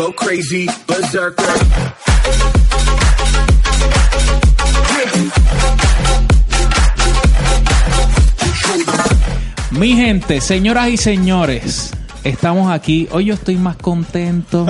[0.00, 1.44] go crazy, berserker.
[9.72, 11.92] Mi gente, señoras y señores,
[12.24, 13.08] estamos aquí.
[13.12, 14.66] Hoy yo estoy más contento.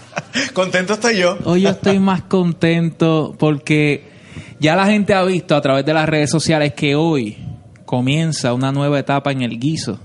[0.54, 1.36] Contento estoy yo.
[1.44, 4.08] Hoy yo estoy más contento porque
[4.60, 7.36] ya la gente ha visto a través de las redes sociales que hoy
[7.84, 10.00] comienza una nueva etapa en el guiso.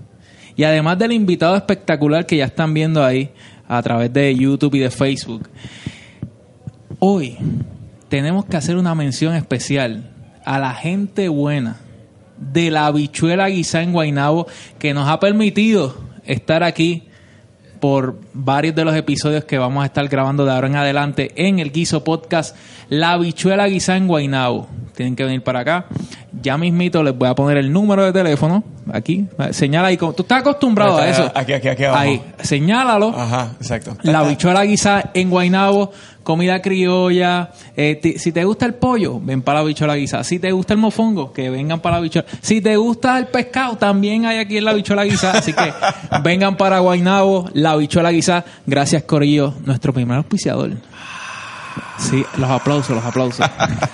[0.57, 3.31] Y además del invitado espectacular que ya están viendo ahí
[3.67, 5.49] a través de YouTube y de Facebook,
[6.99, 7.37] hoy
[8.09, 10.11] tenemos que hacer una mención especial
[10.45, 11.77] a la gente buena
[12.37, 14.47] de la habichuela guisá en Guainabo
[14.77, 17.03] que nos ha permitido estar aquí
[17.85, 21.59] por varios de los episodios que vamos a estar grabando de ahora en adelante en
[21.59, 22.55] el Guiso Podcast
[22.89, 24.67] La habichuela guisá en Guainabo.
[24.95, 25.85] Tienen que venir para acá.
[26.41, 28.63] Ya mismito les voy a poner el número de teléfono.
[28.91, 29.27] Aquí.
[29.51, 29.97] Señala ahí.
[29.97, 31.31] Tú estás acostumbrado a eso.
[31.35, 32.01] Aquí, aquí, aquí abajo.
[32.01, 32.23] Ahí.
[32.41, 33.09] Señálalo.
[33.15, 33.95] Ajá, exacto.
[34.01, 35.91] La habichuela guisa en Guainabo,
[36.25, 37.51] comida criolla.
[37.77, 40.25] Eh, ti- si te gusta el pollo, ven para la habichuela guisa.
[40.25, 42.27] Si te gusta el mofongo, que vengan para la habichuela.
[42.41, 45.31] Si te gusta el pescado, también hay aquí en la habichuela guisa.
[45.31, 45.71] Así que
[46.23, 48.43] vengan para Guainabo, la habichuela guisa.
[48.65, 50.71] Gracias, Corillo, nuestro primer auspiciador.
[51.97, 53.45] Sí, los aplausos, los aplausos.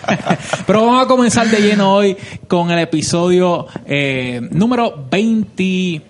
[0.65, 6.01] Pero vamos a comenzar de lleno hoy con el episodio eh, número 20.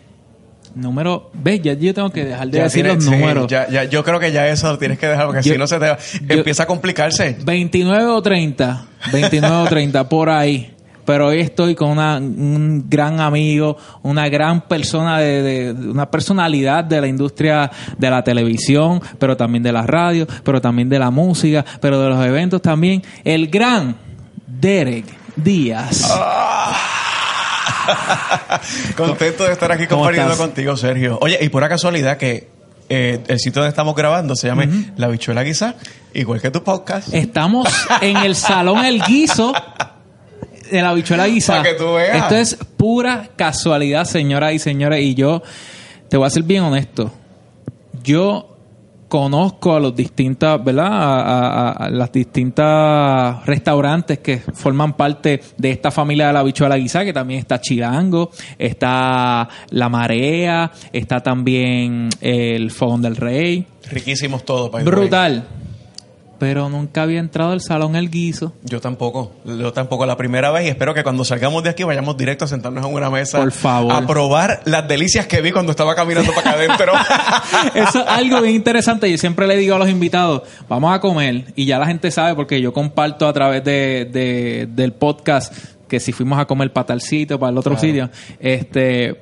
[0.75, 1.30] Número.
[1.33, 1.61] ¿Ves?
[1.61, 3.47] Ya yo tengo que dejar de Ya decir tienes- los sí, números.
[3.47, 5.67] ya, ya, yo creo que ya eso lo tienes que dejar porque Yo- si no
[5.67, 7.36] se te va- yo- empieza a complicarse.
[7.44, 8.86] 29 o 30.
[9.11, 10.73] 29 o 30, por ahí.
[11.03, 16.09] Pero hoy estoy con una- un gran amigo, una gran persona, de, de- de- una
[16.09, 21.00] personalidad de la industria de la televisión, pero también de la radio, pero también de
[21.00, 23.02] la música, pero de los eventos también.
[23.23, 23.95] El gran
[24.47, 26.08] Derek Díaz.
[26.13, 26.91] Ah.
[28.95, 30.47] Contento de estar aquí ¿Cómo compartiendo estás?
[30.47, 31.17] contigo, Sergio.
[31.22, 32.50] Oye, y pura casualidad que
[32.89, 34.66] eh, el sitio donde estamos grabando se llama
[34.97, 35.75] La Bichuela Guisa,
[36.13, 37.13] igual que tu podcast.
[37.13, 37.67] Estamos
[38.02, 39.53] en el Salón El Guiso
[40.72, 41.58] de la bichuela guisa.
[41.58, 42.16] Pa' que tú veas.
[42.17, 45.01] Esto es pura casualidad, señoras y señores.
[45.01, 45.44] Y yo
[46.09, 47.12] te voy a ser bien honesto.
[48.03, 48.50] Yo
[49.11, 50.88] conozco a los distintas, ¿verdad?
[50.88, 56.77] A, a- a las distintas restaurantes que forman parte de esta familia de la bichuela
[56.77, 63.67] guisa, que también está Chirango, está La Marea, está también el Fogón del Rey.
[63.89, 64.71] Riquísimos todos.
[64.85, 65.44] Brutal.
[66.41, 68.53] Pero nunca había entrado al salón el guiso.
[68.63, 72.18] Yo tampoco, yo tampoco la primera vez y espero que cuando salgamos de aquí vayamos
[72.18, 73.94] directo a sentarnos en una mesa Por favor.
[73.94, 76.94] a probar las delicias que vi cuando estaba caminando para acá adentro.
[77.75, 79.09] Eso es algo bien interesante.
[79.12, 81.46] Yo siempre le digo a los invitados, vamos a comer.
[81.56, 85.53] Y ya la gente sabe porque yo comparto a través de, de- del podcast
[85.88, 87.88] que si fuimos a comer para tal sitio, para el otro Claro.
[87.88, 88.09] sitio.
[88.40, 89.16] Este,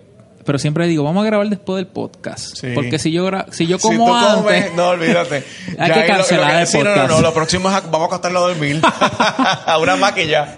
[0.46, 2.56] pero siempre digo, vamos a grabar después del podcast.
[2.58, 2.68] Sí.
[2.74, 4.36] Porque si yo, si yo Si como tú antes...
[4.44, 5.44] comes, no olvídate.
[5.78, 7.10] Hay Ya que ahí lo- lo cancelar el sí, no, no, podcast.
[7.12, 8.82] no, lo próximo es a- vamos a acostarlo a dormir.
[9.66, 10.58] a una maquilla.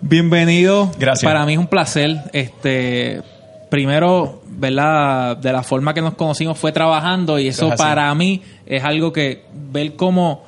[0.00, 0.90] Bienvenido.
[0.98, 1.30] Gracias.
[1.30, 2.16] Para mí es un placer.
[2.32, 3.22] Este,
[3.70, 5.36] primero, ¿verdad?
[5.36, 9.12] De la forma que nos conocimos fue trabajando y eso Es para mí es algo
[9.12, 10.44] que ver como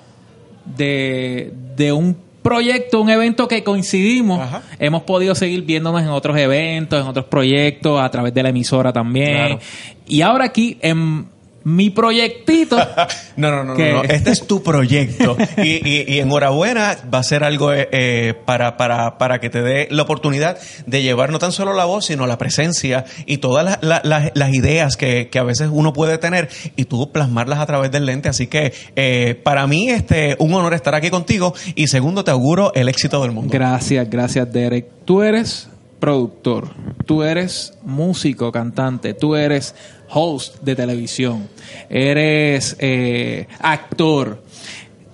[0.65, 4.63] de, de un proyecto, un evento que coincidimos, Ajá.
[4.79, 8.93] hemos podido seguir viéndonos en otros eventos, en otros proyectos, a través de la emisora
[8.93, 9.35] también.
[9.37, 9.61] Claro.
[10.07, 11.27] Y ahora aquí en
[11.77, 12.77] mi proyectito.
[13.37, 14.03] No, no, no, no, no.
[14.09, 15.37] Este es tu proyecto.
[15.59, 19.63] Y, y- y enhorabuena, va a ser algo eh, eh, para, para, para que te
[19.63, 23.65] dé la oportunidad de llevar no tan solo la voz, sino la presencia y todas
[23.65, 27.61] las, las- las- las ideas que, que a veces uno puede tener y tú plasmarlas
[27.61, 28.29] a través del lente.
[28.29, 31.55] Así que eh, para mí, este, un honor estar aquí contigo.
[31.77, 33.53] Y segundo, te auguro el éxito del mundo.
[33.53, 34.87] Gracias, gracias Derek.
[35.05, 35.69] Tú eres
[36.01, 36.71] productor,
[37.07, 39.75] tú eres músico, cantante, tú eres
[40.11, 41.49] host de televisión,
[41.89, 44.43] eres eh, actor.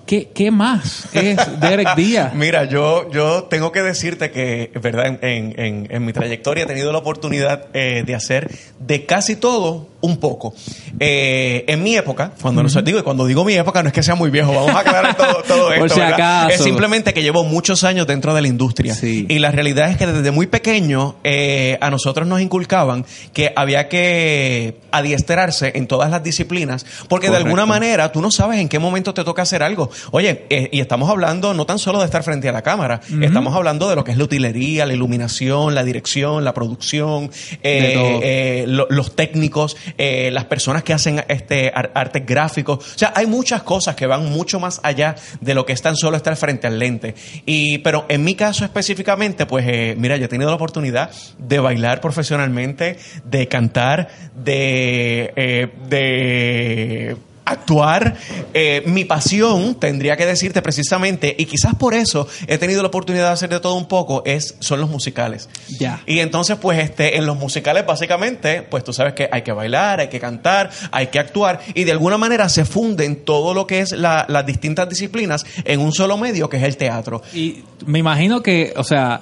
[0.07, 2.35] ¿Qué, ¿Qué más es Derek Díaz?
[2.35, 6.99] Mira, yo, yo tengo que decirte que, verdad, en, en- mi trayectoria he tenido la
[6.99, 10.55] oportunidad eh, de hacer de casi todo un poco.
[11.01, 14.03] Eh, en mi época, cuando no digo, y cuando digo mi época, no es que
[14.03, 15.81] sea muy viejo, vamos a aclarar todo, todo esto.
[15.81, 16.51] Por si acaso.
[16.51, 18.95] Es simplemente que llevo muchos años dentro de la industria.
[18.95, 19.25] Sí.
[19.31, 23.89] Y la realidad es que desde muy pequeño eh, a nosotros nos inculcaban que había
[23.89, 28.79] que adiestrarse en todas las disciplinas, porque de alguna manera tú no sabes en qué
[28.79, 29.91] momento te toca hacer algo.
[30.13, 33.55] Oye, eh, y estamos hablando no tan solo de estar frente a la cámara, estamos
[33.55, 37.31] hablando de lo que es la utilería, la iluminación, la dirección, la producción,
[37.63, 42.79] eh, eh, lo- los técnicos, las personas que hacen este ar- artes gráficos.
[42.95, 45.97] O sea, hay muchas cosas que van mucho más allá de lo que es tan
[45.97, 47.15] solo estar frente al lente.
[47.47, 51.59] Y, pero en mi caso específicamente, pues eh, mira, yo he tenido la oportunidad de
[51.59, 58.17] bailar profesionalmente, de cantar, de, de actuar.
[58.53, 63.27] Eh, mi pasión, tendría que decirte precisamente, y quizás por eso he tenido la oportunidad
[63.27, 65.49] de hacer de todo un poco, es, son los musicales.
[65.79, 66.03] Ya.
[66.07, 70.01] Y entonces, pues, este, en los musicales, básicamente, pues tú sabes que hay que bailar,
[70.01, 73.81] hay que cantar, hay que actuar, y de alguna manera se funden todo lo que
[73.81, 77.23] es la- las distintas disciplinas en un solo medio, que es el teatro.
[77.35, 79.21] Y me imagino que, o sea,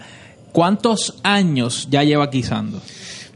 [0.53, 2.81] ¿cuántos años ya lleva guisando?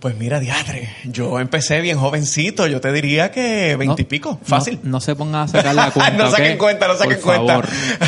[0.06, 4.78] Pues mira, diadre, yo empecé bien jovencito, yo te diría que veintipico, fácil.
[4.84, 6.12] No, no se pongan a sacar la cuenta.
[6.16, 7.60] no saquen cuenta, no saquen Por cuenta.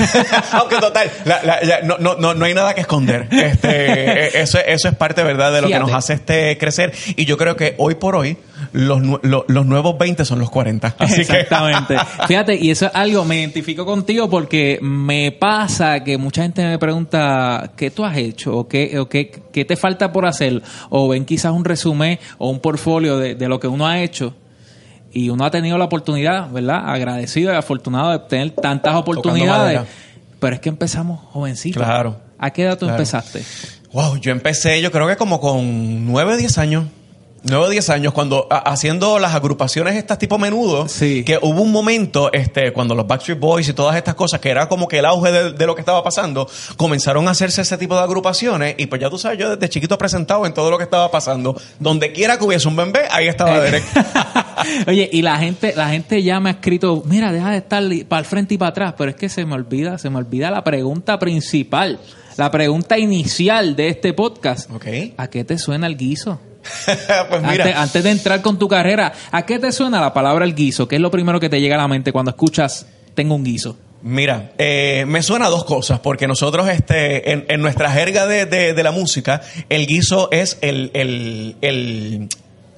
[0.52, 3.26] Aunque total, la- la- ya, no, no, no, no hay nada que esconder.
[3.32, 3.68] Este,
[4.26, 5.84] eh, eso, eso es parte, ¿verdad?, de lo Fíjate.
[5.84, 6.92] que nos hace este crecer.
[7.16, 8.36] Y yo creo que hoy por hoy,
[8.72, 10.94] los, nu- lo- los nuevos 20 son los 40.
[10.98, 11.96] Así Exactamente.
[12.26, 16.78] Fíjate, y eso es algo, me identifico contigo porque me pasa que mucha gente me
[16.78, 21.08] pregunta qué tú has hecho o qué, o qué, qué te falta por hacer o
[21.08, 24.34] ven quizás un resumen o un portfolio de, de lo que uno ha hecho.
[25.10, 26.82] Y uno ha tenido la oportunidad, ¿verdad?
[26.84, 29.80] Agradecido y afortunado de tener tantas oportunidades.
[30.38, 31.82] Pero es que empezamos jovencitos.
[31.82, 32.20] Claro.
[32.38, 32.96] ¿A qué edad tú Claro.
[32.98, 33.42] empezaste?
[33.92, 36.84] wow, yo empecé, yo creo que como con 9 o 10 años.
[37.44, 41.22] 9 o 10 años, cuando a- haciendo las agrupaciones estas tipo menudo, Sí.
[41.24, 44.68] que hubo un momento, este, cuando los Backstreet Boys y todas estas cosas, que era
[44.68, 47.94] como que el auge de, de lo que estaba pasando, comenzaron a hacerse ese tipo
[47.96, 50.84] de agrupaciones, y pues ya tú sabes, yo desde chiquito presentado en todo lo que
[50.84, 53.60] estaba pasando, donde quiera que hubiese un bebé, ahí estaba Eh.
[53.60, 53.84] Derek.
[54.88, 58.20] Oye, y la gente, la gente ya me ha escrito, mira, deja de estar para
[58.20, 60.64] el frente y para atrás, pero es que se me olvida, se me olvida la
[60.64, 62.00] pregunta principal,
[62.36, 64.68] la pregunta inicial de este podcast.
[65.16, 66.40] ¿A qué te suena el guiso?
[67.28, 67.64] pues mira.
[67.64, 70.86] Antes, antes de entrar con tu carrera, ¿a qué te suena la palabra el guiso?
[70.88, 73.76] ¿Qué es lo primero que te llega a la mente cuando escuchas tengo un guiso?
[74.00, 78.46] Mira, eh, me suena a dos cosas, porque nosotros este, en, en nuestra jerga de,
[78.46, 82.28] de- de la música, el guiso es el, el, el,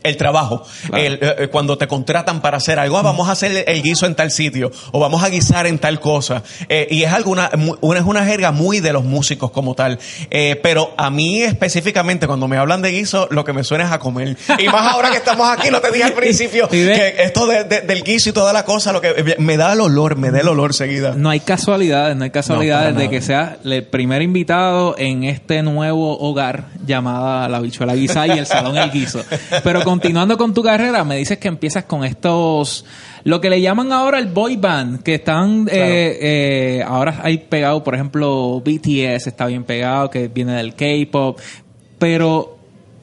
[0.02, 0.64] el trabajo.
[0.88, 1.04] Claro.
[1.04, 4.14] El, eh, cuando te contratan para hacer algo, ah, vamos a hacer el guiso en
[4.14, 6.42] tal sitio, o vamos a guisar en tal cosa.
[6.68, 7.50] Eh, y es alguna,
[7.80, 9.98] una, es una jerga muy de los músicos como tal.
[10.30, 13.92] Eh, pero a mí específicamente, cuando me hablan de guiso, lo que me suena es
[13.92, 14.36] a comer.
[14.58, 17.80] Y más ahora que estamos aquí, lo te dije al principio, que esto de- de-
[17.82, 20.48] del guiso y toda la cosa, lo que me da el olor, me da el
[20.48, 21.14] olor seguida.
[21.16, 26.18] No hay casualidades, no hay casualidades de que sea el primer invitado en este nuevo
[26.18, 29.22] hogar llamada La Bichuela Guisa y el Salón El Guiso.
[29.62, 32.84] Pero continuando con tu carrera, me dices que empiezas con estos,
[33.24, 37.82] lo que le llaman ahora el boy band, que están, eh, eh, ahora hay pegado,
[37.82, 41.38] por ejemplo, BTS está bien pegado, que viene del K-pop,
[41.98, 42.59] pero...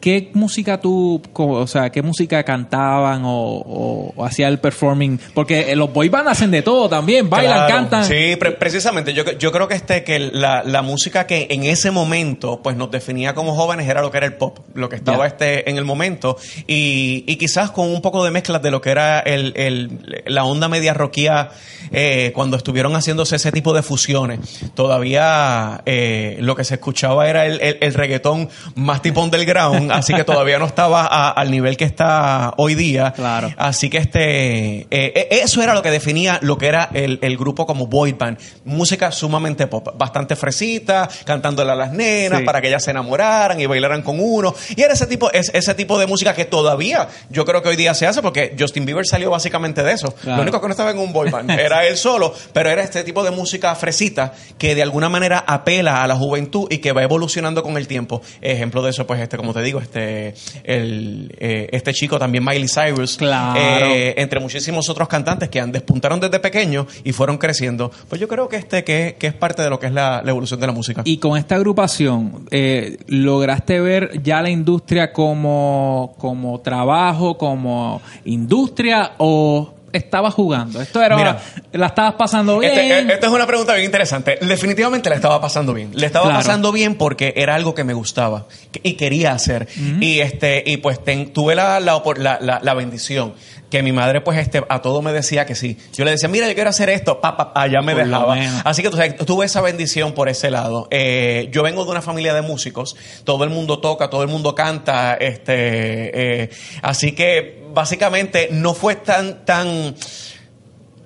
[0.07, 5.19] ¿Qué música tú, co- o sea, qué música cantaban o, o- o hacía el performing?
[5.33, 7.74] Porque eh, los boy band hacen de todo también, bailan, Claro.
[7.74, 8.06] cantan.
[8.06, 9.13] Sí, pre- precisamente.
[9.13, 12.89] Yo, yo creo que este que la, la música que en ese momento pues nos
[12.89, 15.83] definía como jóvenes era lo que era el pop, lo que estaba este en el
[15.83, 16.38] momento
[16.68, 20.45] y, y quizás con un poco de mezclas de lo que era el, el- la
[20.45, 21.50] onda media rockía
[21.92, 24.39] eh, cuando estuvieron haciéndose ese tipo de fusiones.
[24.74, 30.13] Todavía eh, lo que se escuchaba era el, el- el reggaetón más tipo underground, así
[30.13, 33.13] que todavía no estaba a- al nivel que está hoy día.
[33.13, 33.51] Claro.
[33.57, 37.38] Así que este eh, eh, eso era lo que definía lo que era el, el
[37.38, 38.38] grupo como boy band.
[38.65, 42.45] Música sumamente pop, bastante fresita, cantándole a las nenas Sí.
[42.45, 44.53] para que ellas se enamoraran y bailaran con uno.
[44.75, 47.75] Y era ese tipo, es, ese tipo de música que todavía yo creo que hoy
[47.75, 50.11] día se hace porque Justin Bieber salió básicamente de eso.
[50.13, 50.38] Claro.
[50.38, 53.03] Lo único que no estaba en un boy band era él solo, pero era este
[53.03, 57.04] tipo de música fresita que de alguna manera apela a la juventud y que va
[57.04, 58.21] evolucionando con el tiempo.
[58.42, 62.67] Ejemplo de eso, pues este, como te digo, este, el, eh, este chico también Miley
[62.67, 63.17] Cyrus.
[63.17, 63.59] Claro.
[63.59, 67.91] Eh, entre muchísimos otros cantantes que han despuntaron desde pequeños y fueron creciendo.
[68.09, 70.31] Pues yo creo que este que, que es parte de lo que es la, la
[70.31, 71.01] evolución de la música.
[71.05, 79.13] Y con esta agrupación, eh, ¿lograste ver ya la industria como, como trabajo, como industria
[79.17, 80.81] o estabas jugando?
[80.81, 81.39] Esto era, Mira.
[81.73, 82.71] la estabas pasando bien.
[82.77, 84.37] Este, esta es una pregunta bien interesante.
[84.42, 85.92] Definitivamente le estaba pasando bien.
[85.94, 86.39] Le estaba Claro.
[86.39, 88.47] pasando bien porque era algo que me gustaba
[88.83, 89.68] y quería hacer.
[89.99, 93.33] Y este y pues ten- tuve la, la, la- la- la bendición
[93.69, 95.77] que mi madre pues este a todo me decía que sí.
[95.94, 98.37] Yo le decía, mira, yo quiero hacer esto, papá, allá me Por dejaba.
[98.63, 100.87] Así que tú sabes, tuve esa bendición por ese lado.
[100.89, 104.56] Eh, yo vengo de una familia de músicos, todo el mundo toca, todo el mundo
[104.56, 106.49] canta, este, eh,
[106.81, 109.93] así que básicamente no fue tan, tan,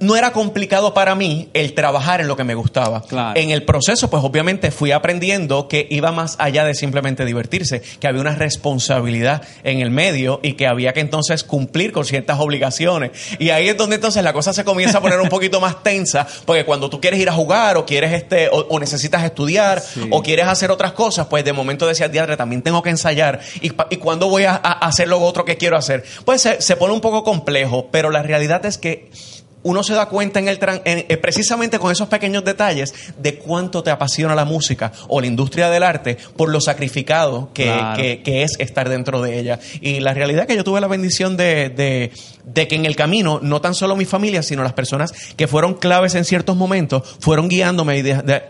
[0.01, 3.01] no era complicado para mí el trabajar en lo que me gustaba.
[3.03, 3.39] Claro.
[3.39, 8.07] En el proceso, pues obviamente fui aprendiendo que iba más allá de simplemente divertirse, que
[8.07, 13.11] había una responsabilidad en el medio y que había que entonces cumplir con ciertas obligaciones.
[13.39, 16.27] Y ahí es donde entonces la cosa se comienza a poner un poquito más tensa,
[16.45, 20.07] porque cuando tú quieres ir a jugar o quieres este o, o necesitas estudiar Sí.
[20.11, 23.71] o quieres hacer otras cosas, pues de momento decías, diadre, también tengo que ensayar y,
[23.89, 26.03] y cuándo voy a, a hacer lo otro que quiero hacer.
[26.25, 29.09] Pues se, se pone un poco complejo, pero la realidad es que
[29.63, 33.35] uno se da cuenta en el tran- en- eh, precisamente con esos pequeños detalles de
[33.35, 38.01] cuánto te apasiona la música o la industria del arte por lo sacrificado que, Claro.
[38.01, 39.59] que- que es estar dentro de ella.
[39.81, 42.11] Y la realidad es que yo tuve la bendición de, de-
[42.43, 45.75] de que en el camino, no tan solo mi familia, sino las personas que fueron
[45.75, 48.43] claves en ciertos momentos, fueron guiándome y de- de-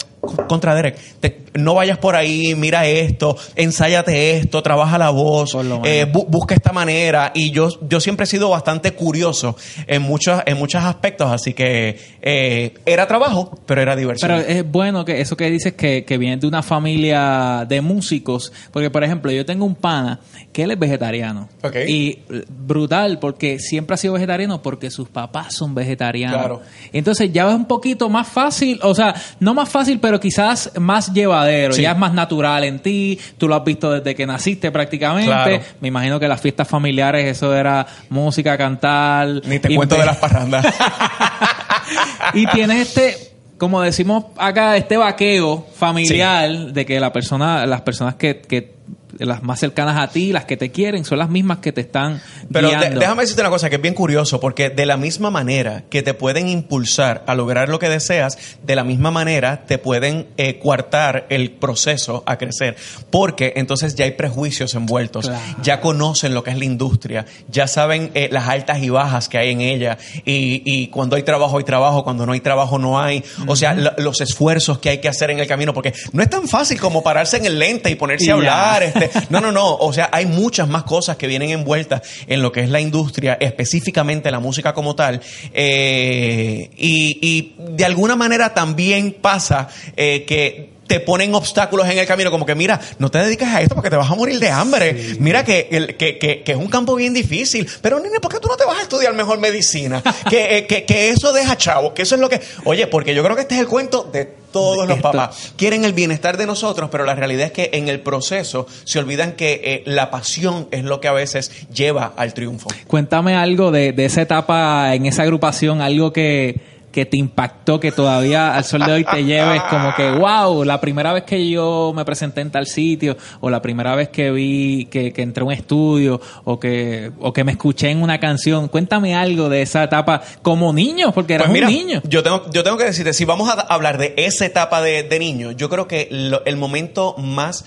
[0.48, 6.06] contra Derek, te- no vayas por ahí, mira esto, ensáyate esto, trabaja la voz, eh,
[6.12, 7.32] bu- busca esta manera.
[7.34, 9.56] Y yo, yo siempre he sido bastante curioso
[9.88, 14.30] en muchos, en muchos aspectos, así que eh, era trabajo, pero era diversión.
[14.30, 18.52] Pero es bueno que eso que dices que, que viene de una familia de músicos,
[18.72, 20.20] porque por ejemplo yo tengo un pana
[20.54, 21.48] que él es vegetariano
[21.88, 26.38] y brutal porque siempre ha sido vegetariano porque sus papás son vegetarianos.
[26.40, 26.62] Claro.
[26.92, 31.14] Entonces ya es un poquito más fácil, o sea, no más fácil, pero quizás más
[31.14, 31.82] llevadero, Sí.
[31.84, 35.28] ya es más natural en ti, tú lo has visto desde que naciste prácticamente.
[35.28, 35.60] Claro.
[35.80, 39.28] Me imagino que las fiestas familiares eso era música, cantar.
[39.46, 40.66] Ni te cuento de las parrandas.
[42.34, 48.16] y tienes este, como decimos acá, este vaqueo familiar de que la persona, las personas
[48.16, 48.74] que, que
[49.20, 52.22] las más cercanas a ti, las que te quieren, son las mismas que te están
[52.52, 53.00] Pero guiando.
[53.00, 56.14] déjame decirte una cosa que es bien curioso, porque de la misma manera que te
[56.14, 61.26] pueden impulsar a lograr lo que deseas, de la misma manera te pueden eh, coartar
[61.30, 62.76] el proceso a crecer,
[63.10, 65.42] porque entonces ya hay prejuicios envueltos, Claro.
[65.62, 69.38] ya conocen lo que es la industria, ya saben eh, las altas y bajas que
[69.38, 73.00] hay en ella, y, y cuando hay trabajo hay trabajo, cuando no hay trabajo no
[73.00, 76.24] hay, o sea, lo- los esfuerzos que hay que hacer en el camino, porque no
[76.24, 78.84] es tan fácil como pararse en el lente y ponerse Y a hablar,
[79.30, 79.76] no, no, no.
[79.76, 83.38] O sea, hay muchas más cosas que vienen envueltas en lo que es la industria,
[83.40, 85.22] específicamente la música como tal.
[85.54, 92.06] Eh, y, y de alguna manera también pasa eh, que te ponen obstáculos en el
[92.06, 94.50] camino, como que mira, no te dedicas a esto porque te vas a morir de
[94.50, 95.16] hambre.
[95.20, 97.66] Mira que, que, que- que es un campo bien difícil.
[97.82, 100.04] Pero, nene, ¿por qué tú no te vas a estudiar mejor medicina?
[100.30, 102.42] que, eh, que, que eso deja chavos, que eso es lo que...
[102.66, 105.86] Oye, porque yo creo que este es el cuento de todos los Esto- papás quieren
[105.86, 109.62] el bienestar de nosotros, pero la realidad es que en el proceso se olvidan que
[109.64, 112.68] eh, la pasión es lo que a veces lleva al triunfo.
[112.88, 116.60] Cuéntame algo de, de esa etapa en esa agrupación, algo que,
[116.92, 120.82] que te impactó, que todavía al sol de hoy te lleves como que, wow, la
[120.82, 124.86] primera vez que yo me presenté en tal sitio, o la primera vez que vi
[124.92, 128.68] que, que entré a un estudio, o que, o que me escuché en una canción.
[128.68, 132.02] Cuéntame algo de esa etapa como niño, porque eras Pues mira, un niño.
[132.04, 135.20] Yo tengo, yo tengo que decirte, si vamos a hablar de esa etapa de, de
[135.20, 137.64] niño, yo creo que lo- el momento más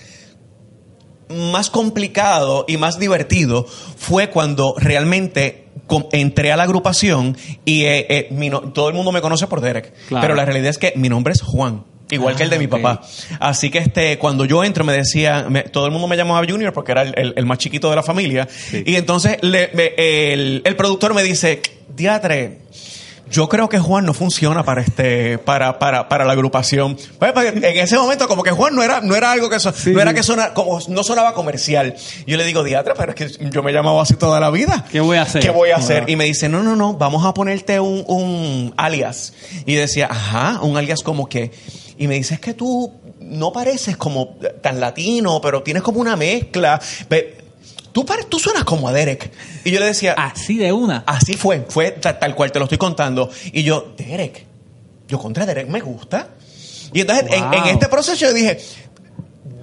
[1.29, 5.65] más complicado y más divertido fue cuando realmente
[6.11, 9.61] entré a la agrupación y eh, eh, mi no- todo el mundo me conoce por
[9.61, 9.93] Derek.
[10.07, 10.21] Claro.
[10.21, 11.83] Pero la realidad es que mi nombre es Juan.
[12.11, 12.71] Igual Ah, que el de mi ok.
[12.71, 13.01] papá.
[13.39, 16.71] Así que este, cuando yo entro me decía, me- todo el mundo me llamaba Junior
[16.71, 18.47] porque era el, el- el más chiquito de la familia.
[18.85, 21.61] Y entonces le- me- el, el productor me dice,
[21.95, 22.59] Diatre,
[23.29, 26.97] yo creo que Juan no funciona para este, para, para, para la agrupación.
[27.19, 29.73] Pues, pues, en ese momento, como que Juan no era, no era algo que so-
[29.87, 31.95] no era que sona, como no sonaba comercial.
[32.27, 34.85] Yo le digo, diatra, pero es que yo me llamaba así toda la vida.
[34.91, 35.41] ¿Qué voy a hacer?
[35.41, 36.09] ¿Qué voy a hacer?
[36.09, 39.33] Y me dice, no, no, no, vamos a ponerte un, un alias.
[39.65, 41.51] Y decía, ajá, un alias como que.
[41.97, 46.15] Y me dice, es que tú no pareces como tan latino, pero tienes como una
[46.15, 46.79] mezcla.
[47.95, 49.31] Tú, pare- tú suenas como a Derek.
[49.63, 51.05] Y yo le decía, Así de una.
[51.07, 53.29] Así fue, fue ta- tal, cual te lo estoy contando.
[53.53, 54.45] Y yo, Derek,
[55.07, 56.27] yo contra Derek me gusta.
[56.91, 57.53] Y entonces en, Wow.
[57.53, 58.59] en este proceso yo dije,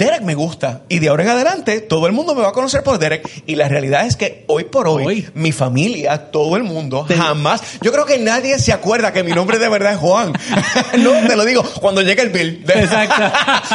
[0.05, 0.83] Derek me gusta.
[0.89, 3.29] Y de ahora en adelante todo el mundo me va a conocer por Derek.
[3.47, 5.29] Y la realidad es que hoy por hoy, Hoy.
[5.35, 7.63] mi familia, todo el mundo, Te- jamás.
[7.83, 10.33] Yo creo que nadie se acuerda que mi nombre de verdad es Juan.
[10.99, 12.65] no, te lo digo, cuando llega el bill.
[12.69, 13.23] Exacto.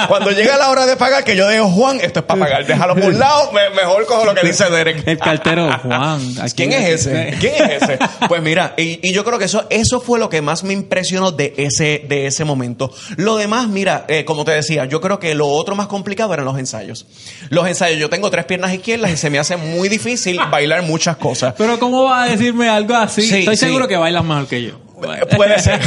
[0.08, 2.66] cuando llega la hora de pagar, que yo digo, Juan, esto es para pagar.
[2.66, 5.08] Déjalo por un lado, me- mejor cojo lo que dice Derek.
[5.08, 6.20] El cartero, Juan.
[6.56, 7.36] ¿Quién es ese?
[7.40, 8.00] ¿Quién es ese?
[8.28, 11.32] Pues mira, y, y yo creo que eso, eso fue lo que más me impresionó
[11.32, 12.92] de ese, de ese momento.
[13.16, 16.46] Lo demás, mira, eh, como te decía, yo creo que lo otro más complicado eran
[16.46, 17.06] los ensayos.
[17.50, 21.18] Los ensayos, yo tengo tres piernas izquierdas y se me hace muy difícil bailar muchas
[21.18, 21.54] cosas.
[21.58, 23.22] Pero ¿cómo vas a decirme algo así?
[23.24, 23.66] Sí, Estoy sí.
[23.66, 24.80] seguro que bailas mejor que yo.
[25.36, 25.80] Puede ser.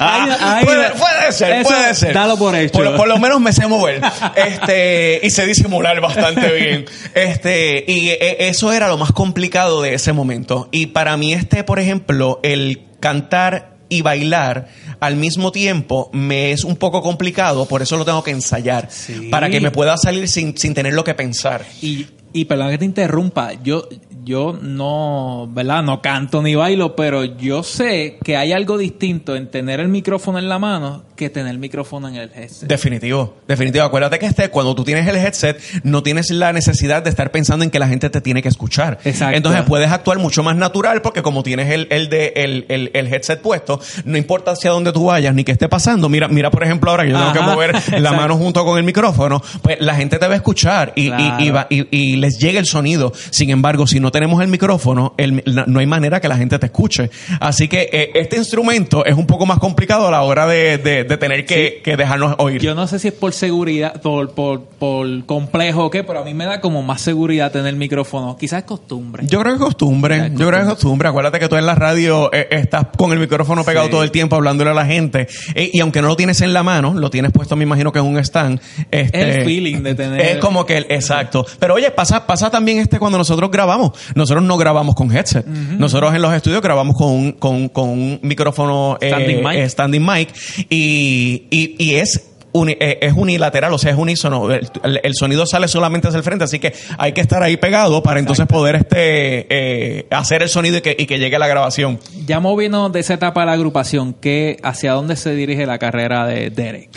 [0.00, 2.12] Ahí- ahí- puede, puede ser, puede ser.
[2.12, 2.72] dalo por hecho.
[2.72, 4.00] Por, por lo menos me sé mover.
[4.34, 6.86] Este, y sé disimular bastante bien.
[7.14, 10.68] Este, y eh, eso era lo más complicado de ese momento.
[10.72, 14.68] Y para mí, este, por ejemplo, el cantar y bailar
[15.00, 18.88] al mismo tiempo me es un poco complicado, por eso lo tengo que ensayar.
[18.90, 19.28] Sí.
[19.30, 21.66] Para que me pueda salir sin, sin tenerlo que pensar.
[21.82, 23.88] Y Y perdón que te interrumpa, yo,
[24.24, 25.82] yo no, ¿verdad?
[25.82, 30.38] No canto ni bailo, pero yo sé que hay algo distinto en tener el micrófono
[30.38, 32.66] en la mano que tener el micrófono en el headset.
[32.68, 33.84] Definitivo, definitivo.
[33.84, 37.62] Acuérdate que este, cuando tú tienes el headset, no tienes la necesidad de estar pensando
[37.64, 38.98] en que la gente te tiene que escuchar.
[39.04, 39.36] Exacto.
[39.36, 43.06] Entonces puedes actuar mucho más natural porque como tienes el, el, de, el, el, el
[43.12, 46.08] headset puesto, no importa hacia dónde tú vayas ni qué esté pasando.
[46.08, 48.84] Mira, mira por ejemplo, ahora que yo tengo que mover la mano junto con el
[48.84, 51.44] micrófono, pues la gente te va a escuchar y, y- Claro.
[51.44, 53.12] y va- y- y les llega el sonido.
[53.30, 56.66] Sin embargo, si no tenemos el micrófono, el- no hay manera que la gente te
[56.66, 57.10] escuche.
[57.40, 61.04] Así que eh, este instrumento es un poco más complicado a la hora de, de-
[61.04, 62.60] de tener que, que dejarnos oír.
[62.60, 66.24] Yo no sé si es por seguridad, por, por, por complejo o qué, pero a
[66.24, 68.36] mí me da como más seguridad tener el micrófono.
[68.38, 69.24] Quizás es costumbre.
[69.26, 70.30] Yo creo que es costumbre.
[70.34, 71.08] Yo creo que es costumbre.
[71.08, 73.90] Acuérdate que tú en la radio eh, estás con el micrófono pegado Sí.
[73.92, 75.26] todo el tiempo hablándole a la gente.
[75.54, 77.98] Eh, y aunque no lo tienes en la mano, lo tienes puesto, me imagino que
[77.98, 78.60] en un stand.
[78.90, 81.46] Este, Es el feeling de tener- Es como que, el- exacto.
[81.58, 83.92] Pero oye, pasa, pasa también este cuando nosotros grabamos.
[84.14, 85.46] Nosotros no grabamos con headset.
[85.46, 89.54] Nosotros en los estudios grabamos con un, con, con un micrófono eh, Standing mic.
[89.54, 90.28] eh, standing mic.
[90.68, 94.50] Y, y, y es uni- eh, es unilateral, o sea, es unísono.
[94.50, 94.68] El,
[95.02, 98.18] el- sonido sale solamente hacia el frente, así que hay que estar ahí pegado para
[98.20, 101.98] entonces poder este eh, hacer el sonido y que, y que llegue la grabación.
[102.26, 106.26] Ya moviéndonos de esa etapa de la agrupación, ¿qué, ¿hacia dónde se dirige la carrera
[106.26, 106.90] de Derek?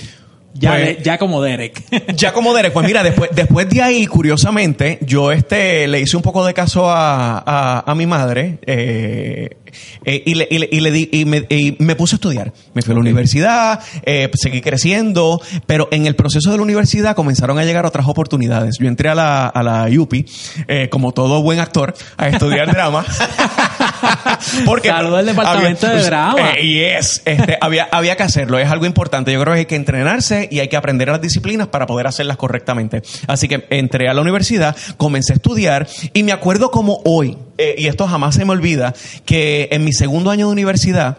[0.55, 1.81] Ya, Pues- de- ya como Derek.
[2.15, 6.21] Ya como Derek, pues mira, después, después de ahí, curiosamente, yo este le hice un
[6.23, 9.57] poco de caso a, a, a mi madre eh,
[10.05, 12.53] eh, y, le, y, le, y le di- y me, y me puse a estudiar.
[12.75, 17.15] Me fui a la universidad, eh, seguí creciendo, pero en el proceso de la universidad
[17.15, 18.75] comenzaron a llegar otras oportunidades.
[18.79, 20.25] Yo entré a la, a la UPI,
[20.67, 23.03] eh, como todo buen actor, a estudiar drama.
[24.83, 26.53] Saludo al departamento de drama.
[26.57, 29.31] Eh, yes, este, había, había que hacerlo, es algo importante.
[29.31, 32.37] Yo creo que hay que entrenarse y hay que aprender las disciplinas para poder hacerlas
[32.37, 33.01] correctamente.
[33.27, 37.75] Así que entré a la universidad, comencé a estudiar y me acuerdo como hoy, eh,
[37.77, 38.93] y esto jamás se me olvida,
[39.25, 41.17] que en mi segundo año de universidad,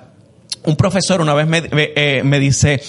[0.64, 2.80] un profesor una vez me, me, eh, me dice,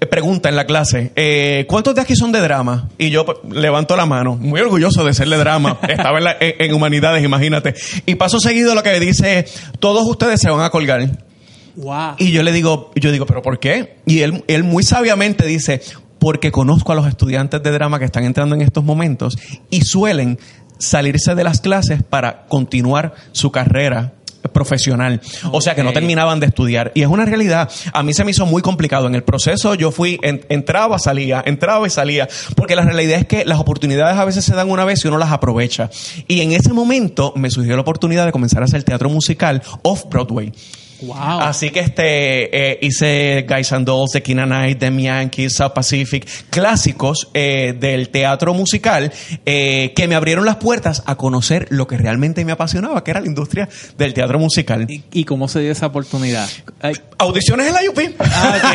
[0.00, 2.88] eh, pregunta en la clase, eh, ¿cuántos de aquí son de drama?
[2.98, 5.78] Y yo pues, levanto la mano, muy orgulloso de ser de drama.
[5.88, 7.74] Estaba en, la- en- en humanidades, imagínate.
[8.06, 9.46] Y paso seguido lo que me dice,
[9.80, 11.08] todos ustedes se van a colgar.
[11.76, 12.14] wow.
[12.18, 13.96] Y yo le digo, yo digo, ¿pero por qué?
[14.06, 15.80] Y él, él muy sabiamente dice,
[16.18, 19.36] porque conozco a los estudiantes de drama que están entrando en estos momentos
[19.70, 20.38] y suelen
[20.78, 24.14] salirse de las clases para continuar su carrera
[24.52, 25.20] profesional.
[25.52, 26.92] O sea que no terminaban de estudiar.
[26.94, 27.70] Y es una realidad.
[27.92, 29.06] A mí se me hizo muy complicado.
[29.06, 32.28] En el proceso yo fui, en- entraba, salía, entraba y salía.
[32.56, 35.18] Porque la realidad es que las oportunidades a veces se dan una vez y uno
[35.18, 35.90] las aprovecha.
[36.28, 40.52] Y en ese momento me surgió la oportunidad de comenzar a hacer teatro musical off-Broadway.
[41.06, 41.40] Wow.
[41.40, 46.26] Así que este eh, hice Guys and Dolls, The and I, Them Yankees, South Pacific,
[46.50, 49.12] clásicos eh, del teatro musical
[49.44, 53.20] eh, que me abrieron las puertas a conocer lo que realmente me apasionaba, que era
[53.20, 54.86] la industria del teatro musical.
[54.88, 56.48] ¿Y, y cómo se dio esa oportunidad?
[56.80, 57.98] Ay, Audiciones en la UP.
[58.18, 58.74] Ah.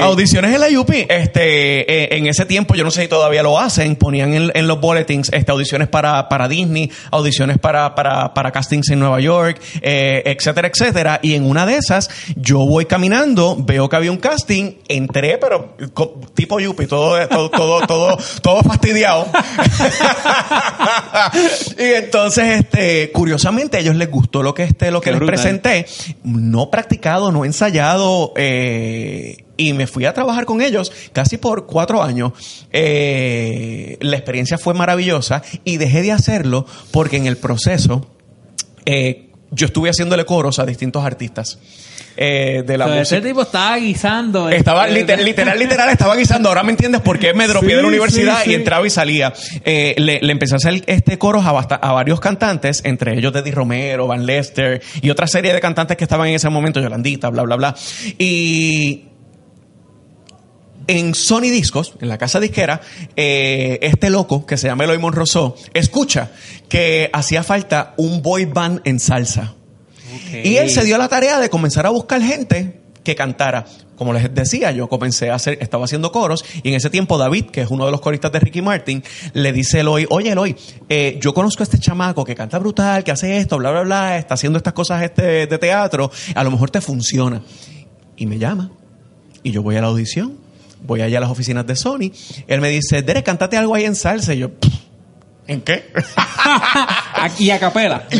[0.02, 0.90] Audiciones en la UP.
[0.90, 4.68] Este, eh, en ese tiempo, yo no sé si todavía lo hacen, ponían en, en
[4.68, 9.60] los bulletins este, audiciones para, para Disney, audiciones para, para, para castings en Nueva York,
[9.82, 11.20] eh, etcétera, etcétera.
[11.22, 15.76] Y en una de esas, yo voy caminando, veo que había un casting, entré, pero
[16.34, 19.26] tipo UP, todo, todo, todo, todo, todo fastidiado.
[21.78, 25.20] y entonces, este, curiosamente, a ellos les gustó lo que este, lo que Qué les
[25.20, 25.34] brutal.
[25.34, 25.86] presenté
[26.24, 32.02] no practicado, no ensayado, eh, y me fui a trabajar con ellos casi por cuatro
[32.02, 32.32] años.
[32.72, 38.06] Eh, la experiencia fue maravillosa y dejé de hacerlo porque en el proceso
[38.84, 41.58] eh, yo estuve haciéndole coros a distintos artistas.
[42.18, 43.16] eh, de la O sea, música.
[43.18, 44.48] ese tipo estaba guisando.
[44.48, 46.48] Estaba este, literal, literal, literal, estaba guisando.
[46.48, 48.90] Ahora me entiendes por qué me dropeé Sí, de la universidad sí, y entraba y
[48.90, 49.34] salía.
[49.66, 53.34] Eh, le, le empecé a hacer este coros a, basta- a varios cantantes, entre ellos
[53.34, 57.28] Teddy Romero, Van Lester y otra serie de cantantes que estaban en ese momento, Yolandita,
[57.28, 57.74] bla, bla, bla.
[58.18, 59.04] Y
[60.86, 62.80] en Sony Discos, en la casa disquera,
[63.16, 66.30] eh, este loco que se llama Eloy Monroso, escucha
[66.68, 69.54] que hacía falta un boy band en salsa.
[70.14, 70.44] Ok.
[70.44, 73.64] Y él se dio la tarea de comenzar a buscar gente que cantara.
[73.96, 77.46] Como les decía, yo comencé a hacer, estaba haciendo coros y en ese tiempo David,
[77.46, 80.54] que es uno de los coristas de Ricky Martin, le dice a Eloy, oye Eloy,
[80.88, 84.18] eh, yo conozco a este chamaco que canta brutal, que hace esto, bla, bla, bla,
[84.18, 87.40] está haciendo estas cosas este, de teatro, a lo mejor te funciona.
[88.16, 88.70] Y me llama
[89.46, 90.36] y yo voy a la audición,
[90.82, 92.10] voy allá a las oficinas de Sony,
[92.46, 94.72] él me dice, Derek, cántate algo ahí en salsa y yo, "Pff,
[95.48, 95.90] ¿en qué?
[97.38, 98.04] y a capela.
[98.10, 98.18] Y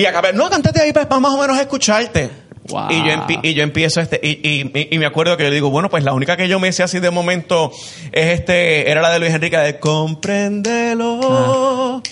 [0.00, 2.30] y acabé, no, cántate ahí para más o menos escucharte.
[2.68, 2.90] Wow.
[2.90, 5.50] Y, yo empi- y yo empiezo este, y, y- y- y me acuerdo que yo
[5.50, 7.72] digo, bueno, pues la única que yo me sé así de momento
[8.12, 12.02] es este, era la de Luis Enrique de Compréndelo.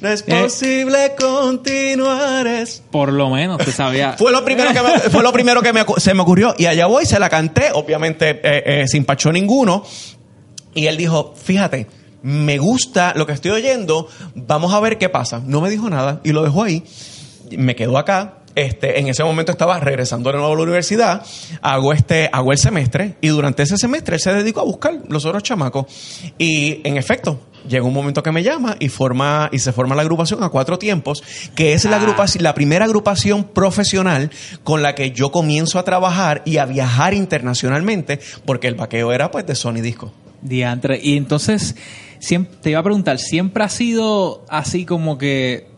[0.00, 0.40] No es Eh.
[0.42, 2.46] posible continuar.
[2.46, 4.16] es- Por lo menos, tú sabías.
[4.18, 6.54] Fue lo primero que, me, fue lo primero que me, se me ocurrió.
[6.58, 9.84] Y allá voy, se la canté, obviamente eh, eh, sin pacho ninguno.
[10.74, 11.86] Y él dijo, fíjate,
[12.22, 15.40] me gusta lo que estoy oyendo, vamos a ver qué pasa.
[15.44, 16.82] No me dijo nada y lo dejó ahí.
[17.56, 18.38] Me quedo acá.
[18.54, 21.26] Este, en ese momento estaba regresando de nuevo a la universidad,
[21.60, 25.24] hago este, hago el semestre y durante ese semestre él se dedicó a buscar los
[25.24, 25.86] otros chamacos
[26.38, 30.02] y en efecto llega un momento que me llama y forma y se forma la
[30.02, 31.22] agrupación a cuatro tiempos,
[31.56, 32.00] que es la Ah.
[32.00, 34.30] agrupación, la primera agrupación profesional
[34.62, 39.30] con la que yo comienzo a trabajar y a viajar internacionalmente, porque el vaqueo era
[39.30, 40.12] pues de Sony Disco.
[40.42, 41.00] Diantre.
[41.02, 41.74] Y entonces,
[42.18, 45.73] siempre, te iba a preguntar, ¿siempre ha sido así como que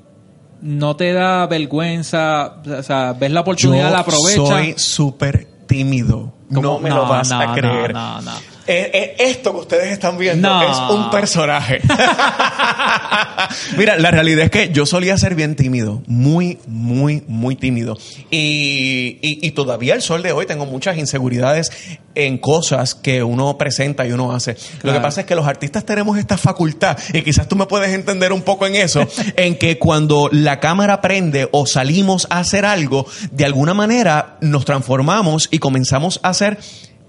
[0.62, 2.57] no te da vergüenza?
[2.79, 4.49] O sea, ves la oportunidad, la aprovechas.
[4.49, 6.33] soy súper tímido.
[6.55, 6.62] ¿Cómo?
[6.62, 7.92] No me No, lo vas no, a no, creer.
[7.92, 8.33] no, no.
[8.68, 10.62] Eh, eh, esto que ustedes están viendo No.
[10.62, 11.81] es un personaje.
[13.76, 17.96] Mira, la realidad es que yo solía ser bien tímido, muy, muy, muy tímido.
[18.31, 21.70] Y, y, y todavía al sol de hoy tengo muchas inseguridades
[22.16, 24.57] en cosas que uno presenta y uno hace.
[24.83, 27.90] Lo que pasa es que los artistas tenemos esta facultad, y quizás tú me puedes
[27.90, 32.64] entender un poco en eso, en que cuando la cámara prende o salimos a hacer
[32.64, 36.59] algo, de alguna manera nos transformamos y comenzamos a ser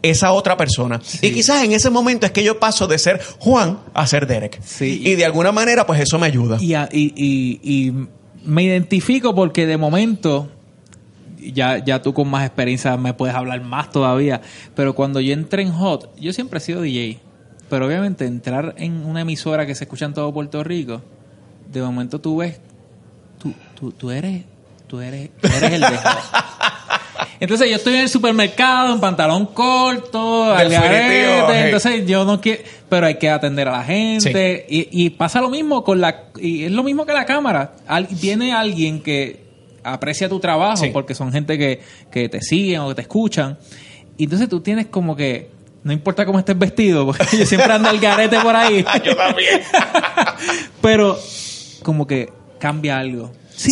[0.01, 1.01] esa otra persona.
[1.21, 4.61] Y quizás en ese momento es que yo paso de ser Juan a ser Derek.
[4.63, 5.01] Sí.
[5.03, 6.57] Y de alguna manera, pues eso me ayuda.
[6.61, 8.07] Y, a- y, y- y
[8.45, 10.49] me identifico porque de momento,
[11.39, 14.41] ya, ya tú con más experiencia me puedes hablar más todavía,
[14.75, 17.19] pero cuando yo entré en Hot, yo siempre he sido DJ,
[17.69, 21.01] pero obviamente entrar en una emisora que se escucha en todo Puerto Rico,
[21.71, 22.59] de momento tú ves,
[23.39, 24.43] tú, tú, tú eres,
[24.87, 26.17] tú eres, tú eres el de Hot.
[27.39, 31.61] Entonces yo estoy en el supermercado en pantalón corto, al garete, hey.
[31.65, 35.49] entonces yo no quiero, pero hay que atender a la gente y, y pasa lo
[35.49, 37.73] mismo con la, y es lo mismo que la cámara.
[37.87, 39.45] Al- viene alguien que
[39.83, 40.89] aprecia tu trabajo Sí.
[40.91, 41.79] porque son gente que,
[42.11, 43.57] que te siguen o que te escuchan
[44.17, 45.49] y entonces tú tienes como que
[45.83, 48.83] no importa cómo estés vestido, porque yo siempre ando al garete por ahí.
[49.05, 49.61] Yo también.
[50.81, 51.17] pero
[51.83, 53.31] como que cambia algo.
[53.57, 53.71] Sí,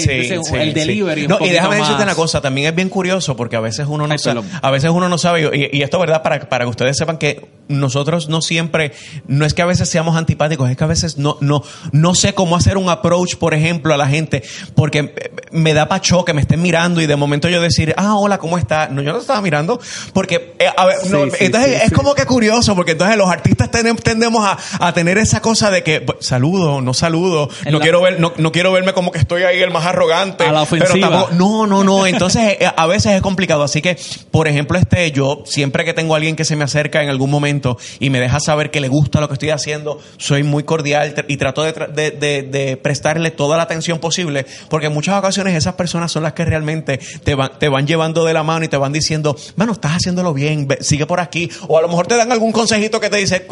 [0.00, 0.10] sí,
[0.54, 1.26] el delivery.
[1.28, 4.14] No, y déjame decirte una cosa, también es bien curioso porque a veces uno no
[4.18, 7.18] sabe, a veces uno no sabe, y, y esto verdad para, para que ustedes sepan
[7.18, 8.92] que nosotros no siempre,
[9.28, 12.34] no es que a veces seamos antipáticos, es que a veces no, no, no sé
[12.34, 14.42] cómo hacer un approach, por ejemplo, a la gente,
[14.74, 15.14] porque
[15.52, 18.58] me da pacho que me estén mirando y de momento yo decir, ah, hola, ¿cómo
[18.58, 18.88] está?
[18.88, 19.80] No, yo no estaba mirando,
[20.12, 23.16] porque, eh, a ver, no, Sí, sí, entonces sí, es como que curioso, porque entonces
[23.16, 27.78] los artistas tendemos a, a tener esa cosa de que, saludo, no saludo, En no
[27.78, 30.44] la- quiero ver, no, no quiero verme como que estoy ahí el más arrogante.
[30.44, 31.08] A la Pero ofensiva.
[31.10, 32.06] tampoco- no, no, no.
[32.06, 33.62] Entonces, eh, a veces es complicado.
[33.62, 33.96] Así que,
[34.30, 37.30] por ejemplo, este, yo siempre que tengo a alguien que se me acerca en algún
[37.30, 41.14] momento y me deja saber que le gusta lo que estoy haciendo, soy muy cordial
[41.28, 45.54] y trato de, de- de- de prestarle toda la atención posible, porque en muchas ocasiones
[45.54, 48.68] esas personas son las que realmente te van, te van llevando de la mano y
[48.68, 51.50] te van diciendo, bueno, estás haciéndolo bien, sigue por aquí.
[51.68, 53.46] O a lo mejor te dan algún consejito que te dice,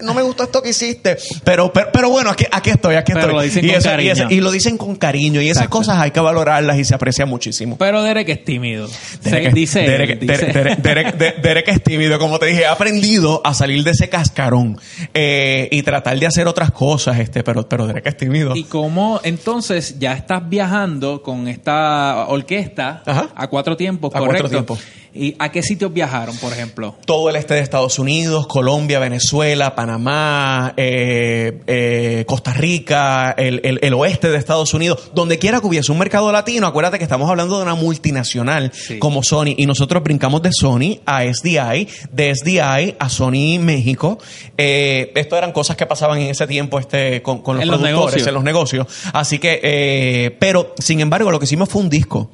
[0.00, 3.26] no me gustó esto que hiciste, pero, pero, pero bueno, aquí, aquí estoy, aquí Pero
[3.26, 3.34] estoy.
[3.36, 4.12] lo dicen y, con eso- y cariño.
[4.12, 5.78] eso- y lo dicen con cariño y esas Exacto.
[5.78, 7.76] cosas hay que valorarlas y se aprecia muchísimo.
[7.78, 8.88] Pero Derek es tímido.
[9.22, 10.52] Derek, es- dice, él, Derek, dice.
[10.52, 13.92] Derek- Derek- Derek- De- Derek es tímido, como te dije, he aprendido a salir de
[13.92, 14.78] ese cascarón
[15.14, 18.54] eh, y tratar de hacer otras cosas, este, pero, pero Derek es tímido.
[18.54, 23.28] Y cómo entonces ya estás viajando con esta orquesta Ajá.
[23.34, 24.42] a cuatro tiempos, A correcto.
[24.42, 24.80] cuatro tiempos.
[25.18, 26.94] ¿Y a qué sitios viajaron, por ejemplo?
[27.06, 33.78] todo el este de Estados Unidos, Colombia, Venezuela, Panamá, eh, eh, Costa Rica, el, el-
[33.82, 37.28] el oeste de Estados Unidos, donde quiera que hubiese un mercado latino, acuérdate que estamos
[37.30, 38.98] hablando de una multinacional Sí.
[38.98, 44.18] como Sony y nosotros brincamos de Sony a SDI, de SDI a Sony México.
[44.58, 48.26] Eh, esto eran cosas que pasaban en ese tiempo este, con, con los En productores,
[48.26, 48.86] en los negocios.
[49.12, 52.30] Así que, eh, pero sin embargo, lo que hicimos fue un disco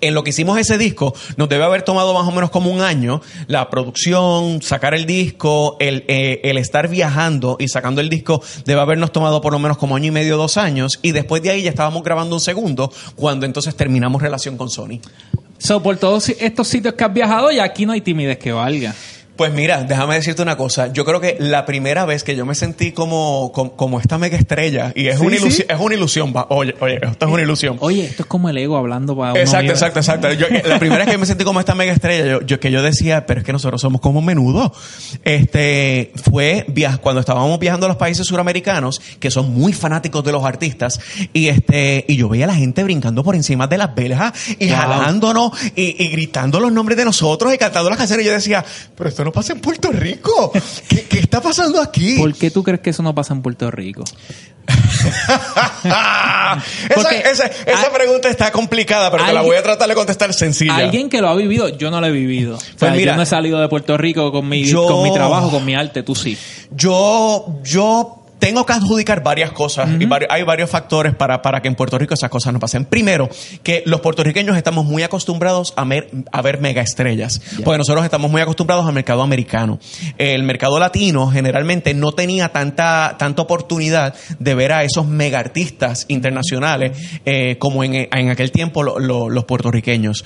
[0.00, 2.80] en lo que hicimos ese disco, nos debe haber tomado más o menos como un
[2.80, 8.42] año la producción, sacar el disco, el, eh, el estar viajando y sacando el disco,
[8.64, 11.50] debe habernos tomado por lo menos como año y medio, dos años, y después de
[11.50, 15.00] ahí ya estábamos grabando un segundo, cuando entonces terminamos relación con Sony.
[15.58, 18.94] So, por todos estos sitios que has viajado, y aquí no hay timidez que valga.
[19.38, 20.92] Pues mira, déjame decirte una cosa.
[20.92, 24.36] Yo creo que la primera vez que yo me sentí como, como, como esta mega
[24.36, 25.42] estrella, y es, Sí, una, sí.
[25.42, 26.46] ilusión, es una ilusión, va.
[26.50, 27.76] oye, oye, esto es una ilusión.
[27.80, 30.32] Oye, esto es como el ego hablando para Exacto, exacto, exacto.
[30.32, 32.82] Yo- la primera vez que me sentí como esta mega estrella, yo, yo- que yo
[32.82, 34.72] decía, pero es que nosotros somos como menudo.
[35.24, 40.32] Este fue via- cuando estábamos viajando a los países suramericanos, que son muy fanáticos de
[40.32, 40.98] los artistas,
[41.32, 44.66] y este, y yo veía a la gente brincando por encima de las velas y
[44.68, 44.76] Wow.
[44.76, 48.24] jalándonos y, y gritando los nombres de nosotros y cantando las canciones.
[48.24, 48.64] Y yo decía,
[48.96, 50.52] pero esto no pasa en Puerto Rico.
[50.88, 52.16] ¿Qué, qué está pasando aquí?
[52.18, 54.04] ¿Por qué tú crees que eso no pasa en Puerto Rico?
[55.84, 56.62] esa,
[56.94, 60.76] Porque- esa- esa pregunta está complicada, pero te la voy a tratar de contestar sencilla.
[60.76, 62.56] Alguien que lo ha vivido, yo no lo he vivido.
[62.56, 65.02] O sea, Pues mira, yo no he salido de Puerto Rico con mi, yo- con
[65.02, 66.36] mi trabajo, con mi arte, tú sí.
[66.70, 71.68] Yo, yo tengo que adjudicar varias cosas y vari- hay varios factores para, para que
[71.68, 72.84] en Puerto Rico esas cosas no pasen.
[72.84, 73.28] Primero,
[73.62, 78.30] que los puertorriqueños estamos muy acostumbrados a, mer- a ver mega estrellas, porque nosotros estamos
[78.30, 79.78] muy acostumbrados al mercado americano.
[80.18, 86.04] El mercado latino generalmente no tenía tanta, tanta oportunidad de ver a esos mega artistas
[86.08, 90.22] internacionales eh, como en, en aquel tiempo lo- lo- los puertorriqueños.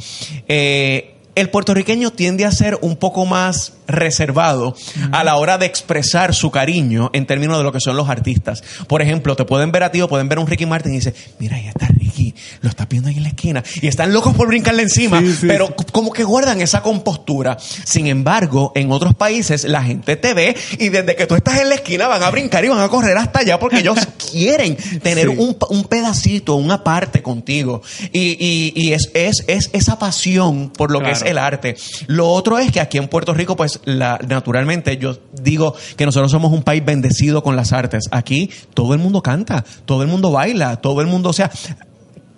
[0.48, 4.75] Eh, el puertorriqueño tiende a ser un poco más reservado
[5.12, 8.62] a la hora de expresar su cariño en términos de lo que son los artistas.
[8.87, 10.97] Por ejemplo, te pueden ver a ti o pueden ver a un Ricky Martin y
[10.97, 14.35] dice, mira, ahí está Ricky, lo estás viendo ahí en la esquina y están locos
[14.35, 17.57] por brincarle encima, Sí, sí, pero como que guardan esa compostura.
[17.59, 21.68] Sin embargo, en otros países la gente te ve y desde que tú estás en
[21.68, 23.99] la esquina van a brincar y van a correr hasta allá porque ellos
[24.33, 25.35] quieren tener Sí.
[25.38, 27.83] un, un pedacito, una parte contigo.
[28.12, 31.76] Y, y- y es, es, es esa pasión por lo que El arte.
[32.06, 36.30] Lo otro es que aquí en Puerto Rico, pues la, naturalmente yo digo que nosotros
[36.30, 38.04] somos un país bendecido con las artes.
[38.11, 41.50] Aquí todo el mundo canta, todo el mundo baila, todo el mundo, o sea,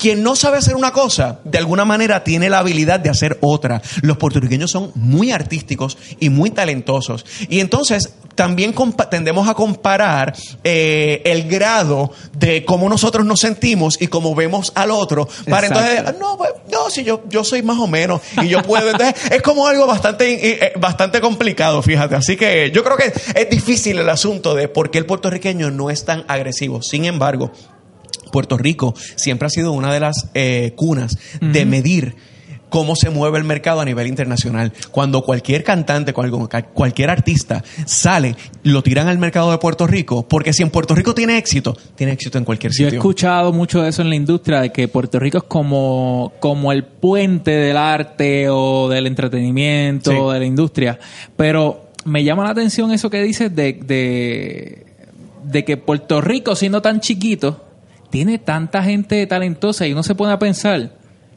[0.04, 3.80] quien no sabe hacer una cosa, de alguna manera tiene la habilidad de hacer otra.
[4.02, 7.24] Los puertorriqueños son muy artísticos y muy talentosos.
[7.48, 8.74] Y entonces también
[9.10, 14.90] tendemos a comparar eh, el grado de cómo nosotros nos sentimos y cómo vemos al
[14.90, 15.26] otro.
[15.48, 15.90] Para Exacto.
[15.90, 18.90] entonces, ah, no, pues, no, si yo, yo soy más o menos y yo puedo.
[18.90, 22.14] Entonces, es como algo bastante, eh, eh, bastante complicado, fíjate.
[22.14, 25.88] Así que yo creo que es difícil el asunto de por qué el puertorriqueño no
[25.88, 26.82] es tan agresivo.
[26.82, 27.52] Sin embargo,
[28.34, 32.16] Puerto Rico siempre ha sido una de las eh, cunas de medir
[32.68, 34.72] cómo se mueve el mercado a nivel internacional.
[34.90, 36.32] Cuando cualquier cantante, cual-
[36.74, 41.14] cualquier artista sale, lo tiran al mercado de Puerto Rico, porque si en Puerto Rico
[41.14, 42.98] tiene éxito, tiene éxito en cualquier Yo he sitio.
[42.98, 46.82] escuchado mucho de eso en la industria, de que Puerto Rico es como, como el
[46.82, 50.16] puente del arte o del entretenimiento Sí.
[50.20, 50.98] o de la industria.
[51.36, 54.84] Pero me llama la atención eso que dices de, de,
[55.44, 57.60] de que Puerto Rico, siendo tan chiquito,
[58.10, 60.90] tiene tanta gente talentosa y uno se pone a pensar.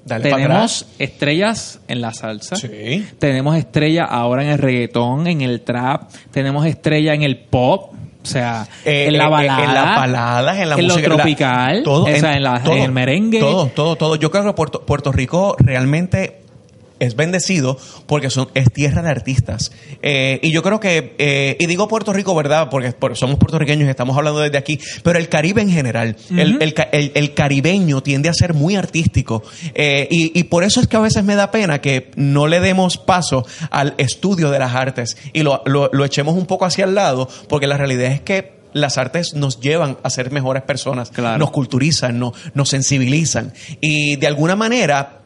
[0.05, 3.05] Dale tenemos estrellas en la salsa, Sí.
[3.19, 7.91] tenemos estrellas ahora en el reggaetón, en el trap, tenemos estrellas en el pop,
[8.23, 11.03] o sea, Eh, en la eh, balada, en las baladas, en la en música, lo
[11.03, 13.39] en la- tropical, todo, o sea, en, la- en el merengue.
[13.41, 14.15] Todo, todo, todo.
[14.15, 16.41] Yo creo que Puerto, Puerto Rico realmente
[16.99, 19.71] es bendecido porque son, es tierra de artistas.
[20.01, 22.69] Eh, y yo creo que, eh, y digo Puerto Rico, ¿verdad?
[22.69, 26.61] Porque, porque somos puertorriqueños y estamos hablando desde aquí, pero el Caribe en general, el,
[26.61, 29.43] el el- el caribeño tiende a ser muy artístico.
[29.73, 32.59] Eh, y, y por eso es que a veces me da pena que no le
[32.59, 36.85] demos paso al estudio de las artes y lo, lo, lo echemos un poco hacia
[36.85, 41.09] el lado, porque la realidad es que las artes nos llevan a ser mejores personas,
[41.09, 41.37] Claro.
[41.39, 43.53] nos culturizan, no- nos sensibilizan.
[43.81, 45.21] Y de alguna manera,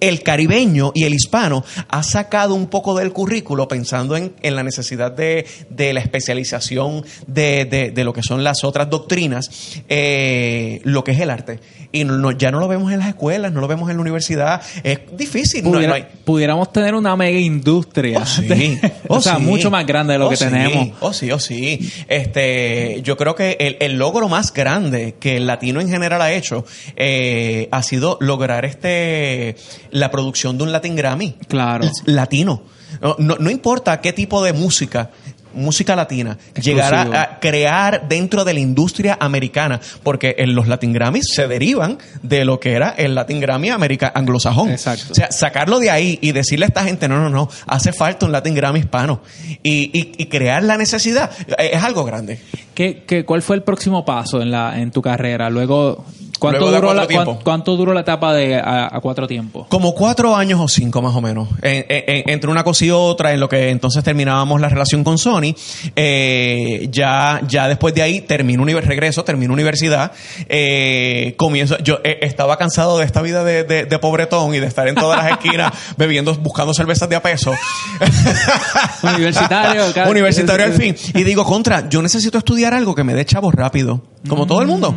[0.00, 4.62] el caribeño y el hispano ha sacado un poco del currículo pensando en, en la
[4.62, 9.48] necesidad de, de la especialización de, de- de lo que son las otras doctrinas,
[9.88, 11.60] eh, lo que es el arte.
[11.92, 14.62] Y no- ya no lo vemos en las escuelas, no lo vemos en la universidad.
[14.84, 15.64] Es difícil.
[15.64, 18.20] no- Pudiera- no hay- pudiéramos tener una mega industria.
[18.22, 18.78] Oh, sí.
[19.08, 19.42] Oh, o sea, sí.
[19.42, 20.44] mucho más grande de lo Oh, que sí.
[20.44, 20.90] tenemos.
[21.00, 21.90] Oh, sí, oh, sí.
[22.08, 26.32] Este, yo creo que el, el logro más grande que el latino en general ha
[26.32, 26.64] hecho
[26.96, 29.56] eh, ha sido lograr este
[29.92, 31.34] la producción de un Latin Grammy.
[31.48, 31.88] Claro.
[32.06, 32.62] Latino.
[33.00, 35.10] No, no, no importa qué tipo de música.
[35.52, 37.16] Música latina, llegar Exclusivo.
[37.16, 41.98] a, a crear dentro de la industria americana, porque en los Latin Grammys se derivan
[42.22, 44.70] de lo que era el Latin Grammy america, anglosajón.
[44.70, 45.06] Exacto.
[45.10, 48.26] O sea, sacarlo de ahí y decirle a esta gente, no, no, no, hace falta
[48.26, 49.22] un Latin Grammy hispano.
[49.64, 52.40] Y, y- y crear la necesidad es algo grande.
[52.72, 55.50] ¿Qué, qué, cuál fue el próximo paso en, la, en tu carrera?
[55.50, 56.04] Luego,
[56.40, 57.34] ¿cuánto, Luego duró, la, tiempos.
[57.36, 59.68] cuán- cuánto duró la etapa de a, a cuatro tiempos?
[59.68, 61.48] Como cuatro años o cinco más o menos.
[61.62, 65.04] En- en- en- entre una cosa y otra, en lo que entonces terminábamos la relación
[65.04, 65.54] con Sony.
[65.94, 70.12] Eh, ya, ya después de ahí termino univer regreso, termino universidad.
[70.48, 74.66] Eh, comienzo, yo eh, estaba cansado de esta vida de, de- de pobretón y de
[74.66, 77.52] estar en todas las esquinas bebiendo, buscando cervezas de a peso.
[79.02, 80.96] Universitario, cada- Universitario al fin.
[81.14, 84.66] Y digo, contra, yo necesito estudiar algo que me dé chavos rápido, como todo el
[84.66, 84.94] mundo.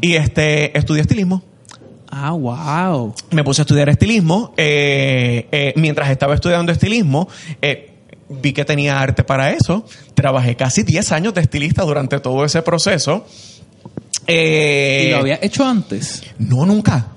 [0.00, 1.42] Y este, estudié estilismo.
[2.10, 3.14] Ah, wow.
[3.32, 4.54] Me puse a estudiar estilismo.
[4.56, 7.28] eh, eh, mientras estaba estudiando estilismo,
[7.60, 7.92] eh,
[8.28, 9.84] vi que tenía arte para eso.
[10.14, 13.26] Trabajé casi 10 años de estilista durante todo ese proceso.
[14.28, 16.22] ¿Y lo había hecho antes?
[16.38, 17.15] No, nunca.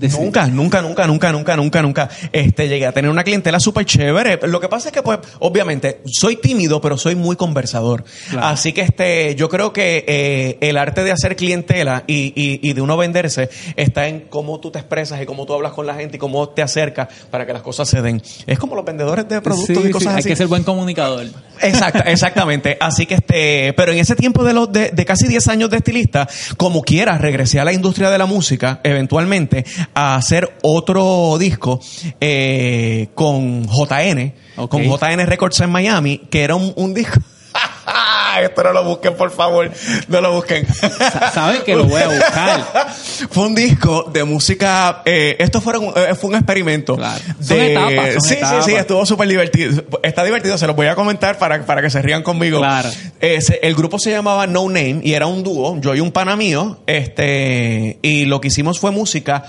[0.00, 2.08] Nunca, nunca, nunca, nunca, nunca, nunca, nunca.
[2.32, 4.40] Este, llegué a tener una clientela súper chévere.
[4.48, 8.04] Lo que pasa es que, pues, obviamente, soy tímido, pero soy muy conversador.
[8.30, 8.46] Claro.
[8.48, 12.72] Así que, este, yo creo que eh, el arte de hacer clientela y, y- y
[12.72, 15.94] de uno venderse está en cómo tú te expresas y cómo tú hablas con la
[15.94, 18.20] gente y cómo te acercas para que las cosas se den.
[18.46, 20.28] Es como los vendedores de productos Sí, y cosas sí, hay así.
[20.28, 21.26] que ser buen comunicador.
[21.60, 22.76] Exacta, exactamente.
[22.80, 25.76] Así que este, pero en ese tiempo de los de, de casi 10 años de
[25.76, 31.80] estilista, como quiera, regresé a la industria de la música, eventualmente, a hacer otro disco
[32.20, 34.70] eh, con JN, Ok.
[34.70, 37.20] con JN Records en Miami, que era un, un disco.
[38.42, 39.70] Esto no lo busquen, por favor.
[40.08, 40.66] No lo busquen.
[40.66, 42.66] Sa- Saben que lo voy a buscar.
[43.30, 45.02] Fue un disco de música.
[45.04, 46.96] eh, esto fueron, eh, fue un experimento.
[46.96, 47.22] Claro.
[47.40, 48.64] Son etapas, son sí, etapas.
[48.64, 49.84] sí, sí, estuvo súper divertido.
[50.02, 52.58] Está divertido, se los voy a comentar para, para que se rían conmigo.
[52.58, 52.90] Claro.
[53.20, 56.10] Eh, se- el grupo se llamaba No Name y era un dúo, yo y un
[56.10, 56.80] pana mío.
[56.88, 59.44] Este, y lo que hicimos fue música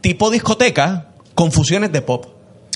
[0.00, 2.26] tipo discoteca con fusiones de pop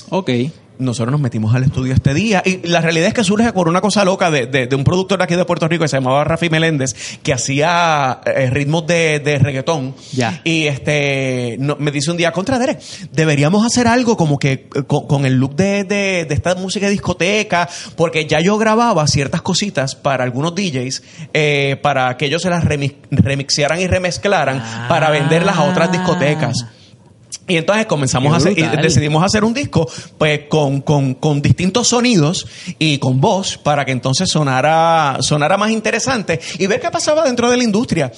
[0.09, 0.29] Ok.
[0.77, 3.79] nosotros nos metimos al estudio este día y la realidad es que surge por una
[3.81, 6.49] cosa loca de, de- de un productor aquí de Puerto Rico que se llamaba Rafi
[6.49, 10.41] Meléndez que hacía eh, ritmos de, de reggaetón Ya.
[10.43, 14.83] y este no- me dice un día contra Derek deberíamos hacer algo como que eh,
[14.85, 19.07] con, con el look de, de- de esta música de discoteca porque ya yo grababa
[19.07, 21.01] ciertas cositas para algunos DJs
[21.33, 24.85] eh, para que ellos se las remix- remixearan y remezclaran Ah.
[24.89, 26.65] para venderlas a otras discotecas
[27.47, 31.41] y entonces comenzamos Qué a hacer, y decidimos hacer un disco, pues con, con, con
[31.41, 32.47] distintos sonidos
[32.79, 37.49] y con voz para que entonces sonara, sonara más interesante y ver qué pasaba dentro
[37.51, 38.11] de la industria.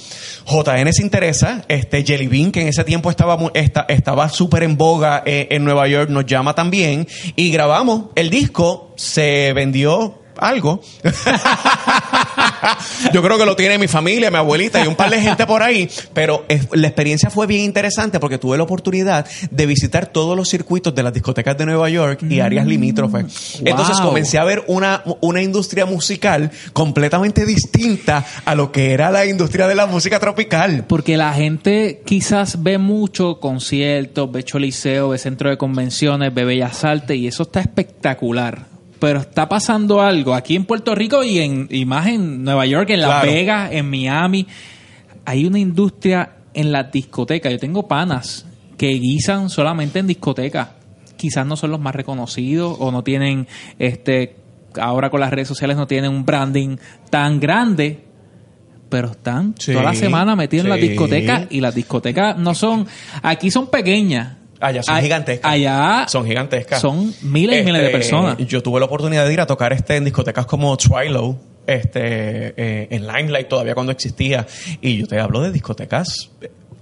[0.46, 4.78] JN se interesa, este Jelly Bean, que en ese tiempo estaba esta- estaba súper en
[4.78, 10.82] boga eh, en Nueva York, nos llama también y grabamos el disco, se vendió algo.
[13.14, 15.64] Yo creo que lo tiene mi familia, mi abuelita y un par de gente por
[15.64, 20.36] ahí, pero es- la experiencia fue bien interesante porque tuve la oportunidad de visitar todos
[20.36, 23.60] los circuitos de las discotecas de Nueva York y áreas limítrofes.
[23.64, 29.26] Entonces comencé a ver una, una industria musical completamente distinta a lo que era la
[29.26, 30.86] industria de la música tropical.
[30.88, 36.84] Porque la gente quizás ve mucho conciertos, ve Choliseo, ve centro de convenciones, ve Bellas
[36.84, 38.77] Artes y eso está espectacular.
[39.00, 42.90] Pero está pasando algo aquí en Puerto Rico y, en, y más en Nueva York,
[42.90, 43.32] en Las Claro.
[43.32, 44.48] Vegas, en Miami.
[45.26, 47.52] Hay una industria en las discotecas.
[47.52, 48.46] Yo tengo panas
[48.78, 50.70] que guisan solamente en discotecas.
[51.18, 53.48] Quizás no son los más reconocidos o no tienen,
[53.80, 54.36] este,
[54.80, 56.78] ahora con las redes sociales no tienen un branding
[57.10, 58.04] tan grande,
[58.90, 62.88] pero están Sí, toda la semana metidos en las discotecas y las discotecas no son,
[63.22, 64.38] aquí son pequeñas.
[64.60, 65.52] Allá son Ay- gigantescas.
[65.52, 66.82] Allá Son gigantescas.
[66.82, 68.38] Son miles y miles de Este, personas.
[68.40, 72.00] Yo tuve la oportunidad de ir a tocar este en discotecas como Twilo, este,
[72.58, 74.48] eh, en Limelight todavía cuando existía.
[74.82, 76.30] Y yo te hablo de discotecas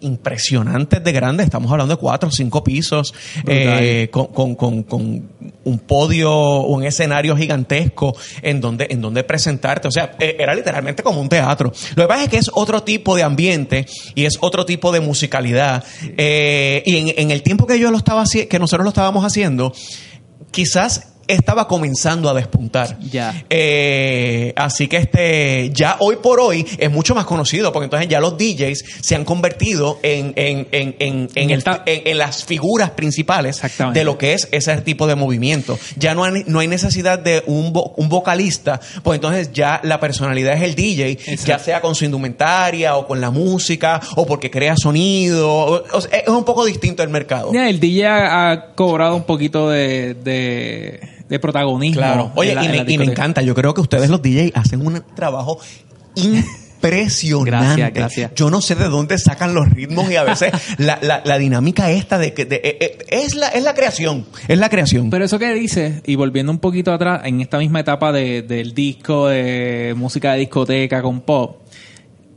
[0.01, 1.45] impresionantes de grandes.
[1.45, 3.13] Estamos hablando de cuatro o cinco pisos,
[3.47, 5.29] eh, con, con- con- con
[5.65, 9.88] un podio, un escenario gigantesco en donde, en donde presentarte.
[9.88, 11.71] O sea, eh, era literalmente como un teatro.
[11.95, 15.01] Lo que pasa es que es otro tipo de ambiente y es otro tipo de
[15.01, 15.84] musicalidad.
[16.17, 19.73] Eh, y en, en el tiempo que yo lo estaba que nosotros lo estábamos haciendo,
[20.51, 22.97] quizás estaba comenzando a despuntar.
[22.99, 23.43] Ya.
[23.49, 28.19] Eh, así que este, ya hoy por hoy es mucho más conocido, porque entonces ya
[28.19, 33.61] los DJs se han convertido en, en, en, en, en el- en- las figuras principales
[33.93, 35.77] de lo que es ese tipo de movimiento.
[35.97, 39.99] Ya no hay, no hay necesidad de un, vo- un vocalista, pues entonces ya la
[39.99, 41.45] personalidad es el DJ, Exacto.
[41.45, 45.49] ya sea con su indumentaria o con la música o porque crea sonido.
[45.51, 47.51] O- o sea, es un poco distinto el mercado.
[47.53, 51.99] Ya, el DJ ha, ha cobrado un poquito de, de, de protagonismo.
[52.01, 52.31] Claro.
[52.35, 53.41] Oye, en la- y, me, y me encanta.
[53.41, 55.59] Yo creo que ustedes los DJ hacen un trabajo
[56.15, 57.45] impresionante.
[57.45, 58.31] Gracias, gracias.
[58.35, 61.89] Yo no sé de dónde sacan los ritmos y a veces la, la- la dinámica
[61.89, 65.09] esta de que de- eh, eh, es la es la creación, es la creación.
[65.09, 68.73] Pero eso que dices, y volviendo un poquito atrás, en esta misma etapa de- del
[68.75, 71.61] disco, de música de discoteca con pop,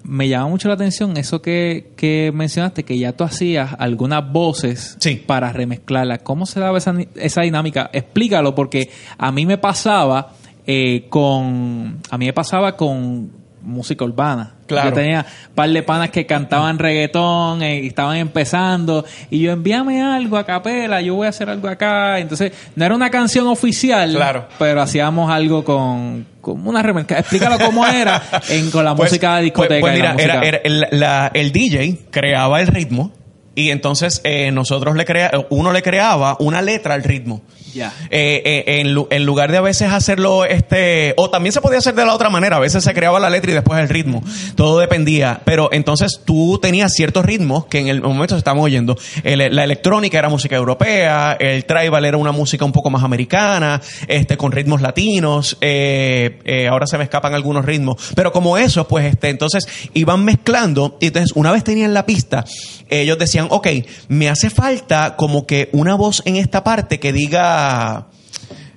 [0.08, 4.96] me llama mucho la atención eso que, que mencionaste, que ya tú hacías algunas voces
[5.00, 5.22] Sí.
[5.26, 6.20] para remezclarlas.
[6.22, 7.90] ¿Cómo se daba esa, esa dinámica?
[7.92, 10.32] Explícalo, porque a mí me pasaba
[10.66, 12.00] eh, con.
[12.10, 13.30] A mí me pasaba con
[13.68, 14.54] música urbana.
[14.66, 14.90] Claro.
[14.90, 19.04] Yo tenía un par de panas que cantaban reggaetón eh, y estaban empezando.
[19.30, 22.18] Y yo, envíame algo a capela, yo voy a hacer algo acá.
[22.18, 24.46] Entonces, no era una canción oficial, Claro.
[24.58, 27.18] pero hacíamos algo con, con una remezcla.
[27.20, 29.80] Explícalo cómo era en, con la Pues- música de discoteca.
[29.80, 33.12] Pues, pues y la mira, era, música- era el, la- el DJ creaba el ritmo
[33.58, 37.42] Y entonces eh, nosotros le crea, uno le creaba una letra al ritmo.
[37.74, 37.92] Ya.
[38.10, 41.94] Eh, eh, en, en lugar de a veces hacerlo, este, o también se podía hacer
[41.94, 44.22] de la otra manera, a veces se creaba la letra y después el ritmo,
[44.56, 48.96] todo dependía, pero entonces tú tenías ciertos ritmos que en el momento se estaban oyendo,
[49.22, 53.80] El- la electrónica era música europea, el tribal era una música un poco más americana,
[54.08, 58.88] este, con ritmos latinos, eh, eh, ahora se me escapan algunos ritmos, pero como eso,
[58.88, 62.44] pues este, entonces iban mezclando, y entonces una vez tenían la pista,
[62.88, 63.68] ellos decían, ok,
[64.08, 68.08] me hace falta como que una voz en esta parte que diga,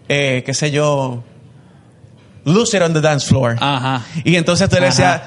[0.07, 1.23] eh, qué sé yo,
[2.43, 3.57] Lose it on the dance floor.
[3.59, 4.03] Ajá.
[4.23, 5.21] Y entonces tú le decías,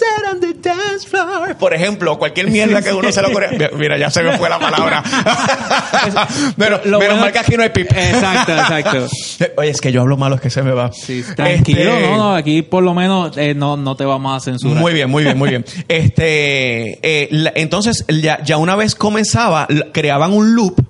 [0.00, 1.56] It on the dance floor.
[1.56, 3.48] Por ejemplo, cualquier mierda que uno se lo ocurra.
[3.76, 5.02] Mira, ya se me fue la palabra.
[6.56, 7.90] Pero Lo menos bueno- mal que aquí no hay pip.
[7.92, 9.06] Exacto, exacto.
[9.56, 10.90] Oye, es que yo hablo malo, es que se me va.
[10.92, 14.40] Sí, tranquilo, Este, no, no, aquí por lo menos eh, no, no te vamos a
[14.40, 14.78] censurar.
[14.80, 15.64] Muy bien, muy bien, muy bien.
[15.88, 20.80] Este, eh, la- entonces, ya, ya una vez comenzaba, creaban un loop.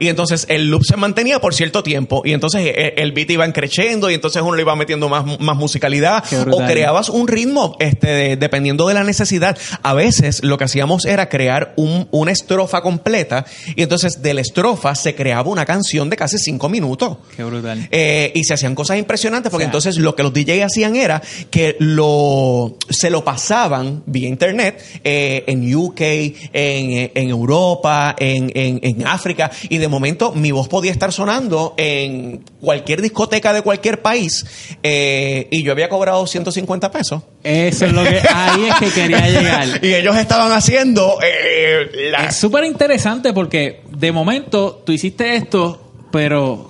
[0.00, 2.22] Y entonces el loop se mantenía por cierto tiempo.
[2.24, 5.56] Y entonces eh, el beat iba creciendo y entonces uno le iba metiendo más, más
[5.56, 6.24] musicalidad.
[6.50, 9.56] O creabas un ritmo este, de- dependiendo de la necesidad.
[9.82, 13.44] A veces lo que hacíamos era crear un- una estrofa completa.
[13.76, 17.18] Y entonces de la estrofa se creaba una canción de casi cinco minutos.
[17.36, 17.86] Qué brutal.
[17.90, 20.96] Eh, y se hacían cosas impresionantes porque O sea, entonces lo que los DJs hacían
[20.96, 21.20] era
[21.50, 28.80] que lo se lo pasaban vía internet eh, en UK, en, en Europa, en, en-
[28.82, 34.00] en África y de momento mi voz podía estar sonando en cualquier discoteca de cualquier
[34.00, 34.44] país
[34.82, 37.22] eh, y yo había cobrado 150 pesos.
[37.44, 39.68] Eso es lo que ahí es que quería llegar.
[39.84, 45.92] Y ellos estaban haciendo eh, la- Es súper interesante porque de momento tú hiciste esto,
[46.10, 46.68] pero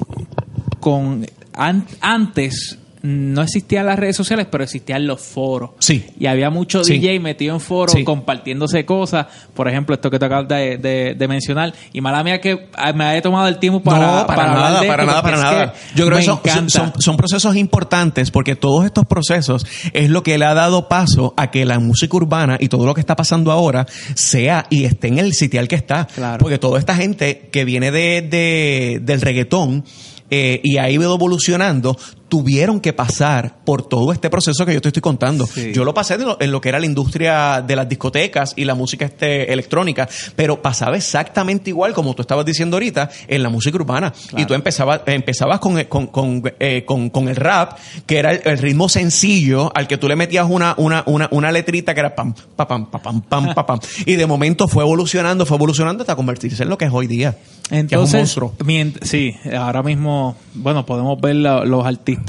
[0.81, 5.71] con an- antes no existían las redes sociales, pero existían los foros.
[5.79, 6.05] Sí.
[6.19, 6.99] Y había muchos Sí.
[6.99, 8.05] DJ metidos en foros Sí.
[8.05, 9.27] compartiéndose cosas.
[9.55, 11.73] Por ejemplo, esto que te acabas de, de- de mencionar.
[11.93, 14.87] Y mala mía que ah, me haya tomado el tiempo para, no, para, nada, de
[14.87, 15.75] para nada, para nada.
[15.95, 20.37] Yo creo que son, son, son procesos importantes porque todos estos procesos es lo que
[20.37, 23.51] le ha dado paso a que la música urbana y todo lo que está pasando
[23.51, 26.07] ahora sea y esté en el sitial que está.
[26.07, 26.39] Claro.
[26.39, 29.85] Porque toda esta gente que viene de, de- del reggaetón
[30.33, 31.97] eh, y ha ido evolucionando,
[32.31, 35.47] tuvieron que pasar por todo este proceso que yo te estoy contando.
[35.47, 35.73] Sí.
[35.75, 38.65] Yo lo pasé en lo, en lo que era la industria de las discotecas y
[38.65, 43.49] la música este, electrónica, pero pasaba exactamente igual como tú estabas diciendo ahorita en la
[43.51, 44.13] música urbana.
[44.37, 47.77] Y tú empezabas, empezabas con, el- con, con, eh, con- con el rap,
[48.07, 51.51] que era el, el ritmo sencillo al que tú le metías una, una, una, una
[51.53, 53.81] letrita que era pam, pa, pam, pa, pam, pam, pa, pam.
[54.07, 57.33] Y de momento fue evolucionando, fue evolucionando hasta convertirse en lo que es hoy día.
[57.33, 58.55] que es un Entonces, monstruo.
[59.03, 62.20] sí, ahora mismo, bueno, podemos ver la- los artistas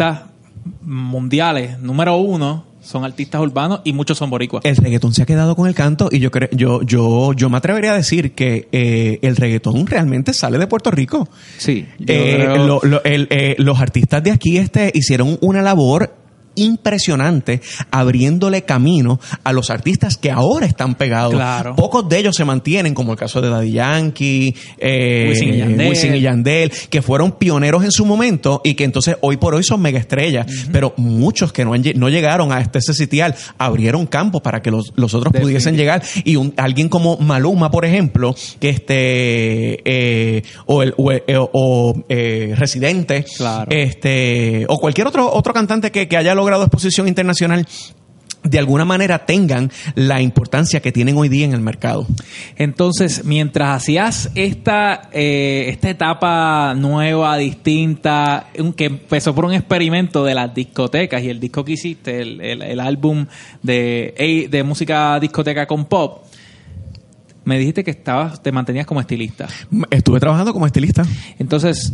[0.81, 4.65] mundiales, número uno, son artistas urbanos y muchos son boricuas.
[4.65, 7.57] El reggaetón se ha quedado con el canto y yo creo, yo, yo, yo me
[7.57, 11.29] atrevería a decir que eh, el reggaetón realmente sale de Puerto Rico.
[11.57, 16.15] Sí, Eh, creo- lo- lo- el- eh, los artistas de aquí este, hicieron una labor
[16.55, 21.33] impresionante abriéndole camino a los artistas que ahora están pegados.
[21.33, 21.75] Claro.
[21.75, 25.89] Pocos de ellos se mantienen, como el caso de Daddy Yankee, eh, Wisin y Yandel.
[25.89, 29.63] Wisin y Yandel, que fueron pioneros en su momento y que entonces hoy por hoy
[29.63, 30.47] son mega estrellas.
[30.71, 34.93] Pero muchos que no, han no llegaron a este sitial abrieron campo para que los,
[34.95, 36.03] los otros pudiesen llegar.
[36.23, 42.03] Y un, alguien como Maluma, por ejemplo, que este, eh, o, el, o, eh, o,
[42.09, 43.71] eh, Residente, Claro.
[43.71, 47.65] este, o cualquier otro, otro cantante que, que haya logrado exposición internacional,
[48.43, 52.07] de alguna manera tengan la importancia que tienen hoy día en el mercado.
[52.55, 60.33] Entonces, mientras hacías esta, eh, esta etapa nueva, distinta, que empezó por un experimento de
[60.33, 63.27] las discotecas y el disco que hiciste, el, el- el álbum
[63.61, 66.23] de, de música discoteca con pop,
[67.45, 69.47] me dijiste que estabas, te mantenías como estilista.
[69.91, 71.03] Estuve trabajando como estilista.
[71.39, 71.91] Entonces,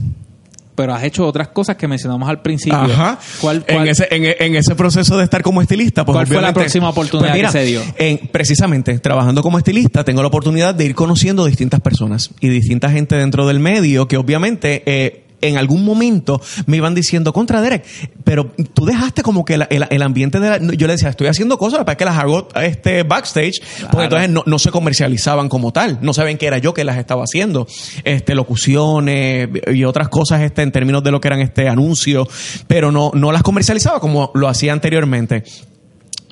[0.77, 2.77] pero has hecho otras cosas que mencionamos al principio.
[2.77, 3.17] Ajá.
[3.41, 6.53] ¿Cuál, En, ese, en, en ese proceso de estar como estilista, pues ¿Cuál fue la
[6.53, 7.81] próxima oportunidad Pues mira, que se dio?
[7.97, 12.89] en- precisamente, trabajando como estilista, tengo la oportunidad de ir conociendo distintas personas y distinta
[12.91, 14.83] gente dentro del medio que obviamente...
[14.85, 17.85] eh, en algún momento me iban diciendo contra Derek,
[18.23, 21.57] pero tú dejaste como que el, el ambiente de la, yo le decía, estoy haciendo
[21.57, 23.61] cosas, para que las hago este backstage,
[23.91, 26.97] porque entonces no, no se comercializaban como tal, no saben que era yo que las
[26.97, 27.67] estaba haciendo,
[28.03, 32.27] este locuciones y otras cosas este en términos de lo que eran este anuncios,
[32.67, 35.43] pero no no las comercializaba como lo hacía anteriormente.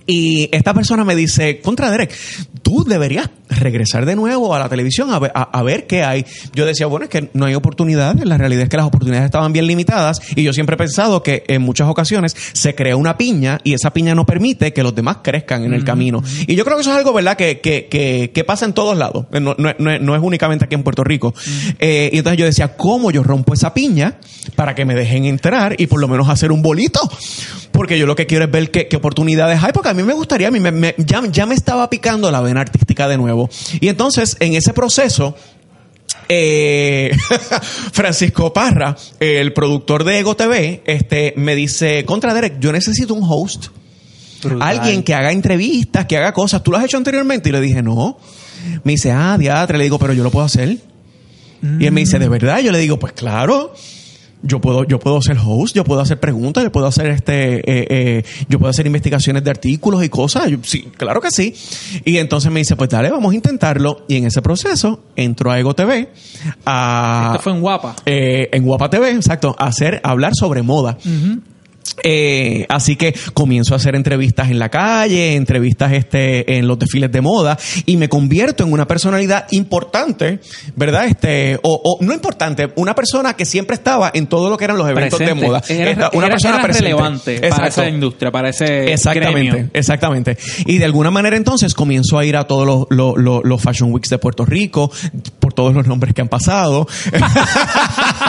[0.08, 2.14] Y esta persona me dice, contra Derek,
[2.62, 6.26] tú deberías regresar de nuevo a la televisión a ver, a- a ver qué hay.
[6.53, 9.53] Yo decía, bueno, es que no hay oportunidades, la realidad es que las oportunidades estaban
[9.53, 13.60] bien limitadas y yo siempre he pensado que en muchas ocasiones se crea una piña
[13.64, 16.24] y esa piña no permite que los demás crezcan en el camino.
[16.47, 18.97] Y yo creo que eso es algo, ¿verdad?, que, que, que, que pasa en todos
[18.97, 21.34] lados, no, no- no- no es únicamente aquí en Puerto Rico.
[21.80, 24.18] Eh, y entonces yo decía, ¿cómo yo rompo esa piña
[24.56, 26.99] para que me dejen entrar y por lo menos hacer un bolito?
[27.72, 30.49] Porque yo lo que quiero es ver qué, qué oportunidades hay, porque mí me gustaría,
[30.49, 33.49] a mí me- me- ya, ya me estaba picando la vena artística de nuevo.
[33.79, 35.35] Y entonces, en ese proceso,
[36.29, 37.11] eh,
[37.93, 43.23] Francisco Parra, el productor de Ego TV, este, me dice, contra Derek, yo necesito un
[43.27, 43.67] host.
[44.43, 44.61] Brutal.
[44.79, 46.61] Alguien que haga entrevistas, que haga cosas.
[46.63, 47.49] ¿Tú lo has hecho anteriormente?
[47.49, 48.17] Y le dije, no.
[48.83, 49.77] Me dice, ah, diatre.
[49.77, 50.77] Le digo, pero yo lo puedo hacer.
[51.79, 52.59] Y él me dice, ¿de verdad?
[52.59, 53.73] Yo le digo, pues claro.
[54.45, 57.87] Yo puedo, yo puedo ser host, yo puedo hacer preguntas, yo puedo hacer este, eh,
[57.89, 60.49] eh, yo puedo hacer investigaciones de artículos y cosas.
[60.49, 61.55] Yo, sí, claro que sí.
[62.05, 64.05] Y entonces me dice, pues dale, vamos a intentarlo.
[64.07, 66.09] Y en ese proceso entró a Ego TV
[66.65, 67.95] a, Esto fue en Guapa.
[68.05, 70.97] eh, en Guapa TV, exacto, a hacer, a hablar sobre moda.
[72.03, 77.11] Eh, así que comienzo a hacer entrevistas en la calle, entrevistas este, en los desfiles
[77.11, 80.39] de moda y me convierto en una personalidad importante,
[80.75, 81.05] ¿verdad?
[81.05, 84.77] Este, o, o no importante, una persona que siempre estaba en todo lo que eran
[84.77, 85.41] los eventos Presente.
[85.41, 85.61] de moda.
[85.69, 89.69] Era, Esta- una era- persona era relevante para esa industria, para ese Exactamente, gremio.
[89.73, 90.38] exactamente.
[90.65, 93.91] Y de alguna manera entonces comienzo a ir a todos los, los, los- los Fashion
[93.93, 94.91] Weeks de Puerto Rico,
[95.39, 96.88] por todos los nombres que han pasado,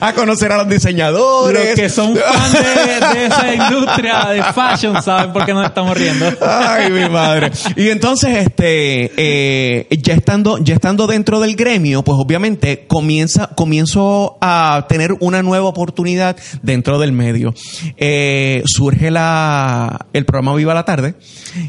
[0.00, 1.66] a conocer a los diseñadores.
[1.66, 5.96] Los que son fans de, de esa industria de fashion saben por qué nos estamos
[5.96, 6.26] riendo.
[6.40, 7.50] Ay, mi madre.
[7.76, 14.38] Y entonces, este, eh, ya estando, ya estando dentro del gremio, pues obviamente comienza, comienzo
[14.40, 17.54] a tener una nueva oportunidad dentro del medio.
[17.96, 21.14] Eh, surge la, el programa Viva la Tarde,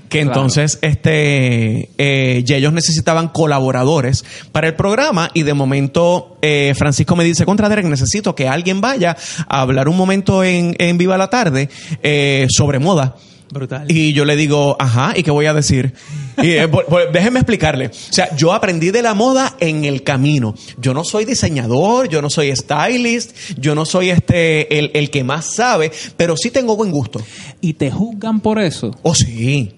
[0.10, 0.28] que Claro.
[0.42, 7.16] entonces, este, eh, ya ellos necesitaban colaboradores para el programa y de momento, eh, Francisco
[7.16, 9.16] me dice, contra Derek, necesito que alguien vaya
[9.48, 11.70] a hablar un momento en, en Viva la Tarde,
[12.04, 13.16] eh, sobre moda.
[13.50, 13.90] Brutal.
[13.90, 15.94] Y yo le digo, ajá, ¿y qué voy a decir?
[16.42, 16.70] Y, eh,
[17.14, 17.88] déjenme explicarle.
[17.88, 20.54] O sea, yo aprendí de la moda en el camino.
[20.78, 25.24] Yo no soy diseñador, yo no soy stylist, yo no soy este el, el que
[25.24, 27.22] más sabe, pero sí tengo buen gusto.
[27.62, 28.92] y te juzgan por eso.
[29.02, 29.77] Oh, sí.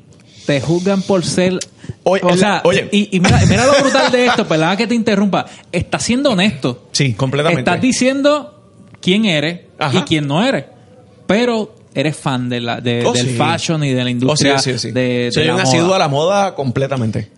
[0.49, 1.59] Te juzgan por ser.
[2.01, 2.89] Oye, o sea, oye.
[2.91, 5.45] Y, y mira, mira lo brutal de esto, perdona que te interrumpa.
[5.71, 6.87] Estás siendo honesto.
[6.91, 7.61] Sí, completamente.
[7.61, 8.59] Estás diciendo
[8.99, 9.99] quién eres Ajá.
[9.99, 10.65] y quién no eres.
[11.27, 13.35] Pero eres fan de la, de- Oh, del sí.
[13.35, 14.91] fashion y de la Oh, sí, industria sí, sí.
[14.91, 17.29] de, Soy de un asiduo a la moda completamente.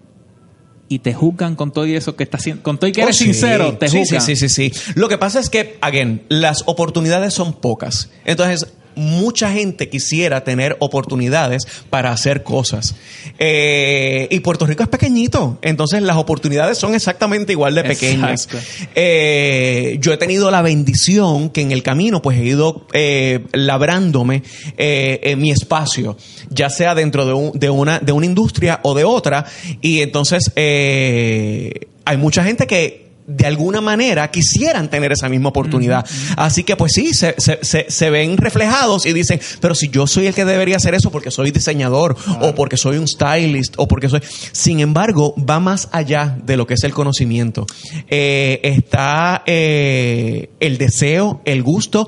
[0.87, 2.63] Y te juzgan con todo y eso que estás haciendo.
[2.63, 3.25] Con todo y que eres Oh, sí.
[3.25, 4.21] sincero, te sí, juzgan.
[4.21, 4.91] Sí, sí, sí, sí.
[4.95, 8.09] Lo que pasa es que, again, las oportunidades son pocas.
[8.23, 12.95] Entonces, mucha gente quisiera tener oportunidades para hacer cosas.
[13.39, 15.57] Eh, y Puerto Rico es pequeñito.
[15.61, 18.47] Entonces, las oportunidades son exactamente igual de pequeñas.
[18.95, 24.43] Eh, yo he tenido la bendición que en el camino, pues he ido eh, labrándome
[24.77, 26.17] en mi espacio,
[26.49, 29.45] ya sea dentro de, un- de una, de una industria o de otra.
[29.81, 36.05] Y entonces, hay mucha gente que de alguna manera quisieran tener esa misma oportunidad.
[36.37, 40.07] Así que pues sí, se, se- se- se ven reflejados y dicen, pero si yo
[40.07, 43.87] soy el que debería hacer eso porque soy diseñador o porque soy un stylist o
[43.87, 44.21] porque soy...
[44.51, 47.65] Sin embargo, va más allá de lo que es el conocimiento.
[48.09, 52.07] Eh, está eh, el deseo, el gusto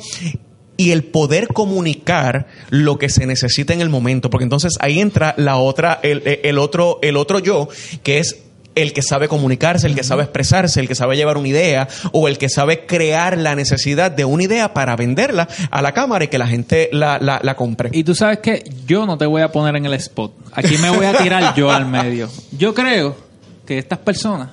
[0.76, 5.36] y el poder comunicar lo que se necesita en el momento, porque entonces ahí entra
[5.38, 7.68] la otra, el, el otro, el otro yo,
[8.02, 8.38] que es
[8.76, 12.28] el que sabe comunicarse, el que sabe expresarse, el que sabe llevar una idea o
[12.28, 16.28] el que sabe crear la necesidad de una idea para venderla a la cámara y
[16.28, 17.90] que la gente la, la, la compre.
[17.92, 20.34] Y tú sabes que yo no te voy a poner en el spot.
[20.54, 22.30] Aquí me voy a tirar yo al medio.
[22.52, 23.16] Yo creo
[23.66, 24.50] que estas personas,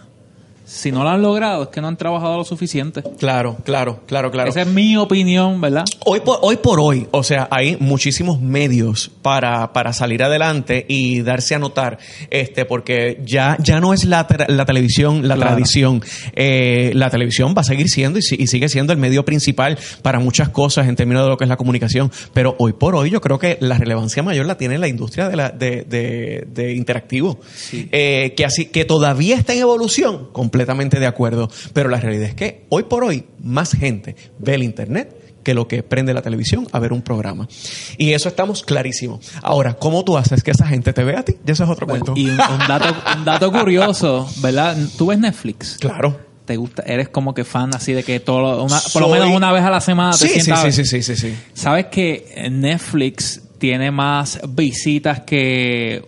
[0.72, 3.02] si no lo han logrado, es que no han trabajado lo suficiente.
[3.18, 4.48] Claro, claro, claro, claro.
[4.50, 5.84] Esa es mi opinión, ¿verdad?
[6.06, 11.22] Hoy por, hoy por hoy, o sea, hay muchísimos medios para, para salir adelante y
[11.22, 11.98] darse a notar,
[12.30, 15.50] este, porque ya, ya no es la, la televisión la Claro.
[15.56, 16.02] tradición.
[16.36, 19.76] Eh, la televisión va a seguir siendo y, si- y sigue siendo el medio principal
[20.02, 22.12] para muchas cosas en términos de lo que es la comunicación.
[22.32, 25.34] Pero hoy por hoy yo creo que la relevancia mayor la tiene la industria de,
[25.36, 27.40] la, de, de, de interactivo.
[27.72, 31.48] Eh, que así, que todavía está en evolución, completamente de acuerdo.
[31.72, 35.66] Pero la realidad es que hoy por hoy más gente ve el internet que lo
[35.66, 37.48] que prende la televisión a ver un programa.
[37.96, 39.32] Y eso estamos clarísimos.
[39.42, 41.36] Ahora, ¿cómo tú haces que esa gente te vea a ti?
[41.44, 42.12] Ya eso es otro cuento.
[42.14, 44.76] Y un, un dato, un dato curioso, ¿verdad?
[44.98, 45.78] Tú ves Netflix.
[45.80, 46.28] Claro.
[46.44, 46.82] ¿Te gusta?
[46.82, 49.62] Eres como que fan así de que todo, lo- una- por lo menos una vez
[49.64, 50.72] a la semana te Sí, sí, sientas sí, ver.
[50.74, 51.34] sí, sí, sí, sí.
[51.54, 56.04] ¿Sabes que Netflix tiene más visitas que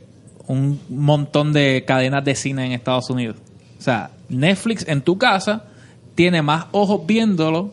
[0.46, 3.36] un montón de cadenas de cine en Estados Unidos.
[3.78, 5.64] O sea, Netflix en tu casa
[6.14, 7.70] tiene más ojos viéndolo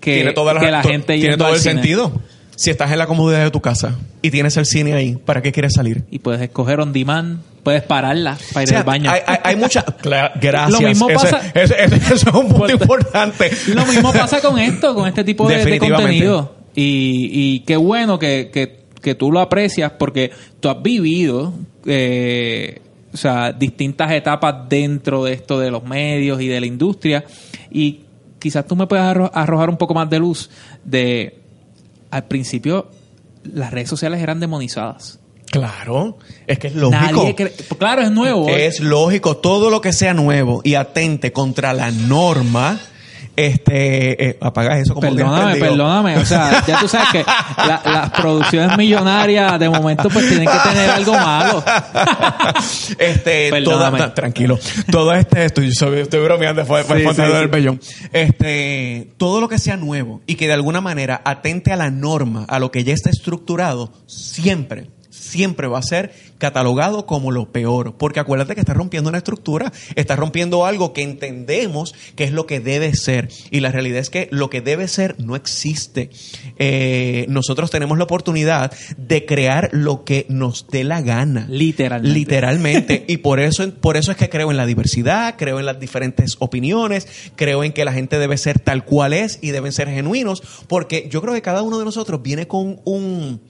[0.00, 1.74] que, tiene toda que la to- gente tiene todo el cine.
[1.74, 2.12] sentido.
[2.56, 5.50] Si estás en la comodidad de tu casa y tienes el cine ahí, ¿para qué
[5.50, 6.04] quieres salir?
[6.10, 9.10] Y puedes escoger on demand, puedes pararla para ir O sea, al baño.
[9.10, 9.82] Hay, hay, hay mucha.
[10.02, 10.78] Cla- gracias.
[10.80, 13.50] Lo mismo Eso- pasa- es un punto importante.
[13.74, 16.54] Lo mismo pasa con esto, con este tipo de, contenido.
[16.74, 20.30] Y, y qué bueno que, que, que tú lo aprecias porque
[20.60, 21.54] tú has vivido
[21.86, 22.82] eh,
[23.12, 27.24] o sea, distintas etapas dentro de esto de los medios y de la industria.
[27.70, 28.00] Y
[28.38, 30.50] quizás tú me puedas arro- arrojar un poco más de luz
[30.84, 31.36] de...
[32.10, 32.90] Al principio
[33.44, 35.18] las redes sociales eran demonizadas.
[35.50, 37.00] Claro, es que es lógico.
[37.02, 38.48] Nadie cre- Claro, es nuevo.
[38.48, 42.78] Es lógico, todo lo que sea nuevo y atente contra la norma,
[43.46, 46.16] este, eh, apaga eso como Perdóname, perdóname.
[46.18, 50.68] O sea, ya tú sabes que la- las producciones millonarias de momento pues tienen que
[50.68, 51.64] tener algo malo.
[52.98, 53.98] este, Perdóname.
[53.98, 54.58] toda, tranquilo.
[54.90, 57.46] Todo este, estoy, estoy bromeando, fue, fue Sí, sí, del sí.
[57.48, 57.80] bellón.
[58.12, 62.44] Este, todo lo que sea nuevo y que de alguna manera atente a la norma,
[62.48, 64.90] a lo que ya está estructurado, siempre,
[65.30, 67.94] siempre va a ser catalogado como lo peor.
[67.96, 72.46] Porque acuérdate que está rompiendo una estructura, está rompiendo algo que entendemos que es lo
[72.46, 73.28] que debe ser.
[73.50, 76.10] Y la realidad es que lo que debe ser no existe.
[76.58, 81.46] Eh, nosotros tenemos la oportunidad de crear lo que nos dé la gana.
[81.48, 82.18] Literalmente.
[82.18, 83.04] Literalmente.
[83.08, 86.36] y por eso, por eso es que creo en la diversidad, creo en las diferentes
[86.40, 87.06] opiniones,
[87.36, 91.08] creo en que la gente debe ser tal cual es y deben ser genuinos, porque
[91.10, 93.40] yo creo que cada uno de nosotros viene con un,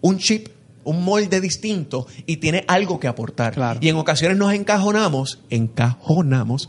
[0.00, 0.48] un chip,
[0.84, 3.54] un molde distinto y tiene algo que aportar.
[3.54, 3.80] Claro.
[3.82, 6.68] Y en ocasiones nos encajonamos, encajonamos.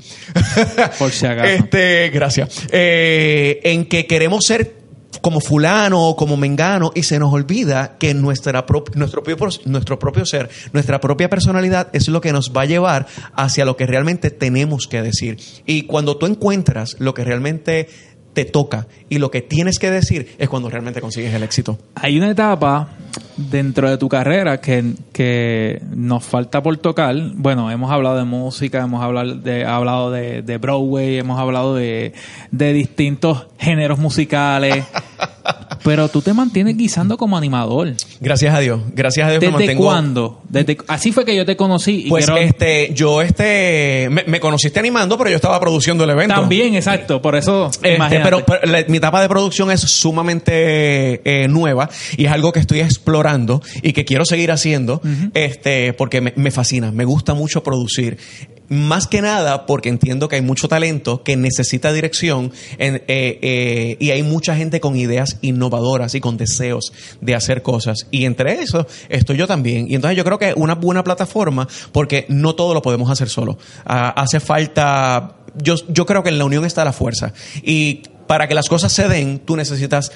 [1.00, 1.48] Por si acaso.
[1.50, 2.68] Este, gracias.
[2.72, 4.84] Eh, en que queremos ser
[5.22, 9.98] como fulano o como mengano y se nos olvida que nuestra pro- nuestro, propio, nuestro
[9.98, 13.88] propio ser, nuestra propia personalidad es lo que nos va a llevar hacia lo que
[13.88, 15.40] realmente tenemos que decir.
[15.66, 17.88] Y cuando tú encuentras lo que realmente
[18.36, 21.80] te toca y lo que tienes que decir es cuando realmente consigues el éxito.
[21.96, 22.90] Hay una etapa
[23.38, 27.16] dentro de tu carrera que, que nos falta por tocar.
[27.34, 32.14] Bueno, hemos hablado de música, hemos hablado de, hablado de, de Broadway, hemos hablado de,
[32.52, 34.86] de distintos géneros musicales.
[35.84, 37.94] pero tú te mantienes guisando como animador.
[38.20, 38.82] Gracias a Dios.
[38.94, 39.84] Gracias a Dios me ¿Desde mantengo.
[39.84, 40.42] cuándo?
[40.50, 42.06] Desde, así fue que yo te conocí.
[42.06, 46.10] Y Pues quiero- este, yo este, me, me conociste animando, pero yo estaba produciendo el
[46.12, 46.36] evento.
[46.36, 47.22] También, exacto.
[47.22, 48.24] Por eso, Este, imagínate.
[48.24, 52.60] pero, pero la- mi etapa de producción es sumamente eh, nueva y es algo que
[52.60, 55.02] estoy explorando y que quiero seguir haciendo
[55.34, 58.18] este, porque me, me fascina, me gusta mucho producir.
[58.70, 64.12] Más que nada porque entiendo que hay mucho talento que necesita dirección eh, eh, y
[64.12, 66.92] hay mucha gente con ideas innovadoras y con deseos
[67.22, 68.08] de hacer cosas.
[68.12, 69.90] Y entre eso estoy yo también.
[69.90, 73.30] Y entonces yo creo que es una buena plataforma porque no todo lo podemos hacer
[73.30, 73.58] solo.
[73.86, 77.34] Ah, hace falta yo, yo creo que en la unión está la fuerza.
[77.64, 80.12] Y para que las cosas se den, tú necesitas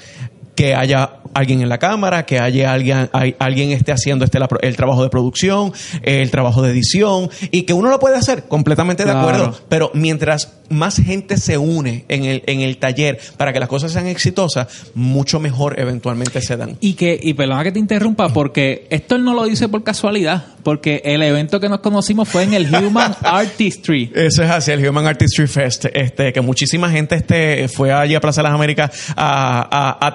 [0.60, 4.46] que haya alguien en la cámara, que haya alguien, hay- alguien esté haciendo este, la
[4.60, 9.04] el trabajo de producción, el trabajo de edición, y que uno lo puede hacer completamente
[9.06, 9.20] de Claro.
[9.28, 9.58] acuerdo.
[9.70, 13.90] Pero mientras más gente se une en el, en el taller para que las cosas
[13.92, 16.76] sean exitosas, mucho mejor eventualmente se dan.
[16.80, 20.44] Y que, y perdona que te interrumpa, porque esto él no lo dice por casualidad,
[20.62, 24.12] porque el evento que nos conocimos fue en el Human Artistry.
[24.14, 28.20] Eso es así, el Human Artistry Fest, este, que muchísima gente este, fue allí a
[28.20, 30.12] Plaza de las Américas a, a- a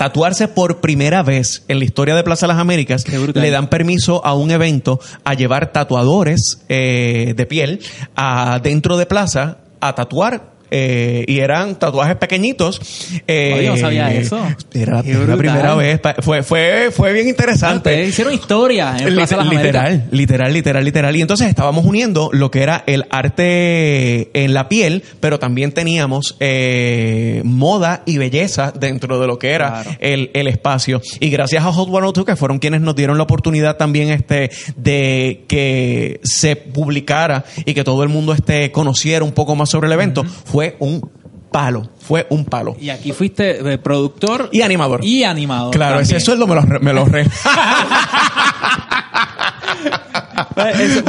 [0.53, 3.05] por primera vez en la historia de Plaza de las Américas.
[3.07, 7.79] Le dan permiso a un evento a llevar tatuadores eh, de piel
[8.15, 10.54] a, dentro de Plaza a tatuar.
[10.71, 12.79] Eh, y eran tatuajes pequeñitos.
[13.27, 14.39] Eh, Oye, no sabía eso.
[14.73, 15.99] Era, la primera vez.
[16.21, 18.05] Fue, fue, fue bien interesante.
[18.05, 21.15] Hicieron historia en Plaza las literal, literal, literal, literal.
[21.15, 26.35] Y entonces estábamos uniendo lo que era el arte en la piel, pero también teníamos
[26.39, 29.91] eh, moda y belleza dentro de lo que era Claro.
[29.99, 31.01] el, el espacio.
[31.19, 35.43] Y gracias a Hot 102, que fueron quienes nos dieron la oportunidad también este de
[35.47, 39.93] que se publicara y que todo el mundo este conociera un poco más sobre el
[39.93, 40.23] evento,
[40.55, 41.01] fue un
[41.51, 42.77] palo, fue un palo.
[42.79, 45.03] Y aquí fuiste eh, productor Y animador.
[45.03, 45.73] y animador.
[45.73, 46.15] Claro, también.
[46.15, 47.27] ese sueldo me lo, re- me lo re-
[50.57, 51.03] el, el-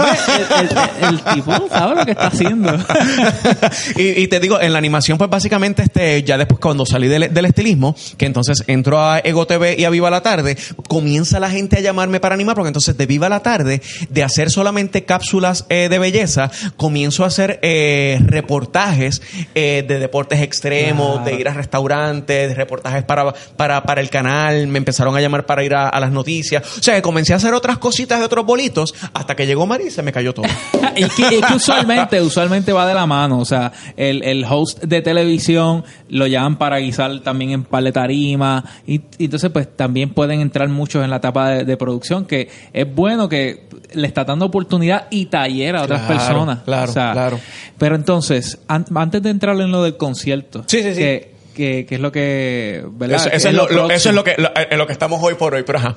[1.09, 2.73] el tipo sabe lo que está haciendo.
[3.97, 7.33] y, y te digo, en la animación, pues básicamente, este, ya después cuando salí del,
[7.33, 10.57] del estilismo, que entonces entro a Ego TV y a Viva la Tarde,
[10.89, 14.51] comienza la gente a llamarme para animar, porque entonces de Viva la Tarde, de hacer
[14.51, 19.23] solamente cápsulas eh, de belleza, comienzo a hacer eh, reportajes
[19.55, 24.79] eh, de deportes extremos, de ir a restaurantes, reportajes para, para, para el canal, me
[24.79, 26.63] empezaron a llamar para ir a, a las noticias.
[26.79, 29.89] O sea, que comencé a hacer otras cositas de otros bolitos hasta que llegó María
[29.89, 30.47] y se me cayó todo.
[30.97, 33.39] es, que, es que usualmente, usualmente va de la mano.
[33.39, 37.93] O sea, el, el host de televisión lo llaman para guisar también en par de
[37.93, 38.65] tarima.
[38.87, 42.49] Y, y entonces, pues también pueden entrar muchos en la etapa de, de producción, que
[42.73, 46.59] es bueno que le está dando oportunidad y taller a otras Claro, personas.
[46.65, 47.41] claro, O sea, claro.
[47.79, 51.01] Pero entonces, an- antes de entrar en lo del concierto, Sí, sí, sí.
[51.01, 53.17] Que, que, que es lo que, ¿verdad?
[53.19, 55.35] Eso, eso es lo, lo- eso es lo que, lo, en lo que estamos hoy
[55.35, 55.97] por hoy, pero ajá.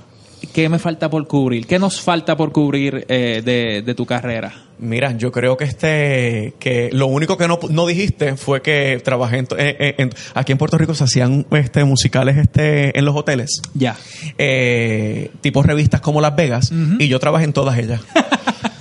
[0.54, 1.68] ¿Qué me falta por cubrir?
[1.68, 4.54] ¿Qué nos falta por cubrir eh, de, de tu carrera?
[4.80, 9.40] Mira, yo creo que este, que lo único que no, no dijiste fue que trabajé
[9.40, 13.62] en, en- en- aquí en Puerto Rico se hacían este musicales este en los hoteles,
[13.74, 13.98] Ya.
[14.38, 18.00] eh, tipo revistas como Las Vegas, y yo trabajé en todas ellas.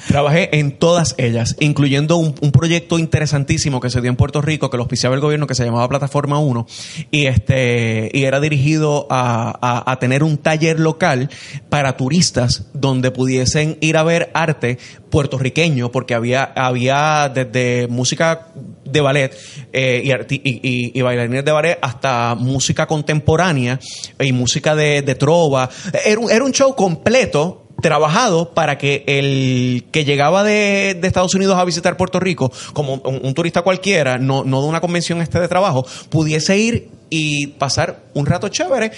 [0.09, 4.79] Trabajé en todas ellas, incluyendo un, proyecto interesantísimo que se dio en Puerto Rico, que
[4.79, 6.67] lo auspiciaba el gobierno, que se llamaba Plataforma 1,
[7.11, 11.29] y este, y era dirigido a, a- tener un taller local
[11.69, 14.79] para turistas donde pudiesen ir a ver arte
[15.11, 18.49] puertorriqueño, porque había, había desde música
[18.87, 19.37] de ballet
[19.75, 23.79] eh, y- y bailarines de ballet hasta música contemporánea
[24.19, 25.69] y música de, de trova.
[26.07, 31.57] Era un, era un show completo trabajado para que el que llegaba de, Estados Unidos
[31.57, 35.41] a visitar Puerto Rico, como un, un turista cualquiera, no, no de una convención este
[35.41, 38.93] de trabajo, pudiese ir y pasar un rato chévere,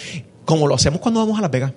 [0.44, 1.72] como lo hacemos cuando vamos a Las Vegas.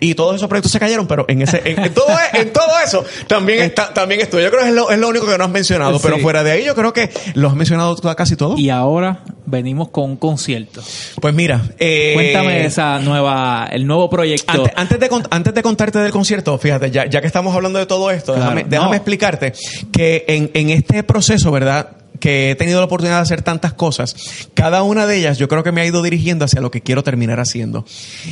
[0.00, 3.04] Y todos esos proyectos se cayeron, pero en ese, en, en todo, en todo eso
[3.26, 4.42] también está, también estoy.
[4.42, 6.52] Yo creo que es lo, es lo único que no has mencionado, pero fuera de
[6.52, 8.56] ahí yo creo que lo has mencionado casi todo.
[8.56, 10.82] Y ahora venimos con un concierto.
[11.20, 14.52] Pues mira, eh, Cuéntame esa nueva, el nuevo proyecto.
[14.52, 17.86] Antes, antes de, antes de contarte del concierto, fíjate, ya, ya que estamos hablando de
[17.86, 18.94] todo esto, Claro, déjame, déjame no.
[18.96, 19.52] explicarte
[19.92, 21.88] que en, en este proceso, ¿verdad?
[22.18, 24.16] Que he tenido la oportunidad de hacer tantas cosas,
[24.54, 27.02] cada una de ellas yo creo que me ha ido dirigiendo hacia lo que quiero
[27.02, 27.84] terminar haciendo.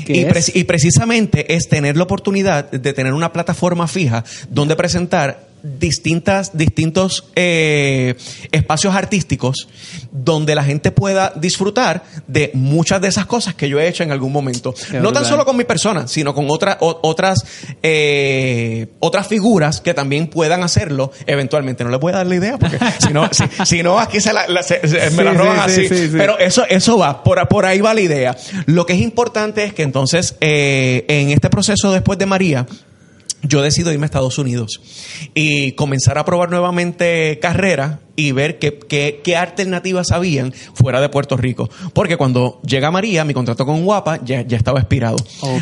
[0.05, 5.56] ¿Qué Y, y precisamente es tener la oportunidad de tener una plataforma fija donde presentar
[5.79, 8.15] distintas, distintos eh,
[8.53, 9.69] espacios artísticos
[10.13, 14.13] donde la gente pueda disfrutar de muchas de esas cosas que yo he hecho en
[14.13, 14.73] algún momento.
[14.91, 17.45] Qué no tan solo con mi persona, sino con otra- o- otras,
[17.83, 21.85] eh, otras figuras que también puedan hacerlo eventualmente.
[21.85, 24.33] No les voy a dar la idea porque si no, si, si no aquí se,
[24.33, 25.89] la, la- se- se- me la Sí, roban sí, así.
[25.89, 26.15] sí, sí, sí.
[26.17, 28.37] Pero eso, eso va, por, por ahí va la idea.
[28.67, 32.67] Lo que es importante es que entonces, eh, en este proceso después de María,
[33.43, 34.81] yo decido irme a Estados Unidos
[35.35, 41.09] y comenzar a probar nuevamente carrera y ver qué, qué, qué alternativas habían fuera de
[41.11, 41.69] Puerto Rico.
[41.93, 45.17] Porque cuando llega María, mi contrato con Guapa ya, ya estaba expirado.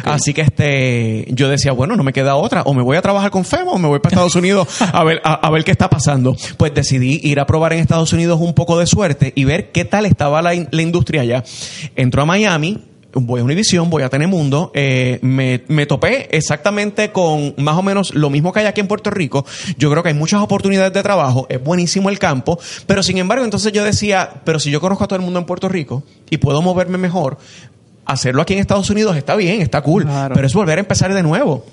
[0.04, 2.62] Así que este, yo decía, bueno, no me queda otra.
[2.62, 5.20] O me voy a trabajar con FEMA o me voy para Estados Unidos a ver,
[5.24, 6.36] a, a ver qué está pasando.
[6.56, 9.84] Pues decidí ir a probar en Estados Unidos un poco de suerte y ver qué
[9.84, 11.42] tal estaba la, in- la industria allá.
[11.96, 12.78] Entro a Miami,
[13.14, 18.14] voy a Univision, voy a Telemundo, eh, me, me topé exactamente con más o menos
[18.14, 19.44] lo mismo que hay aquí en Puerto Rico.
[19.78, 23.44] Yo creo que hay muchas oportunidades de trabajo, es buenísimo el campo, pero sin embargo,
[23.44, 26.38] entonces yo decía, pero si yo conozco a todo el mundo en Puerto Rico y
[26.38, 27.38] puedo moverme mejor,
[28.06, 30.34] hacerlo aquí en Estados Unidos está bien, está cool, Claro.
[30.34, 31.64] pero es volver a empezar de nuevo.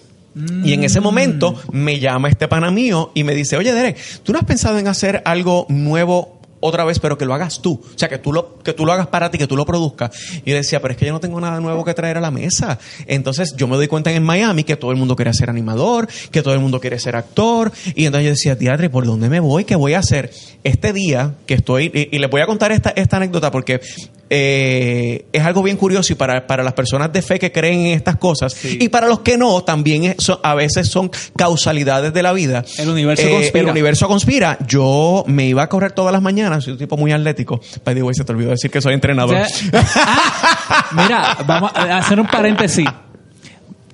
[0.63, 4.31] Y en ese momento me llama este pana mío y me dice, oye Derek, ¿tú
[4.31, 7.81] no has pensado en hacer algo nuevo otra vez, pero que lo hagas tú?
[7.83, 10.11] O sea, que tú lo, que tú lo hagas para ti, que tú lo produzcas.
[10.45, 12.31] Y yo decía, pero es que yo no tengo nada nuevo que traer a la
[12.31, 12.79] mesa.
[13.07, 16.41] Entonces yo me doy cuenta en Miami que todo el mundo quiere ser animador, que
[16.41, 17.71] todo el mundo quiere ser actor.
[17.95, 19.65] Y entonces yo decía, Diadre, ¿por dónde me voy?
[19.65, 20.31] ¿Qué voy a hacer?
[20.63, 23.81] Este día que estoy, y, y les voy a contar esta, esta anécdota porque
[24.33, 27.93] eh, es algo bien curioso y para, para las personas de fe que creen en
[27.93, 32.23] estas cosas y para los que no, también es- son- a veces son causalidades de
[32.23, 32.63] la vida.
[32.77, 33.63] El universo Eh, conspira.
[33.65, 34.57] El universo conspira.
[34.67, 37.61] Yo me iba a correr todas las mañanas, soy un tipo muy atlético.
[37.85, 39.35] By the way, se te olvidó decir que soy entrenador.
[39.37, 42.87] O sea, ah, mira, vamos a hacer un paréntesis.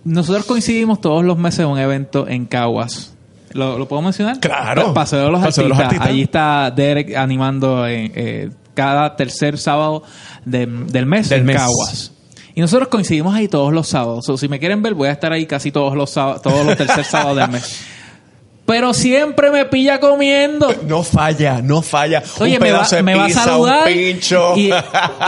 [0.03, 3.13] Nosotros coincidimos todos los meses en un evento en Caguas.
[3.51, 4.39] ¿Lo, lo puedo mencionar?
[4.39, 4.93] Claro.
[4.93, 6.07] Paseo de los, Paseo de los artistas.
[6.07, 10.03] Allí está Derek animando en, eh, cada tercer sábado
[10.45, 11.57] de- del mes Del en mes.
[11.57, 12.11] Caguas.
[12.55, 14.27] Y nosotros coincidimos ahí todos los sábados.
[14.29, 16.75] O si me quieren ver, voy a estar ahí casi todos los sábados, todos los
[16.77, 17.85] tercer sábados del mes.
[18.67, 20.67] Pero siempre me pilla comiendo.
[20.87, 22.21] No falla, no falla.
[22.39, 24.57] Oye, un me va, de me va a saludar un pincho.
[24.57, 24.69] Y,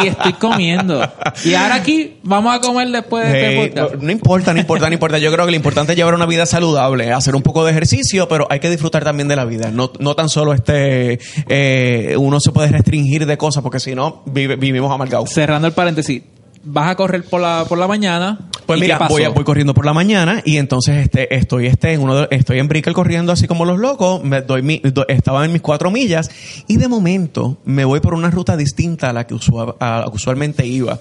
[0.03, 1.01] y estoy comiendo.
[1.45, 4.03] Y ahora aquí vamos a comer después de Hey, este no, podcast.
[4.03, 5.17] no importa, no importa, no importa.
[5.19, 8.27] Yo creo que lo importante es llevar una vida saludable, hacer un poco de ejercicio,
[8.27, 9.71] pero hay que disfrutar también de la vida.
[9.71, 14.21] No, no tan solo este, eh, uno se puede restringir de cosas porque si no,
[14.25, 15.29] vive- vivimos amargados.
[15.29, 16.23] Cerrando el paréntesis,
[16.63, 18.37] vas a correr por la, por la mañana.
[18.65, 22.01] Pues ¿Y mira, voy, voy corriendo por la mañana y entonces este, estoy, este, en
[22.01, 24.23] uno de- estoy en Brickell corriendo así como los locos.
[24.23, 26.29] Me doy mi- do- estaba en mis cuatro millas
[26.67, 29.35] y de momento me voy por una ruta distinta a la que,
[29.79, 30.99] a usualmente iba.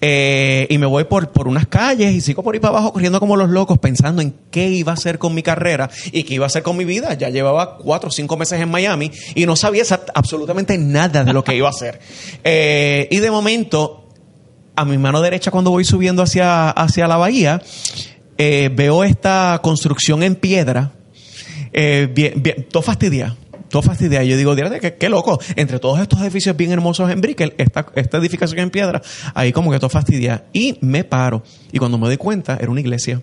[0.00, 3.18] Eh, y me voy por, por unas calles y sigo por ahí para abajo corriendo
[3.18, 6.44] como los locos pensando en qué iba a hacer con mi carrera y qué iba
[6.44, 7.14] a hacer con mi vida.
[7.14, 9.82] Ya llevaba cuatro o cinco meses en Miami y no sabía
[10.14, 11.98] absolutamente nada de lo que iba a hacer.
[12.44, 13.99] Eh, y de momento
[14.80, 17.60] a mi mano derecha cuando voy subiendo hacia, hacia la bahía,
[18.38, 20.92] eh, veo esta construcción en piedra,
[21.72, 23.36] eh, bien, bien, todo fastidia.
[23.68, 24.24] Todo fastidia.
[24.24, 25.38] Yo digo, "Diablo, qué, qué loco.
[25.54, 29.00] Entre todos estos edificios bien hermosos en Brickell, esta, esta edificación en piedra,
[29.34, 30.46] ahí como que todo fastidia.
[30.52, 31.44] Y me paro.
[31.70, 33.20] Y cuando me doy cuenta, era una iglesia.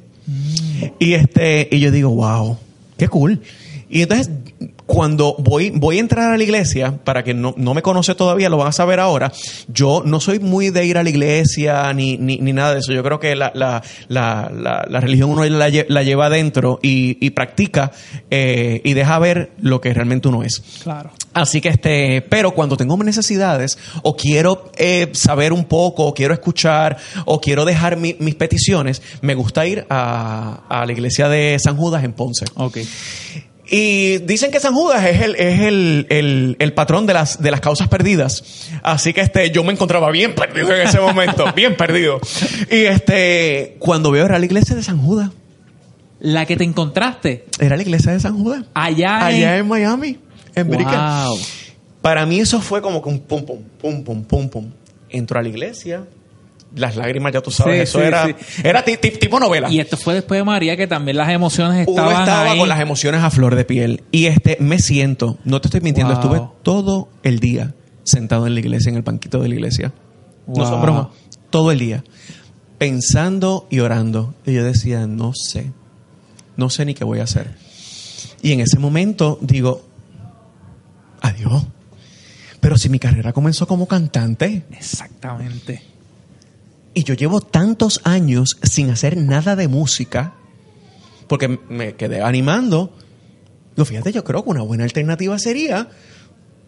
[0.99, 2.57] Y este, y yo digo, wow,
[2.97, 3.41] qué cool.
[3.89, 4.29] Y entonces,
[4.87, 8.49] cuando voy, voy a entrar a la iglesia, para que no, no me conoce todavía,
[8.49, 9.31] lo van a saber ahora,
[9.67, 12.93] yo no soy muy de ir a la iglesia ni, ni, ni nada de eso.
[12.93, 16.79] Yo creo que la, la, la, la, la religión uno la, lle- la lleva adentro
[16.81, 17.91] y, y practica
[18.31, 20.63] eh, y deja ver lo que realmente uno es.
[20.81, 21.11] Claro.
[21.33, 26.33] Así que este, pero cuando tengo necesidades o quiero eh, saber un poco, o quiero
[26.33, 31.57] escuchar, o quiero dejar mi- mis peticiones, me gusta ir a, a la iglesia de
[31.59, 32.45] San Judas en Ponce.
[32.55, 32.77] Ok.
[33.69, 37.51] Y dicen que San Judas es el, es el, el, el patrón de las, de
[37.51, 38.69] las causas perdidas.
[38.81, 42.19] Así que este, yo me encontraba bien perdido en ese momento, bien perdido.
[42.71, 45.31] Y este, cuando veo era la iglesia de San Judas,
[46.19, 49.61] La que te encontraste era la iglesia de San Judas, allá, allá en...
[49.61, 50.17] en Miami,
[50.55, 50.67] en.
[50.67, 51.37] Wow.
[52.01, 54.71] Para mí eso fue como que un pum, pum, pum, pum, pum, pum.
[55.09, 56.05] Entro a la iglesia,
[56.77, 58.35] las lágrimas, ya tú sabes, Sí, eso sí, era, sí.
[58.63, 59.69] era ti- ti- tipo novela.
[59.69, 62.59] Y esto fue después de María, que también las emociones Uno estaban estaba ahí.
[62.59, 64.03] con las emociones a flor de piel.
[64.11, 66.21] Y este, me siento, no te estoy mintiendo, Wow.
[66.23, 67.73] estuve todo el día
[68.03, 69.91] sentado en la iglesia, en el banquito de la iglesia.
[70.47, 71.07] No son bromas.
[71.49, 72.03] Todo el día.
[72.77, 74.33] Pensando y orando.
[74.45, 75.71] Y yo decía, no sé.
[76.55, 77.55] No sé ni qué voy a hacer.
[78.41, 79.81] Y en ese momento digo,
[81.21, 81.63] adiós.
[82.59, 85.81] Pero si mi carrera comenzó como cantante Exactamente.
[86.97, 90.33] Y yo llevo tantos años sin hacer nada de música,
[91.27, 92.91] porque me quedé animando,
[93.75, 95.89] digo, fíjate, yo creo que una buena alternativa sería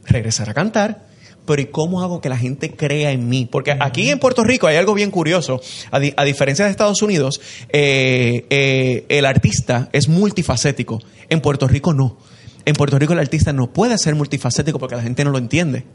[0.06, 1.08] regresar a cantar.
[1.48, 3.48] Pero ¿y cómo hago que la gente crea en mí?
[3.52, 5.60] Porque aquí en Puerto Rico hay algo bien curioso.
[5.90, 11.00] A, di- a diferencia de Estados Unidos, eh, eh, el artista es multifacético.
[11.28, 12.20] En Puerto Rico no.
[12.66, 15.86] En Puerto Rico el artista no puede ser multifacético porque la gente no lo entiende.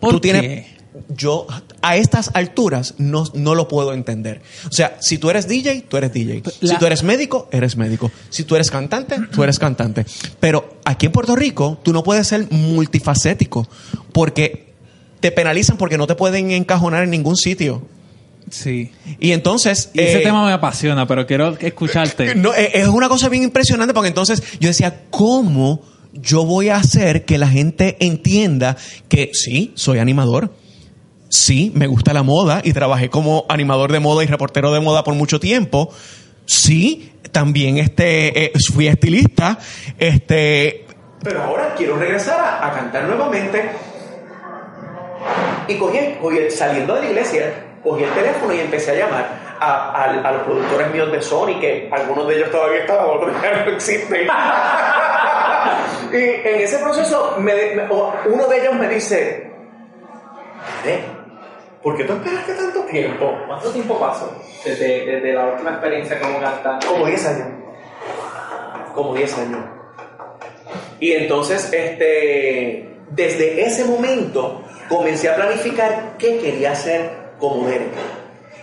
[0.00, 0.66] ¿Por Tú tienes,
[1.08, 1.46] yo
[1.82, 4.42] a estas alturas no, no lo puedo entender.
[4.68, 6.42] O sea, si tú eres DJ, tú eres DJ.
[6.60, 8.10] Si La- tú eres médico, eres médico.
[8.28, 10.04] Si tú eres cantante, tú eres cantante.
[10.40, 13.68] Pero aquí en Puerto Rico, tú no puedes ser multifacético
[14.12, 14.72] porque
[15.20, 17.82] te penalizan porque no te pueden encajonar en ningún sitio.
[18.50, 18.90] Sí.
[19.20, 19.90] Y entonces...
[19.92, 22.34] Y ese eh, tema me apasiona, pero quiero escucharte.
[22.34, 25.82] no, eh, es una cosa bien impresionante porque entonces yo decía, ¿cómo
[26.12, 28.76] yo voy a hacer que la gente entienda
[29.08, 30.50] que sí, soy animador?
[31.28, 35.04] Sí, me gusta la moda y trabajé como animador de moda y reportero de moda
[35.04, 35.92] por mucho tiempo.
[36.44, 39.56] Sí, también este, eh, fui estilista.
[39.96, 40.86] Este,
[41.22, 43.70] pero ahora quiero regresar a, cantar nuevamente.
[45.68, 50.32] Y cogí, cogí- saliendo de la iglesia, cogí el teléfono y empecé a llamar a
[50.32, 54.26] los productores míos de Sony, que algunos de ellos todavía estaban, otros ya no existen.
[56.12, 59.50] y en ese proceso, me- me- o- uno de ellos me dice,
[60.84, 61.00] "Eh,
[61.82, 63.32] ¿por qué tú esperaste tanto tiempo?
[63.46, 64.32] ¿Cuánto tiempo pasó
[64.64, 66.86] desde, desde la última experiencia como cantante?
[66.86, 67.48] Como 10 años.
[68.94, 69.60] Como 10 años.
[70.98, 77.88] Y entonces, este, desde ese momento, comencé a planificar qué quería hacer como Derek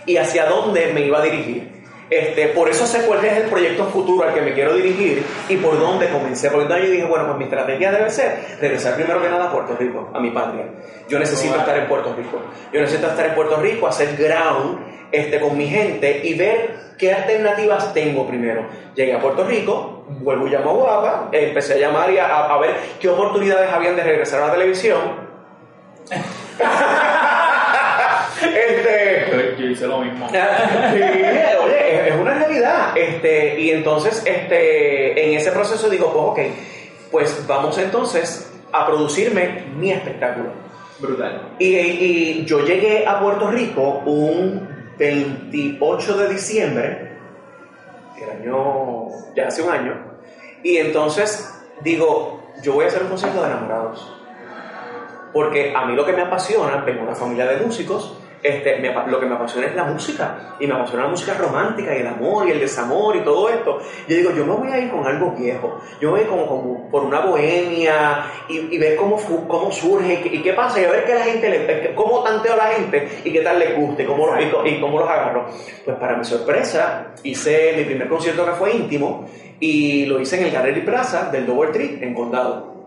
[0.06, 1.77] y hacia dónde me iba a dirigir.
[2.10, 5.56] Este, por eso sé cuál es el proyecto futuro al que me quiero dirigir y
[5.56, 6.48] por dónde comencé.
[6.48, 9.52] Porque entonces yo dije, bueno, pues mi estrategia debe ser regresar primero que nada a
[9.52, 10.64] Puerto Rico, a mi patria.
[11.08, 12.40] Yo necesito estar en Puerto Rico.
[12.72, 14.78] Yo necesito estar en Puerto Rico, hacer ground
[15.10, 18.66] este, con mi gente y ver qué alternativas tengo primero.
[18.94, 22.76] Llegué a Puerto Rico, vuelvo y llamo a Guapa, empecé a llamar y a, ver
[23.00, 25.28] qué oportunidades habían de regresar a la televisión.
[28.42, 30.28] este, Yo hice lo mismo.
[30.92, 31.00] Sí,
[31.60, 31.77] oye,
[32.08, 32.96] es, una realidad.
[32.96, 36.54] Este, y entonces, este, en ese proceso digo, pues ok,
[37.10, 40.50] pues vamos entonces a producirme mi espectáculo.
[40.98, 41.54] Brutal.
[41.58, 47.12] Y, y yo llegué a Puerto Rico un 28 de diciembre,
[48.20, 49.94] el año, ya hace un año,
[50.62, 54.14] y entonces digo, yo voy a hacer un concierto de enamorados.
[55.32, 58.18] Porque a mí lo que me apasiona, vengo de una familia de músicos,
[58.48, 60.56] este, me lo que me apasiona es la música.
[60.60, 63.78] Y me apasiona la música romántica y el amor y el desamor y todo esto.
[64.08, 65.80] Yo digo, yo me voy a ir con algo viejo.
[66.00, 70.16] Yo me voy como, como por una bohemia y, y ver cómo, cómo surge y
[70.16, 72.66] qué, y qué pasa y a ver qué la gente le, cómo tanteo a la
[72.66, 75.46] gente y qué tal les guste cómo los, y, y cómo los agarro.
[75.84, 79.26] Pues para mi sorpresa, hice mi primer concierto que fue íntimo
[79.60, 82.78] y lo hice en el Gallery Plaza del Double Tree en Condado.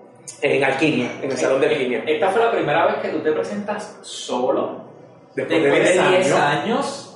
[0.42, 2.04] En Alquimia, en el Salón de Alquimia.
[2.06, 4.91] Esta fue la primera vez que tú te presentas solo.
[5.36, 6.40] Después de Después de 10 10 años.
[6.40, 7.08] años.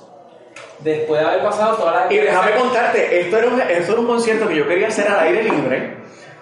[0.80, 4.08] Después de haber pasado toda la Y déjame contarte, esto era, un, esto era un
[4.08, 5.96] concierto que yo quería hacer al aire libre.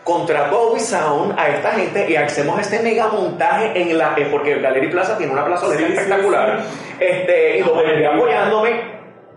[0.03, 4.13] Contrató a Bowie Sound a esta gente y hacemos este mega montaje en la.
[4.17, 6.59] eh, porque Gallery Plaza tiene una plazoleta Sí, sí, espectacular.
[6.99, 8.93] Este, y lo vendría apoyándome.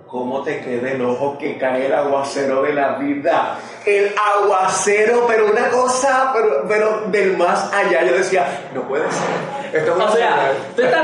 [0.08, 3.58] ¿Cómo te queda el ojo que cae el aguacero de la vida?
[3.84, 8.04] El aguacero, pero una cosa, pero, pero del más allá.
[8.04, 9.80] Yo decía, no puede ser.
[9.80, 11.02] Esto es O sea, tú estás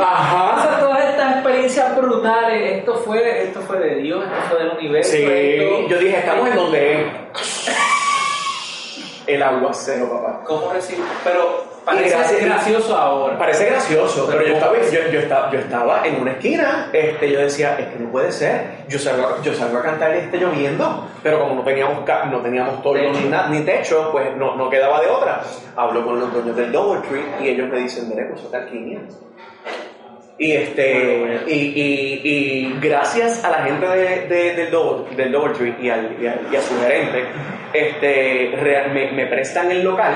[0.00, 0.56] Ajá.
[0.56, 2.78] Pasan todas estas experiencias brutales.
[2.78, 5.10] Esto fue, esto fue de Dios, esto fue del universo.
[5.12, 7.06] Sí, esto- yo dije, estamos en donde
[9.26, 10.40] el aguacero, papá.
[10.44, 11.04] ¿Cómo recibir?
[11.22, 13.38] Pero parece gracias- gracioso ahora.
[13.38, 17.30] Parece gracioso, pero, Pero yo, estaba, yo, yo estaba, yo estaba en una esquina, este,
[17.30, 20.18] yo decía, es que no puede ser, yo salgo, a- yo salgo a cantar y
[20.18, 24.68] esté lloviendo, pero como no teníamos, no teníamos toldo ni, ni techo, pues no, no
[24.68, 25.42] quedaba de otra.
[25.76, 29.00] Hablo con los dueños del Double Tree y ellos me dicen, mire, pues está alquimia.
[30.42, 35.52] Y, este, y, y, y gracias a la gente de, de- del, Double, del Double
[35.52, 37.24] Tree y, al- y al- y a su gerente,
[37.74, 40.14] este, real- me, me prestan el local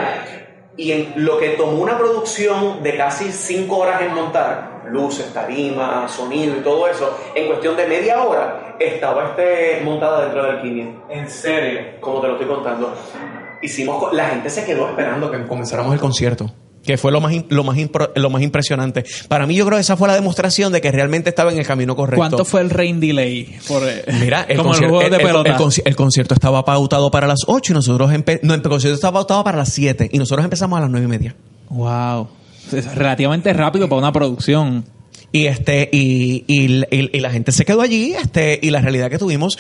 [0.79, 6.09] y en lo que tomó una producción de casi 5 horas en montar, luces, tarima,
[6.09, 10.87] sonido y todo eso, en cuestión de media hora, estaba este montada dentro del alquimia,
[11.11, 11.81] En serio.
[12.01, 12.95] como te lo estoy contando.
[13.61, 16.51] Hicimos, la gente se quedó esperando que comenzáramos el concierto.
[16.85, 19.05] Que fue lo más, lo, más impro- lo más impresionante.
[19.29, 21.67] Para mí, yo creo que esa fue la demostración de que realmente estaba en el
[21.67, 22.19] camino correcto.
[22.19, 23.57] ¿Cuánto fue el rain delay?
[23.67, 25.51] Por, eh, Mira, el, como concierto, de el- el- pelota.
[25.51, 28.11] el conci- el concierto estaba pautado para las 8 y nosotros
[28.43, 31.09] no, el concierto estaba pautado para las 7 y nosotros empezamos a las 9 y
[31.09, 31.35] media.
[31.71, 32.29] Wow.
[32.73, 34.85] Es relativamente rápido para una producción.
[35.33, 39.11] Y este, y, y- y- y la gente se quedó allí, este, y la realidad
[39.11, 39.59] que tuvimos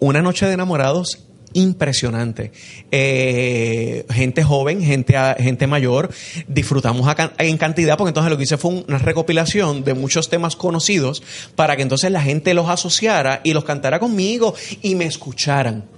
[0.00, 1.18] una noche de enamorados
[1.52, 2.52] impresionante.
[2.90, 6.10] Eh, gente joven, gente, gente mayor,
[6.48, 11.22] disfrutamos en cantidad, porque entonces lo que hice fue una recopilación de muchos temas conocidos
[11.54, 15.95] para que entonces la gente los asociara y los cantara conmigo y me escucharan.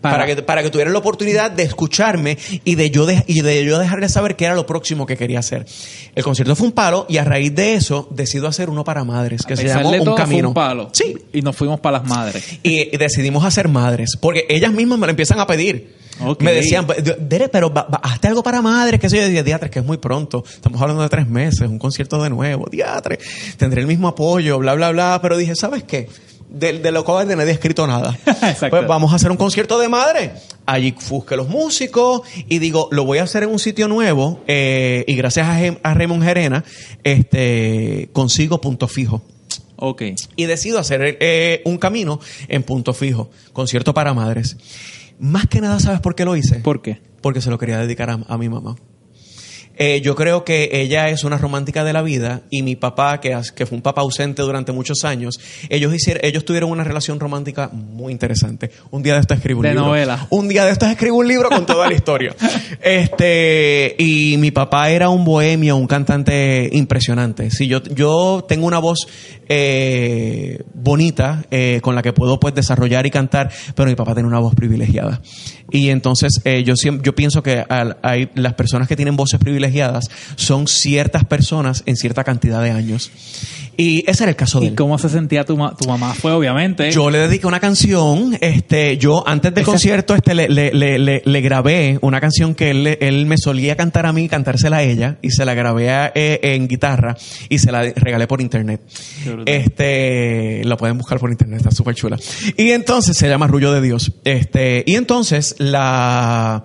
[0.00, 3.40] Para- Para, que, para que tuvieran la oportunidad de escucharme y de yo de, y
[3.40, 5.66] de yo dejarles saber qué era lo próximo que quería hacer.
[6.14, 9.42] El concierto fue un palo y a raíz de eso decido hacer uno para madres
[9.44, 10.48] que A se llamó Un todo, fue Camino.
[10.48, 10.90] un palo.
[10.92, 11.16] Sí.
[11.32, 12.44] Y nos fuimos para las madres.
[12.62, 15.96] Y decidimos hacer madres porque ellas mismas me lo empiezan a pedir.
[16.40, 16.84] Me decían,
[17.20, 19.78] Dere, pero va- va- hazte algo para madres, que sé yo, yo decía, diatre, que
[19.80, 20.42] es muy pronto.
[20.48, 23.18] Estamos hablando de tres meses, un concierto de nuevo, diatre,
[23.56, 25.18] tendré el mismo apoyo, bla, bla, bla.
[25.22, 26.08] Pero dije, ¿sabes qué?
[26.50, 28.16] De, de lo cual de nadie ha escrito nada.
[28.70, 30.32] Pues vamos a hacer un concierto de madre.
[30.66, 35.04] Allí busqué los músicos y digo, lo voy a hacer en un sitio nuevo eh,
[35.06, 35.46] y gracias
[35.82, 36.64] a, Raymond Gerena
[37.04, 39.22] este, consigo punto fijo
[39.76, 40.02] Ok.
[40.36, 44.56] y decido hacer eh, un camino en punto fijo, concierto para madres.
[45.18, 46.56] Más que nada, ¿sabes por qué lo hice?
[46.56, 47.00] ¿Por qué?
[47.20, 48.76] Porque se lo quería dedicar a, a mi mamá.
[49.78, 53.36] Eh, yo creo que ella es una romántica de la vida y mi papá, que,
[53.66, 58.12] fue un papá ausente durante muchos años, ellos hicieron, ellos tuvieron una relación romántica muy
[58.12, 58.70] interesante.
[58.90, 59.86] Un día de esto escribo un De libro.
[59.86, 60.26] novela.
[60.30, 62.34] Un día de estos escribo un libro con toda la historia.
[62.80, 67.50] Este, y mi papá era un bohemio, un cantante impresionante.
[67.50, 69.06] Sí, yo, yo tengo una voz
[69.48, 74.28] eh, bonita eh, con la que puedo pues desarrollar y cantar, pero mi papá tiene
[74.28, 75.20] una voz privilegiada.
[75.70, 80.06] Y entonces eh, yo yo pienso que al- hay las personas que tienen voces privilegiadas
[80.36, 83.10] son ciertas personas en cierta cantidad de años.
[83.80, 84.74] Y ese era el caso de ¿Y él.
[84.74, 86.12] cómo se sentía tu, ma- tu mamá?
[86.12, 86.90] Fue obviamente.
[86.90, 91.22] Yo le dediqué una canción, este, yo antes del concierto, este, le, le, le, le-
[91.24, 95.18] le grabé una canción que él, él me solía cantar a mí, cantársela a ella,
[95.22, 97.16] y se la grabé a- eh, en guitarra
[97.48, 98.80] y se la regalé por internet.
[99.22, 99.54] Qué brutal.
[99.54, 102.18] Este, la pueden buscar por internet, está súper chula.
[102.56, 104.12] Y entonces se llama Rullo de Dios.
[104.24, 106.64] Este, y entonces la,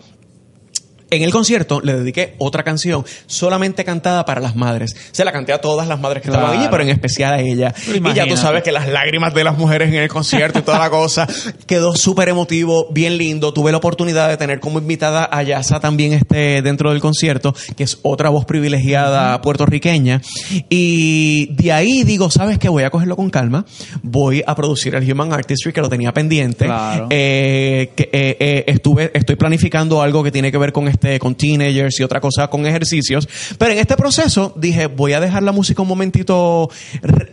[1.16, 4.96] en el concierto le dediqué otra canción solamente cantada para las madres.
[5.12, 7.74] Se la canté a todas las madres que estaban allí, pero en especial a ella.
[7.88, 10.80] Y ya tú sabes que las lágrimas de las mujeres en el concierto y toda
[10.80, 11.28] la cosa
[11.68, 13.54] quedó súper emotivo, bien lindo.
[13.54, 17.84] Tuve la oportunidad de tener como invitada a Yasa también este, dentro del concierto, que
[17.84, 20.22] es otra voz privilegiada puertorriqueña.
[20.70, 22.70] Y de ahí digo, ¿sabes qué?
[22.70, 23.66] Voy a cogerlo con calma.
[24.02, 26.66] Voy a producir el Human Artistry, que lo tenía pendiente.
[26.66, 27.08] Claro.
[27.10, 31.36] Eh, que, eh, eh, estuve, estoy planificando algo que tiene que ver con este con
[31.36, 33.28] teenagers y otra cosa con ejercicios.
[33.58, 36.70] Pero en este proceso dije, voy a dejar la música un momentito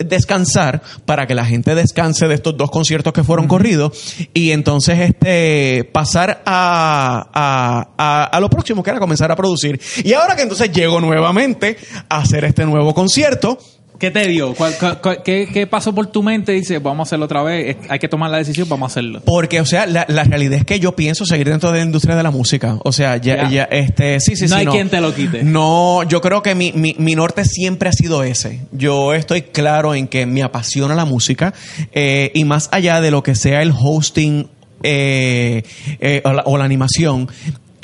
[0.05, 4.99] descansar para que la gente descanse de estos dos conciertos que fueron corridos y entonces
[4.99, 9.81] este pasar a, a, a, a lo próximo que era comenzar a producir.
[10.05, 11.77] Y ahora que entonces llego nuevamente
[12.09, 13.59] a hacer este nuevo concierto,
[14.01, 14.55] ¿Qué te dio?
[14.55, 16.53] ¿Cuál- cuál- cuál- qué, qué pasó por tu mente?
[16.53, 17.77] Dices, vamos a hacerlo otra vez.
[17.91, 19.21] Hay que tomar la decisión, vamos a hacerlo.
[19.27, 22.17] Porque, o sea, la, la realidad es que yo pienso seguir dentro de la industria
[22.17, 22.79] de la música.
[22.83, 23.51] O sea, ya, Ya.
[23.51, 24.63] ya, este, sí, sí, No sí.
[24.63, 25.43] hay quien te lo quite.
[25.45, 28.61] No, yo creo que mi, mi, mi norte siempre ha sido ese.
[28.73, 31.53] Yo estoy claro en que me apasiona la música
[31.93, 34.49] eh, y más allá de lo que sea el hosting
[34.83, 35.63] eh,
[36.01, 37.29] eh, o, la, o la animación,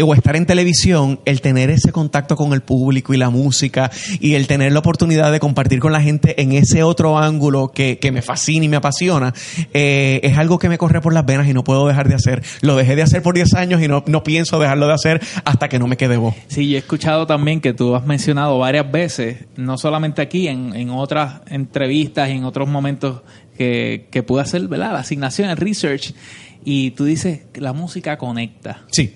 [0.02, 3.90] o estar en televisión, el tener ese contacto con el público y la música
[4.20, 7.98] y el tener la oportunidad de compartir con la gente en ese otro ángulo que,
[7.98, 9.32] que me fascina y me apasiona,
[9.72, 12.42] eh, es algo que me corre por las venas y no puedo dejar de hacer.
[12.60, 15.68] Lo dejé de hacer por 10 años y no, no pienso dejarlo de hacer hasta
[15.68, 16.34] que no me quede voz.
[16.48, 20.74] Sí, yo he escuchado también que tú has mencionado varias veces, no solamente aquí, en,
[20.74, 23.22] en otras entrevistas y en otros momentos
[23.56, 24.92] que, que pude hacer, ¿verdad?
[24.92, 26.14] La asignación, el research,
[26.64, 28.84] y tú dices que la música conecta.
[28.90, 29.14] Sí,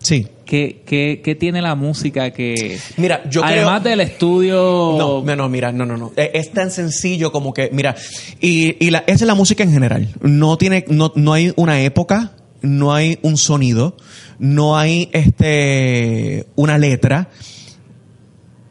[0.00, 0.26] sí.
[0.44, 2.76] ¿Qué, qué, qué tiene la música que...
[2.96, 3.90] Mira, yo Además creo...
[3.92, 4.96] del estudio...
[4.98, 6.10] No, no, no, mira, no, no, no.
[6.16, 7.94] Eh, Es tan sencillo como que, mira,
[8.40, 10.08] y, y la, esa es la música en general.
[10.20, 12.32] No tiene, no, no hay una época,
[12.62, 13.96] no hay un sonido,
[14.40, 17.28] no hay este una letra.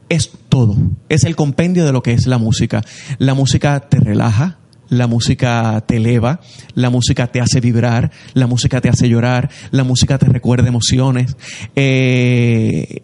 [0.10, 0.76] Es todo.
[1.08, 2.82] Es el compendio de lo que es la música.
[3.20, 4.60] La música te relaja,
[4.90, 6.42] la música te eleva,
[6.74, 11.36] la música te hace vibrar, la música te hace llorar, la música te recuerda emociones.
[11.76, 13.04] Eh,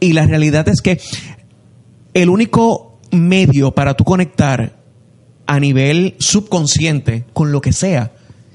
[0.00, 1.00] y la realidad es que
[2.12, 4.76] el único medio para tú conectar
[5.46, 8.12] a nivel subconsciente con lo que sea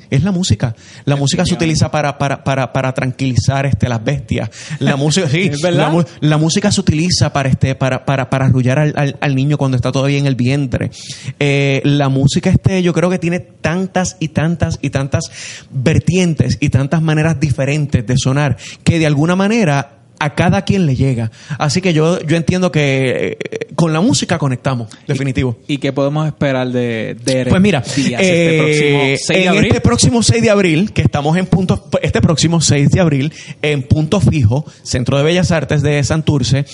[0.09, 0.75] es la música.
[1.05, 4.49] La música se utiliza para, para, para, para tranquilizar este, las bestias.
[4.79, 8.93] La música, sí, la, la música se utiliza para, este, para, para, para arrullar al,
[8.95, 10.91] al- al niño cuando está todavía en el vientre.
[11.39, 15.25] Eh, la música, este, yo creo que tiene tantas y tantas y tantas
[15.69, 20.95] vertientes y tantas maneras diferentes de sonar que de alguna manera a cada quien le
[20.95, 21.31] llega.
[21.57, 25.57] Así que yo, yo entiendo que eh, con la música conectamos, definitivo.
[25.67, 29.47] ¿Y qué podemos esperar de, de Pues mira, Díaz eh, este próximo 6 de en
[29.49, 29.65] abril?
[29.65, 33.83] este próximo 6 de abril, que estamos en punto, este próximo 6 de abril, en
[33.83, 36.65] Punto Fijo, Centro de Bellas Artes de Santurce,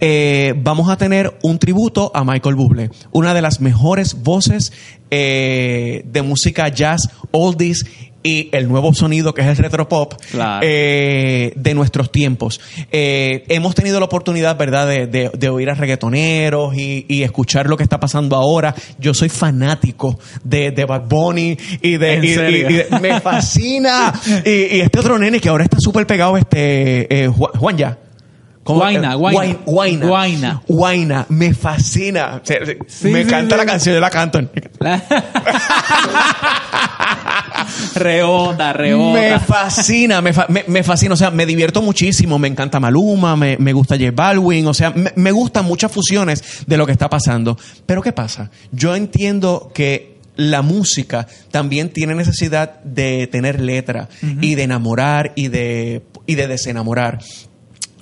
[0.00, 4.72] eh, vamos a tener un tributo a Michael Bublé, una de las mejores voces
[5.10, 7.84] de música jazz, oldies
[8.22, 10.60] y el nuevo sonido que es el retropop Claro.
[10.68, 12.60] eh, de nuestros tiempos.
[12.90, 17.66] Eh, hemos tenido la oportunidad, ¿verdad?, de, de- de oír a reggaetoneros y, y escuchar
[17.68, 18.74] lo que está pasando ahora.
[18.98, 22.70] Yo soy fanático de, de Bad Bunny y de, ¿En y- y- serio?
[22.70, 24.12] y de- me fascina.
[24.44, 27.98] y, y este otro nene que ahora está súper pegado, este eh, Ju- Juan ya.
[28.64, 29.40] Guaina, Eh, Guaina.
[29.40, 30.06] Guain- Guaina.
[30.06, 30.62] Guaina.
[30.68, 31.26] Guaina.
[31.28, 32.40] Me fascina.
[32.42, 33.58] O sea, Sí, me sí, encanta sí.
[33.60, 34.40] la canción, yo la canto.
[37.94, 39.20] rebota, rebota.
[39.20, 43.36] Me fascina, me, fa- me- me fascina, o sea, me divierto muchísimo, me encanta Maluma,
[43.36, 46.92] me, me gusta J Balvin, o sea, me, me gustan muchas fusiones de lo que
[46.92, 47.58] está pasando.
[47.86, 48.50] Pero ¿qué pasa?
[48.72, 54.08] Yo entiendo que la música también tiene necesidad de tener letra
[54.40, 57.18] y de enamorar y de, y de desenamorar.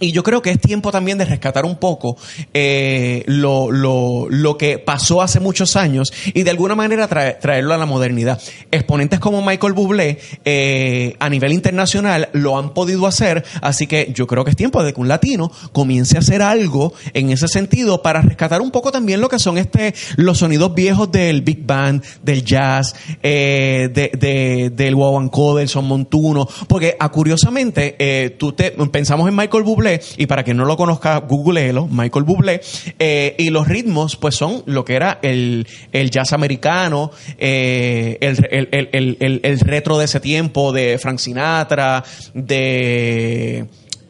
[0.02, 2.16] Y yo creo que es tiempo también de rescatar un poco
[2.54, 7.74] eh, lo, lo, lo que pasó hace muchos años y de alguna manera trae- traerlo
[7.74, 8.40] a la modernidad.
[8.70, 14.26] Exponentes como Michael Bublé eh, a nivel internacional lo han podido hacer, así que yo
[14.26, 18.02] creo que es tiempo de que un latino comience a hacer algo en ese sentido
[18.02, 22.02] para rescatar un poco también lo que son este los sonidos viejos del big band,
[22.22, 28.70] del jazz, eh, de, de- del guaguancó, del son montuno, porque ah, curiosamente tú te
[28.70, 32.60] pensamos en Michael Bublé y para quien no lo conozca, googleelo, Michael Bublé,
[32.98, 38.68] eh, y los ritmos pues son lo que era el, el jazz americano, eh, el,
[38.92, 43.66] el- el- retro de ese tiempo de Frank Sinatra, de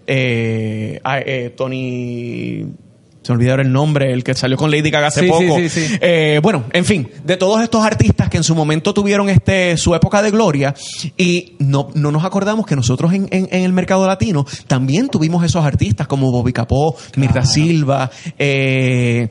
[0.06, 1.00] eh,
[1.56, 2.64] Tony...
[3.22, 5.56] Se me olvidaron el nombre, el que salió con Lady Gaga hace Sí, poco.
[5.58, 5.98] sí, sí.
[6.00, 9.94] Eh, bueno, en fin, de todos estos artistas que en su momento tuvieron este su
[9.94, 10.74] época de gloria
[11.18, 15.44] y no, no nos acordamos que nosotros en, en- en el mercado latino también tuvimos
[15.44, 19.28] esos artistas como Bobby Capó, Mirta Silva, eh,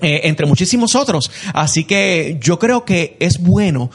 [0.00, 1.30] eh, entre muchísimos otros.
[1.52, 3.90] Así que yo creo que es bueno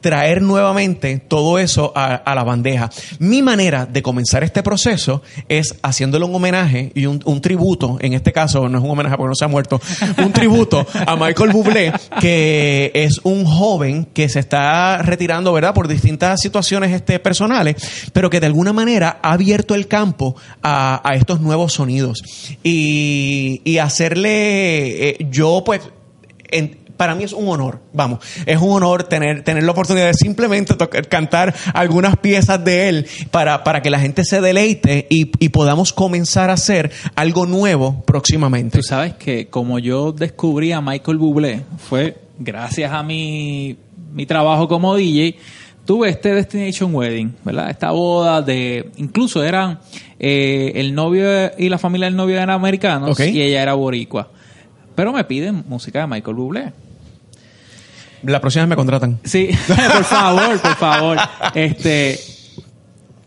[0.00, 2.90] traer nuevamente todo eso a, la bandeja.
[3.18, 8.32] Mi manera de comenzar este proceso es haciéndole un homenaje y un, tributo, en este
[8.32, 9.80] caso no es un homenaje porque no se ha muerto,
[10.18, 15.74] un tributo a Michael Bublé, que es un joven que se está retirando, ¿verdad?
[15.74, 17.76] Por distintas situaciones este, personales,
[18.12, 22.22] pero que de alguna manera ha abierto el campo a, estos nuevos sonidos.
[22.62, 25.80] Y, hacerle, eh, yo pues,
[26.98, 30.74] para mí es un honor, vamos, es un honor tener, tener la oportunidad de simplemente
[30.74, 35.48] tocar- cantar algunas piezas de él para, para que la gente se deleite y, y
[35.48, 38.76] podamos comenzar a hacer algo nuevo próximamente.
[38.78, 43.76] Tú sabes que como yo descubrí a Michael Bublé fue gracias a mi,
[44.12, 45.36] mi trabajo como DJ.
[45.86, 47.70] Tuve este Destination Wedding, ¿verdad?
[47.70, 48.90] Esta boda de...
[48.98, 49.78] Incluso eran...
[50.18, 51.26] eh, el novio
[51.56, 54.28] y la familia del novio eran americanos y ella era boricua.
[54.94, 56.72] Pero me piden música de Michael Bublé.
[58.22, 59.18] La próxima vez me contratan.
[59.24, 61.18] Sí, por favor, por favor.
[61.54, 62.18] Este,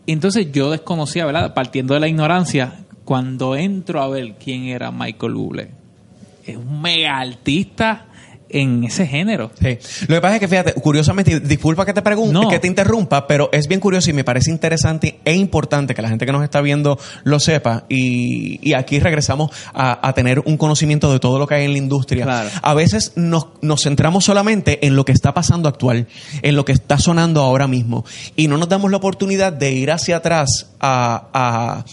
[0.06, 1.54] entonces yo desconocía, ¿verdad?
[1.54, 5.70] Partiendo de la ignorancia, cuando entro a ver quién era Michael Bublé,
[6.44, 8.06] es un mega artista
[8.52, 9.50] en ese género.
[9.60, 9.78] Sí.
[10.08, 12.48] Lo que pasa es que, fíjate, curiosamente, disculpa que te pregunte, No.
[12.48, 16.08] que te interrumpa, pero es bien curioso y me parece interesante e importante que la
[16.08, 17.84] gente que nos está viendo lo sepa.
[17.88, 21.72] Y, y aquí regresamos a, a tener un conocimiento de todo lo que hay en
[21.72, 22.24] la industria.
[22.24, 22.50] Claro.
[22.62, 26.06] A veces nos, nos centramos solamente en lo que está pasando actual,
[26.42, 28.04] en lo que está sonando ahora mismo,
[28.36, 31.84] y no nos damos la oportunidad de ir hacia atrás a, a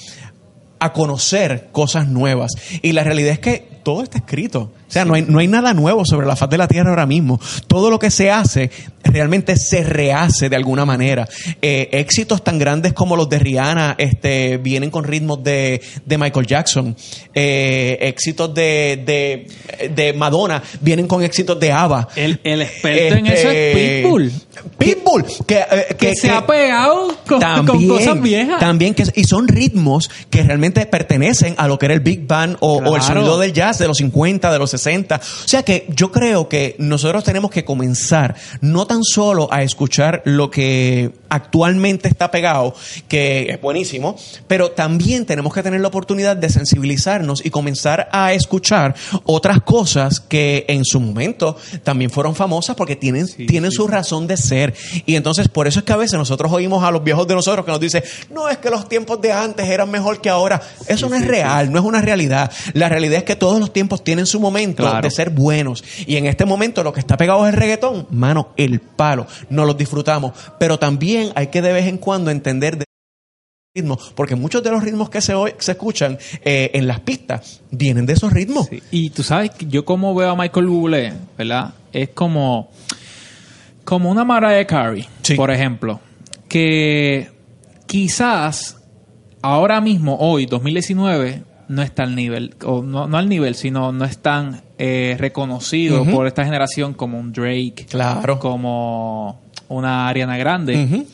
[0.82, 2.52] a conocer cosas nuevas.
[2.82, 4.72] Y la realidad es que todo está escrito.
[4.90, 7.06] O sea, no, hay, no hay nada nuevo sobre la faz de la Tierra ahora
[7.06, 7.40] mismo.
[7.68, 8.72] Todo lo que se hace
[9.04, 11.28] realmente se rehace de alguna manera.
[11.62, 16.48] Eh, éxitos tan grandes como los de Rihanna este, vienen con ritmos de, de Michael
[16.48, 16.96] Jackson.
[17.36, 22.08] Eh, éxitos de, de, de Madonna vienen con éxitos de ABBA.
[22.16, 24.32] El, el experto en eso es Este, Pitbull.
[24.80, 28.60] Pitbull, que, eh, Que, se ha pegado con, con cosas viejas.
[28.60, 32.58] también que y son ritmos que realmente pertenecen a lo que era el Big Band
[32.60, 34.79] o, o el sonido del jazz de los 50, de los 60.
[35.20, 40.22] O sea que yo creo que nosotros tenemos que comenzar no tan solo a escuchar
[40.26, 42.76] lo que actualmente está pegado,
[43.08, 44.16] que es buenísimo,
[44.48, 48.96] pero también tenemos que tener la oportunidad de sensibilizarnos y comenzar a escuchar
[49.26, 54.38] otras cosas que en su momento también fueron famosas porque tienen, tienen su razón de
[54.38, 54.74] ser.
[55.06, 57.66] Y entonces por eso es que a veces nosotros oímos a los viejos de nosotros
[57.66, 60.62] que nos dicen, no es que los tiempos de antes eran mejor que ahora.
[60.88, 62.52] Eso no es real, no es una realidad.
[62.74, 65.02] La realidad es que todos los tiempos tienen su momento Claro.
[65.02, 65.84] de ser buenos.
[66.08, 69.28] Y en este momento lo que está pegado es el reggaetón, mano, el palo.
[69.50, 70.34] No los disfrutamos.
[70.60, 72.86] Pero también hay que de vez en cuando entender de
[73.76, 77.62] ritmos, porque muchos de los ritmos que se, oy- se escuchan eh, en las pistas
[77.72, 78.68] vienen de esos ritmos.
[78.68, 78.82] Sí.
[78.92, 81.74] Y tú sabes, que yo como veo a Michael Bublé, ¿verdad?
[81.94, 82.72] Es como,
[83.86, 85.36] como una Mariah Carey, Sí.
[85.36, 86.00] por ejemplo,
[86.48, 87.30] que
[87.86, 88.78] quizás
[89.42, 94.04] ahora mismo, hoy, 2019, no está al nivel, o no, no al nivel, sino no
[94.04, 98.40] es tan eh, reconocido por esta generación como un Drake, Claro.
[98.40, 101.06] como una Ariana Grande.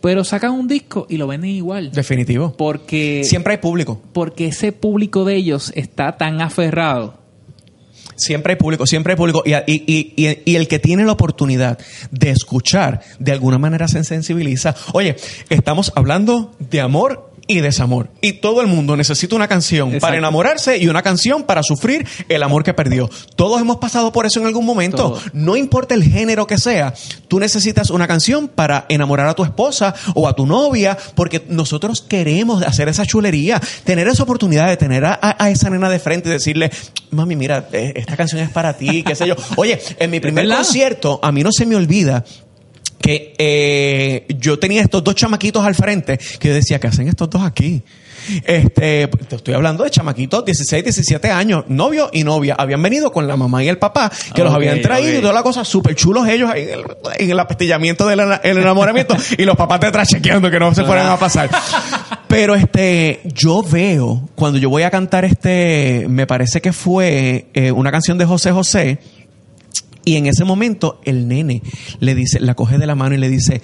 [0.00, 1.92] Pero sacan un disco y lo venden igual.
[1.92, 2.54] Definitivo.
[2.56, 4.00] Porque, Siempre hay público.
[4.12, 7.20] porque ese público de ellos está tan aferrado
[8.14, 9.42] Siempre hay público, siempre hay público.
[9.46, 11.78] Y, y- y- y- y el que tiene la oportunidad
[12.10, 14.76] de escuchar, de alguna manera se sensibiliza.
[14.92, 15.16] Oye,
[15.48, 18.08] estamos hablando de amor y desamor.
[18.20, 20.06] Y todo el mundo necesita una canción Exacto.
[20.06, 23.08] para enamorarse y una canción para sufrir el amor que perdió.
[23.36, 25.18] Todos hemos pasado por eso en algún momento.
[25.32, 26.94] No importa el género que sea,
[27.28, 32.00] tú necesitas una canción para enamorar a tu esposa o a tu novia, porque nosotros
[32.02, 36.28] queremos hacer esa chulería, tener esa oportunidad de tener a, a- esa nena de frente
[36.28, 36.70] y decirle,
[37.10, 39.34] mami, mira, eh, esta canción es para ti, qué sé yo.
[39.56, 42.24] Oye, en mi primer concierto, a mí no se me olvida
[43.02, 47.28] que eh, yo tenía estos dos chamaquitos al frente que yo decía, ¿qué hacen estos
[47.28, 47.82] dos aquí?
[48.44, 52.54] Este, te estoy hablando de chamaquitos, 16, 17 años, novio y novia.
[52.56, 55.42] Habían venido con la mamá y el papá, que los habían traído y toda la
[55.42, 56.84] cosa, súper chulos ellos ahí en el,
[57.18, 60.84] en el apestillamiento del ena- el enamoramiento y los papás detrás chequeando que no se
[60.84, 61.50] fueran a pasar.
[62.28, 67.72] Pero este, yo veo, cuando yo voy a cantar este, me parece que fue eh,
[67.72, 68.98] una canción de José José,
[70.04, 71.62] y en ese momento el nene
[72.00, 73.62] le dice, la coge de la mano y le dice,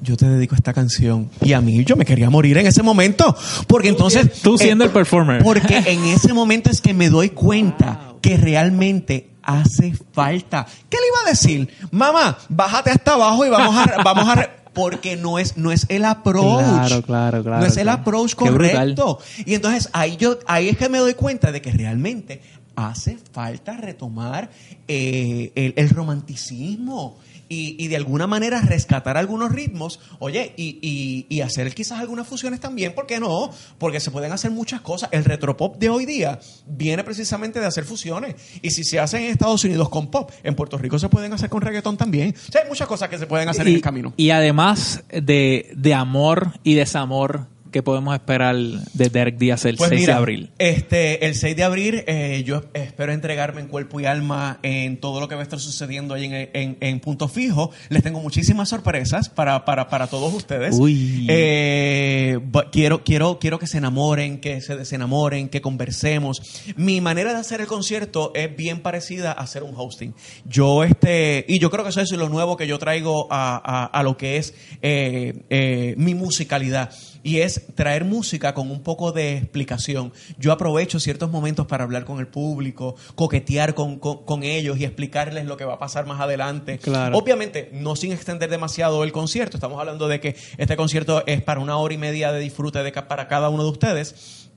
[0.00, 1.30] yo te dedico esta canción.
[1.42, 3.36] Y a mí yo me quería morir en ese momento.
[3.66, 4.40] Porque entonces...
[4.42, 5.42] Tú siendo eh, el performer.
[5.42, 10.66] Porque en ese momento es que me doy cuenta que realmente hace falta.
[10.88, 11.68] ¿Qué le iba a decir?
[11.90, 14.02] Mamá, bájate hasta abajo y vamos a...
[14.02, 14.50] Vamos a re-".
[14.78, 16.64] Porque no es, no es el approach.
[16.64, 19.18] Claro, claro, claro, No es el approach correcto.
[19.44, 22.40] Y entonces ahí yo, ahí es que me doy cuenta de que realmente
[22.76, 24.50] hace falta retomar
[24.86, 27.18] eh, el, el romanticismo
[27.48, 32.26] y, y de alguna manera rescatar algunos ritmos, oye, y, y- y hacer quizás algunas
[32.26, 33.50] fusiones también, ¿por qué no?
[33.78, 35.08] Porque se pueden hacer muchas cosas.
[35.12, 38.34] El retropop de hoy día viene precisamente de hacer fusiones.
[38.62, 41.48] Y si se hacen en Estados Unidos con pop, en Puerto Rico se pueden hacer
[41.48, 42.34] con reggaetón también.
[42.48, 44.12] O sea, hay muchas cosas que se pueden hacer en el camino.
[44.16, 49.90] y además de, de amor y desamor que podemos esperar de Derek Díaz el Pues
[49.90, 50.50] 6 mira, de abril.
[50.58, 55.20] Este, el 6 de abril, eh, yo espero entregarme en cuerpo y alma en todo
[55.20, 57.70] lo que va a estar sucediendo ahí en, en- en Punto Fijo.
[57.88, 60.74] Les tengo muchísimas sorpresas para, para, para todos ustedes.
[60.78, 61.26] Uy.
[61.28, 62.38] Eh,
[62.72, 66.40] quiero, quiero, quiero que se enamoren, que se desenamoren, que conversemos.
[66.76, 70.14] Mi manera de hacer el concierto es bien parecida a hacer un hosting.
[70.46, 73.86] Yo, este, y yo creo que eso es lo nuevo que yo traigo a, a-
[73.86, 76.90] a lo que es eh, eh, mi musicalidad.
[77.28, 80.14] Y es traer música con un poco de explicación.
[80.38, 84.84] Yo aprovecho ciertos momentos para hablar con el público, coquetear con, con- con ellos y
[84.84, 86.78] explicarles lo que va a pasar más adelante.
[86.78, 87.18] Claro.
[87.18, 89.58] Obviamente, no sin extender demasiado el concierto.
[89.58, 92.92] Estamos hablando de que este concierto es para una hora y media de disfrute de
[92.92, 94.48] para cada uno de ustedes.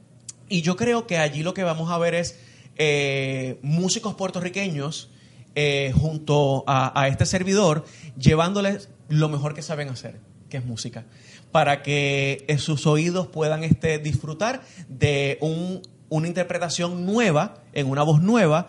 [0.48, 2.40] Y yo creo que allí lo que vamos a ver es
[2.78, 5.10] eh, músicos puertorriqueños
[5.56, 7.84] eh, junto a, a este servidor,
[8.18, 11.04] llevándoles lo mejor que saben hacer, que es música,
[11.52, 18.04] para que eh, sus oídos puedan este, disfrutar de un- una interpretación nueva, en una
[18.04, 18.68] voz nueva,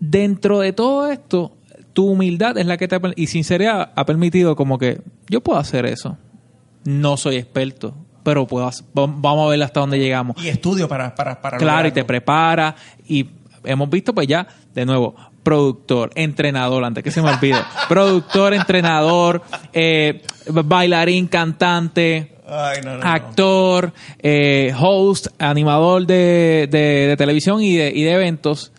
[0.00, 1.52] Dentro de todo esto,
[1.92, 5.86] tu humildad es la que te y sinceridad ha permitido como que yo puedo hacer
[5.86, 6.18] eso.
[6.84, 7.94] No soy experto,
[8.24, 10.42] pero puedo hacer- vamos a ver hasta dónde llegamos.
[10.42, 12.74] Y estudio para, para, para Claro, y te prepara.
[13.06, 13.26] Y
[13.62, 15.14] hemos visto, pues ya, de nuevo,
[15.44, 17.58] productor, entrenador, antes que se me olvide.
[17.88, 19.42] productor, entrenador,
[19.72, 23.08] eh, bailarín, cantante, Ay, no, no, no.
[23.08, 28.72] actor, eh, host, animador de, de- de televisión y de, y de eventos.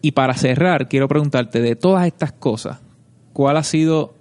[0.00, 2.78] Y para cerrar, quiero preguntarte, de todas estas cosas,
[3.32, 4.14] ¿cuál ha sido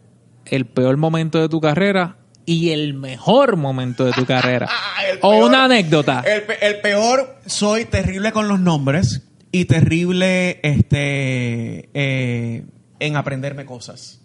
[0.46, 4.70] el peor momento de tu carrera y el mejor momento de tu carrera?
[4.96, 6.24] Ah, el o peor- una anécdota.
[6.26, 12.64] El peor, soy terrible con los nombres y terrible este, eh,
[13.00, 14.22] en aprenderme cosas.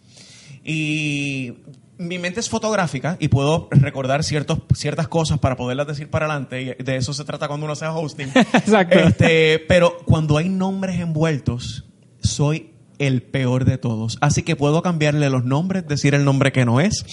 [0.65, 1.55] Y
[1.99, 6.77] mi mente es fotográfica y puedo recordar ciertos, ciertas cosas para poderlas decir para adelante.
[6.79, 8.29] Y de eso se trata cuando uno sea hosting.
[8.35, 8.99] Exacto.
[8.99, 11.85] Este, pero cuando hay nombres envueltos,
[12.21, 14.19] soy el peor de todos.
[14.21, 17.05] Así que puedo cambiarle los nombres, decir el nombre que no es.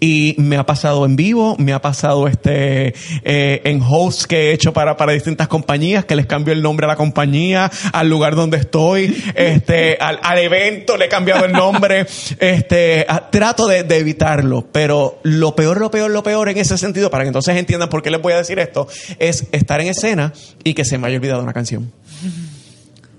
[0.00, 2.94] Y me ha pasado en vivo, me ha pasado este
[3.24, 6.86] eh, en hosts que he hecho para, para distintas compañías, que les cambio el nombre
[6.86, 11.52] a la compañía, al lugar donde estoy, este, al, al evento le he cambiado el
[11.52, 12.06] nombre.
[12.38, 16.78] Este, a- trato de, de evitarlo, pero lo peor, lo peor, lo peor en ese
[16.78, 18.88] sentido, para que entonces entiendan por qué les voy a decir esto,
[19.18, 21.92] es estar en escena y que se me haya olvidado una canción.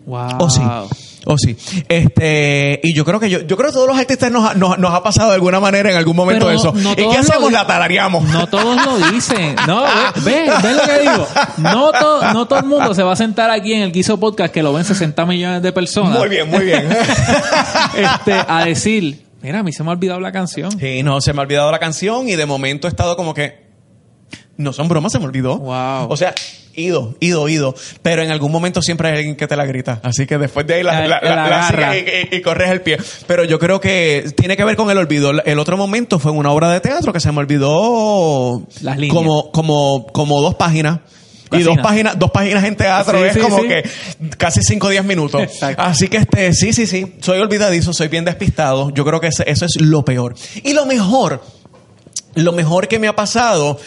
[0.06, 0.38] Wow.
[0.40, 0.62] O sí.
[1.26, 1.58] O sí.
[1.90, 4.78] Este, y yo creo que yo, yo creo que todos los artistas nos, ha- nos,
[4.78, 6.72] nos ha pasado de alguna manera en algún momento Pero eso.
[6.74, 7.50] no ¿Y qué lo hacemos?
[7.50, 8.24] di- La tarareamos.
[8.26, 9.56] No todos lo dicen.
[9.68, 9.84] No,
[10.24, 11.28] ve, ve, ve lo que digo.
[11.58, 14.54] No, to- no todo el mundo se va a sentar aquí en el Guiso Podcast
[14.54, 16.20] que lo ven 60 millones de personas.
[16.20, 16.88] Muy bien, muy bien.
[17.96, 20.72] Este, a decir, Mira, a mí se me ha olvidado la canción.
[20.80, 23.64] Sí, no, se me ha olvidado la canción y de momento he estado como que.
[24.58, 25.58] No son bromas, se me olvidó.
[25.60, 26.08] Wow.
[26.10, 26.34] O sea,
[26.76, 27.76] ido, ido, ido.
[28.02, 30.00] Pero en algún momento siempre hay alguien que te la grita.
[30.04, 32.98] Así que después de ahí la, La- y, y- y corres el pie.
[33.28, 35.32] Pero yo creo que tiene que ver con el olvido.
[35.46, 39.16] El otro momento fue en una obra de teatro que se me olvidó Las líneas.
[39.16, 41.00] como, como, como dos páginas.
[41.52, 43.68] Y dos páginas, dos páginas en teatro Sí, es sí, como sí.
[43.68, 43.84] que
[44.38, 45.42] casi 5 o 10 minutos.
[45.42, 45.82] Exacto.
[45.84, 47.16] Así que este, sí, sí, sí.
[47.22, 48.90] Soy olvidadizo, soy bien despistado.
[48.90, 50.34] Yo creo que eso es lo peor.
[50.64, 51.42] Y lo mejor,
[52.34, 53.80] lo mejor que me ha pasado.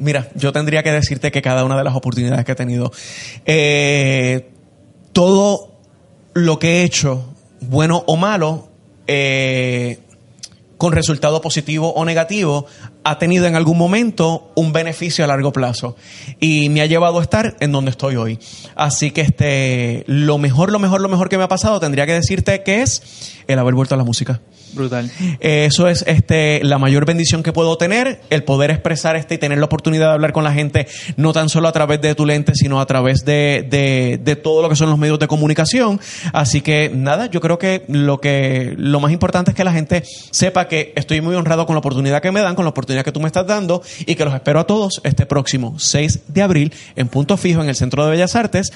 [0.00, 2.90] Mira, yo tendría que decirte que cada una de las oportunidades que he tenido,
[3.44, 4.48] eh,
[5.12, 5.78] todo
[6.32, 8.70] lo que he hecho, bueno o malo,
[9.06, 9.98] eh,
[10.78, 12.64] con resultado positivo o negativo,
[13.04, 15.96] ha tenido en algún momento un beneficio a largo plazo
[16.40, 18.38] y me ha llevado a estar en donde estoy hoy.
[18.76, 22.14] Así que este, lo mejor, lo mejor, lo mejor que me ha pasado, tendría que
[22.14, 24.40] decirte que es el haber vuelto a la música.
[24.72, 25.10] Brutal.
[25.40, 29.38] Eh, Eso es este, la mayor bendición que puedo tener, el poder expresar este y
[29.38, 30.86] tener la oportunidad de hablar con la gente,
[31.16, 34.62] no tan solo a través de tu lente, sino a través de, de, de todo
[34.62, 36.00] lo que son los medios de comunicación.
[36.32, 40.02] Así que nada, yo creo que lo que lo más importante es que la gente
[40.30, 43.12] sepa que estoy muy honrado con la oportunidad que me dan, con la oportunidad que
[43.12, 46.72] tú me estás dando y que los espero a todos este próximo 6 de abril
[46.96, 48.72] en Punto Fijo en el Centro de Bellas Artes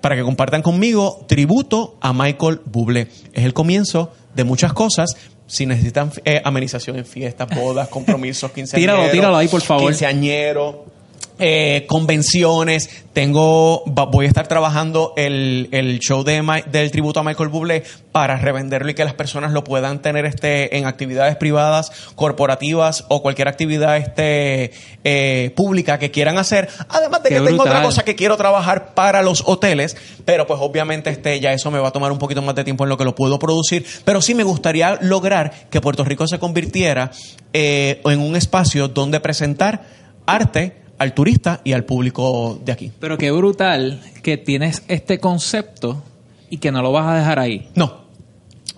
[0.00, 3.08] para que compartan conmigo tributo a Michael Bublé.
[3.32, 5.16] Es el comienzo de muchas cosas.
[5.46, 8.96] Si necesitan eh, amenización en fiestas, bodas, compromisos, quinceañeros.
[8.96, 9.86] Tíralo, tíralo ahí, por favor.
[9.86, 10.84] Quinceañero,
[11.38, 13.04] eh, convenciones.
[13.12, 16.38] Tengo, voy a estar trabajando el, el show de
[16.70, 17.82] del tributo a Michael Bublé
[18.12, 23.22] para revenderlo y que las personas lo puedan tener este en actividades privadas, corporativas o
[23.22, 24.72] cualquier actividad este
[25.04, 26.68] eh, pública que quieran hacer.
[26.88, 30.60] Además de Qué que tengo otra cosa que quiero trabajar para los hoteles, pero pues
[30.62, 32.96] obviamente este ya eso me va a tomar un poquito más de tiempo en lo
[32.96, 37.10] que lo puedo producir, pero sí me gustaría lograr que Puerto Rico se convirtiera
[37.52, 39.82] eh, en un espacio donde presentar
[40.26, 42.92] arte al turista y al público de aquí.
[43.00, 46.02] Pero qué brutal que tienes este concepto
[46.50, 47.68] y que no lo vas a dejar ahí.
[47.74, 48.08] No.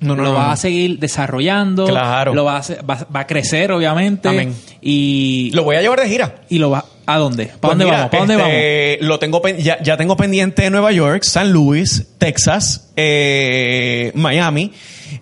[0.01, 0.53] No, no, lo no, vas no.
[0.53, 1.87] a seguir desarrollando.
[1.87, 2.33] Claro.
[2.35, 4.29] Lo vas a va, va a crecer, obviamente.
[4.29, 4.55] Amén.
[4.81, 6.37] Y Lo voy a llevar de gira.
[6.49, 7.47] y lo va ¿A dónde?
[7.47, 8.11] ¿Para Pues dónde mira, vamos?
[8.11, 8.53] ¿Para dónde vamos?
[8.55, 14.73] este, Lo tengo ya, ya tengo pendiente Nueva York, San Luis, Texas, eh, Miami,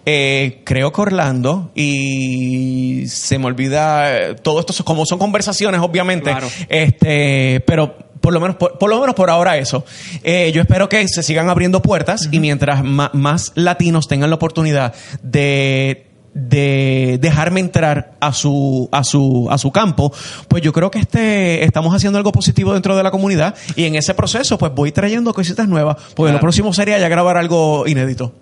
[0.06, 6.31] eh, creo que Orlando y se me olvida eh, todo esto como son conversaciones obviamente,
[6.31, 6.48] Claro.
[6.69, 9.85] este, pero por lo menos por, por lo menos por ahora eso.
[10.23, 14.94] Eh, yo espero que se sigan abriendo puertas y mientras más latinos tengan la oportunidad
[15.23, 16.05] de
[16.35, 20.12] de dejarme entrar a su a su a su campo,
[20.47, 23.97] pues yo creo que este estamos haciendo algo positivo dentro de la comunidad y en
[23.97, 26.40] ese proceso pues voy trayendo cositas nuevas, porque lo Claro.
[26.40, 28.35] próximo sería ya grabar algo inédito.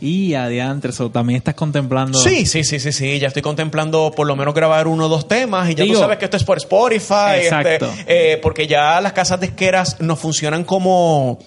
[0.00, 2.18] Y adiantre, eso también estás contemplando.
[2.18, 5.26] Sí, sí, sí, sí, sí, ya estoy contemplando por lo menos grabar uno o dos
[5.26, 7.86] temas y ya Digo- tú sabes que esto es por Spotify, Exacto.
[7.86, 11.38] este, eh, porque ya las casas disqueras no funcionan como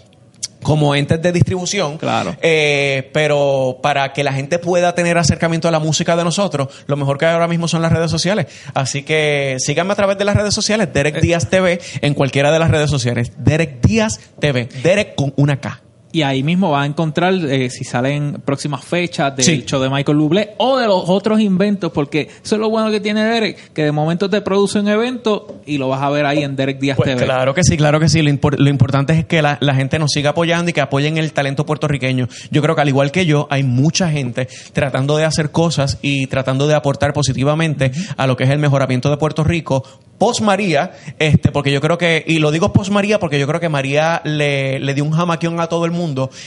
[0.63, 2.35] como entes de distribución, Claro.
[2.39, 6.97] Eh, pero para que la gente pueda tener acercamiento a la música de nosotros, lo
[6.97, 8.45] mejor que hay ahora mismo son las redes sociales.
[8.75, 11.21] Así que síganme a través de las redes sociales, Derek Eh.
[11.21, 13.31] Díaz TV, en cualquiera de las redes sociales.
[13.39, 15.81] Derek Díaz TV, Derek con una K.
[16.13, 19.63] Y ahí mismo vas a encontrar eh, si salen próximas fechas del Sí.
[19.65, 22.99] show de Michael Bublé o de los otros inventos, porque eso es lo bueno que
[22.99, 26.43] tiene Derek, que de momento te produce un evento y lo vas a ver ahí
[26.43, 27.23] en Derek Díaz Pues TV.
[27.25, 28.21] claro que sí, claro que sí.
[28.21, 31.17] Lo, impor- lo importante es que la, la gente nos siga apoyando y que apoyen
[31.17, 32.27] el talento puertorriqueño.
[32.51, 36.27] Yo creo que al igual que yo, hay mucha gente tratando de hacer cosas y
[36.27, 39.83] tratando de aportar positivamente a lo que es el mejoramiento de Puerto Rico.
[40.17, 43.59] Post María, este, porque yo creo que, y lo digo post María porque yo creo
[43.59, 46.00] que María le, le dio un jamaquión a todo el mundo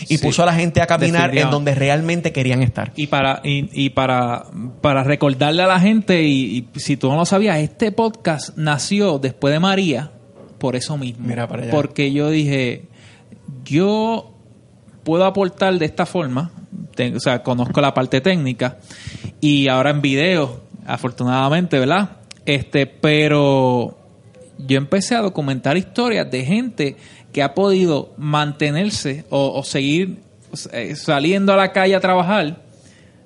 [0.09, 2.93] y Sí, puso a la gente a caminar en donde realmente querían estar.
[2.97, 4.47] Y para, y, y para,
[4.81, 9.19] para recordarle a la gente, y, y si tú no lo sabías, este podcast nació
[9.19, 10.11] después de María,
[10.59, 11.27] por eso mismo.
[11.27, 11.71] Mira para allá.
[11.71, 12.89] Porque yo dije,
[13.65, 14.35] yo
[15.05, 16.51] puedo aportar de esta forma,
[17.15, 18.79] o sea, conozco la parte técnica,
[19.41, 22.17] y ahora en video, afortunadamente, ¿verdad?
[22.47, 23.99] Este, pero
[24.59, 26.97] yo empecé a documentar historias de gente
[27.35, 30.21] que ha podido mantenerse o, o seguir
[30.73, 32.63] eh, saliendo a la calle a trabajar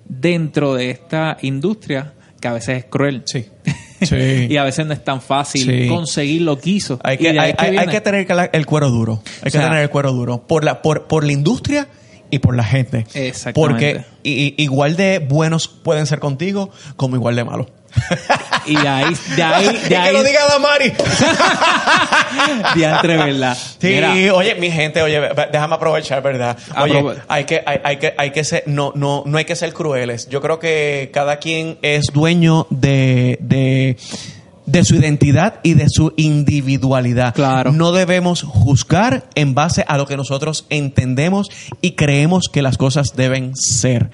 [0.09, 3.23] dentro de esta industria que a veces es cruel.
[3.27, 3.47] Sí.
[4.01, 4.47] Sí.
[4.49, 5.89] y a veces no es tan fácil Sí.
[5.89, 7.01] conseguir lo que hizo.
[7.03, 7.91] Hay que, hay, que hay- hay viene.
[7.93, 9.21] que tener el cuero duro.
[9.43, 10.47] Hay O sea, que tener el cuero duro.
[10.47, 11.89] Por la, por, por la industria
[12.31, 13.07] y por la gente.
[13.15, 13.55] Exactamente.
[13.55, 17.67] Porque igual de buenos pueden ser contigo como igual de malos.
[18.67, 20.07] Y de ahí, de ahí, de ahí.
[20.09, 20.93] que lo diga Damari.
[22.75, 23.57] Diantre, ¿verdad?
[23.57, 25.21] Sí, Mira, oye, mi gente, oye,
[25.53, 26.57] déjame aprovechar, ¿verdad?
[26.81, 29.57] Oye, Aprove- hay que, hay, hay que, hay que ser, no, no, no hay que
[29.57, 30.29] ser crueles.
[30.29, 33.97] Yo creo que cada quien es dueño de, de,
[34.71, 37.35] de su identidad y de su individualidad.
[37.35, 37.73] Claro.
[37.73, 41.49] No debemos juzgar en base a lo que nosotros entendemos
[41.81, 44.11] y creemos que las cosas deben ser.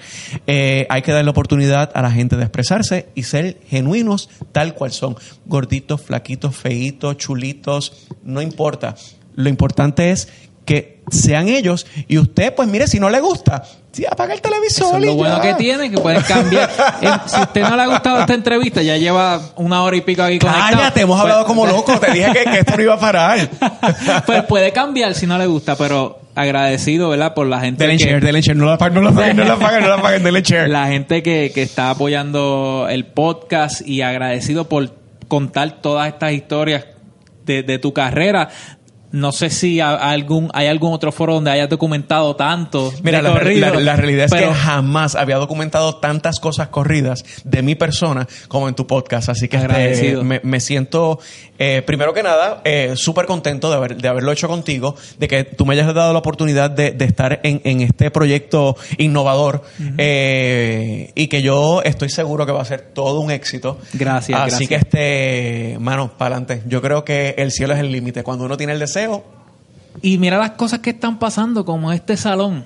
[0.47, 4.75] Eh, hay que dar la oportunidad a la gente de expresarse y ser genuinos tal
[4.75, 5.17] cual son.
[5.45, 8.95] Gorditos, flaquitos, feitos, chulitos, no importa.
[9.35, 10.29] Lo importante es
[10.65, 14.87] que sean ellos y usted, pues mire, si no le gusta, sí, apaga el televisor.
[14.87, 15.41] Eso es y lo bueno ya.
[15.41, 16.69] que tiene, que pueden cambiar.
[17.27, 20.39] Si usted no le ha gustado esta entrevista, ya lleva una hora y pico aquí
[20.39, 20.77] conectado.
[20.77, 21.99] Cállate, hemos pues- hablado como locos.
[21.99, 23.47] Te dije que, que esto no iba a parar.
[24.25, 27.33] pues puede cambiar si no le gusta, pero agradecido, ¿verdad?
[27.33, 28.57] Por la gente Denle que, share, denle share.
[28.57, 30.69] No la apaguen, no la apaguen, no la apaguen, no la apaguen, denle share.
[30.69, 34.89] la gente que, que está apoyando el podcast y agradecido por
[35.27, 36.85] contar todas estas historias
[37.45, 38.49] de, de tu carrera.
[39.11, 42.91] No sé si algún, hay algún otro foro donde hayas documentado tanto.
[43.01, 46.67] Mira, de la, corrido, la- la realidad es pero- que jamás había documentado tantas cosas
[46.67, 49.29] corridas de mi persona como en tu podcast.
[49.29, 51.19] Así que este, me, me siento,
[51.57, 55.43] eh, primero que nada, eh, súper contento de, haber- de haberlo hecho contigo, de que
[55.45, 59.63] tú me hayas dado la oportunidad de, de estar en, en este proyecto innovador
[59.97, 63.77] eh, y que yo estoy seguro que va a ser todo un éxito.
[63.93, 64.69] Gracias, Así gracias.
[64.69, 66.63] que, este, mano, para adelante.
[66.67, 68.23] Yo creo que el cielo es el límite.
[68.23, 68.94] Cuando uno tiene el deseo,
[70.01, 72.63] Y mira las cosas que están pasando, como este salón.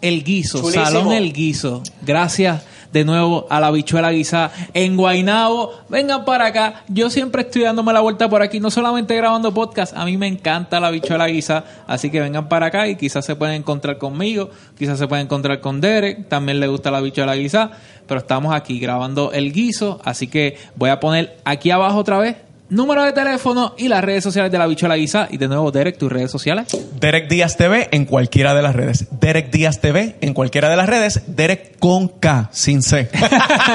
[0.00, 0.84] El guiso, Chulísimo.
[0.84, 1.82] Salón El Guiso.
[2.02, 5.72] Gracias de nuevo a la bichuela guisa en Guainabo.
[5.88, 6.84] Vengan para acá.
[6.88, 9.96] Yo siempre estoy dándome la vuelta por aquí, no solamente grabando podcast.
[9.96, 11.64] A mí me encanta la bichuela guisa.
[11.86, 14.50] Así que vengan para acá y quizás se pueden encontrar conmigo.
[14.78, 16.28] Quizás se pueden encontrar con Derek.
[16.28, 17.70] También le gusta la bichuela guisa.
[18.06, 20.00] Pero estamos aquí grabando el guiso.
[20.04, 22.36] Así que voy a poner aquí abajo otra vez.
[22.68, 25.28] Número de teléfono y las redes sociales de la bichuela guisa.
[25.30, 26.66] Y de nuevo, Derek, tus redes sociales.
[26.98, 29.06] Derek Díaz TV en cualquiera de las redes.
[29.20, 31.22] Derek Díaz TV en cualquiera de las redes.
[31.28, 33.08] Derek con K, sin C.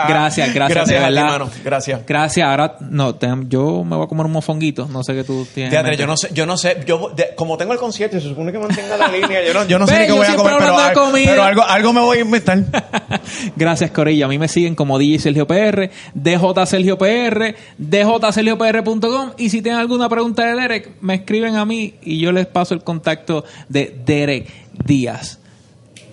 [0.07, 0.53] gracias, gracias.
[0.53, 1.25] Gracias de a ti, verdad.
[1.29, 1.49] mano.
[1.63, 2.01] Gracias.
[2.07, 2.47] Gracias.
[2.47, 4.87] Ahora, no, te- yo me voy a comer un mofonguito.
[4.91, 5.71] No sé qué tú tienes.
[5.71, 5.97] mente.
[5.97, 8.59] yo no sé, yo no sé, yo de- como tengo el concierto, se supone que
[8.59, 10.71] mantenga la línea, yo no, yo no sé Ve, ni qué voy a comer, pero,
[10.75, 11.29] hablando de al- comida.
[11.31, 12.63] pero algo, algo me voy a inventar.
[13.55, 14.25] Gracias, Corillo.
[14.25, 16.39] A mí me siguen como DJ Sergio PR, DJ
[16.89, 19.31] Sergio PR, djsergiopr.com.
[19.37, 22.73] Y si tienen alguna pregunta de Derek, me escriben a mí y yo les paso
[22.73, 24.47] el contacto de Derek
[24.85, 25.39] Díaz.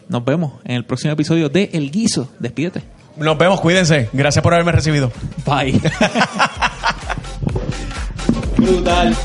[0.08, 2.28] Nos vemos en el próximo episodio de El Guiso.
[2.38, 2.82] Despídete.
[3.16, 4.10] Nos vemos, cuídense.
[4.12, 5.10] Gracias por haberme recibido.
[5.46, 5.80] Bye.
[8.58, 9.16] Brutal.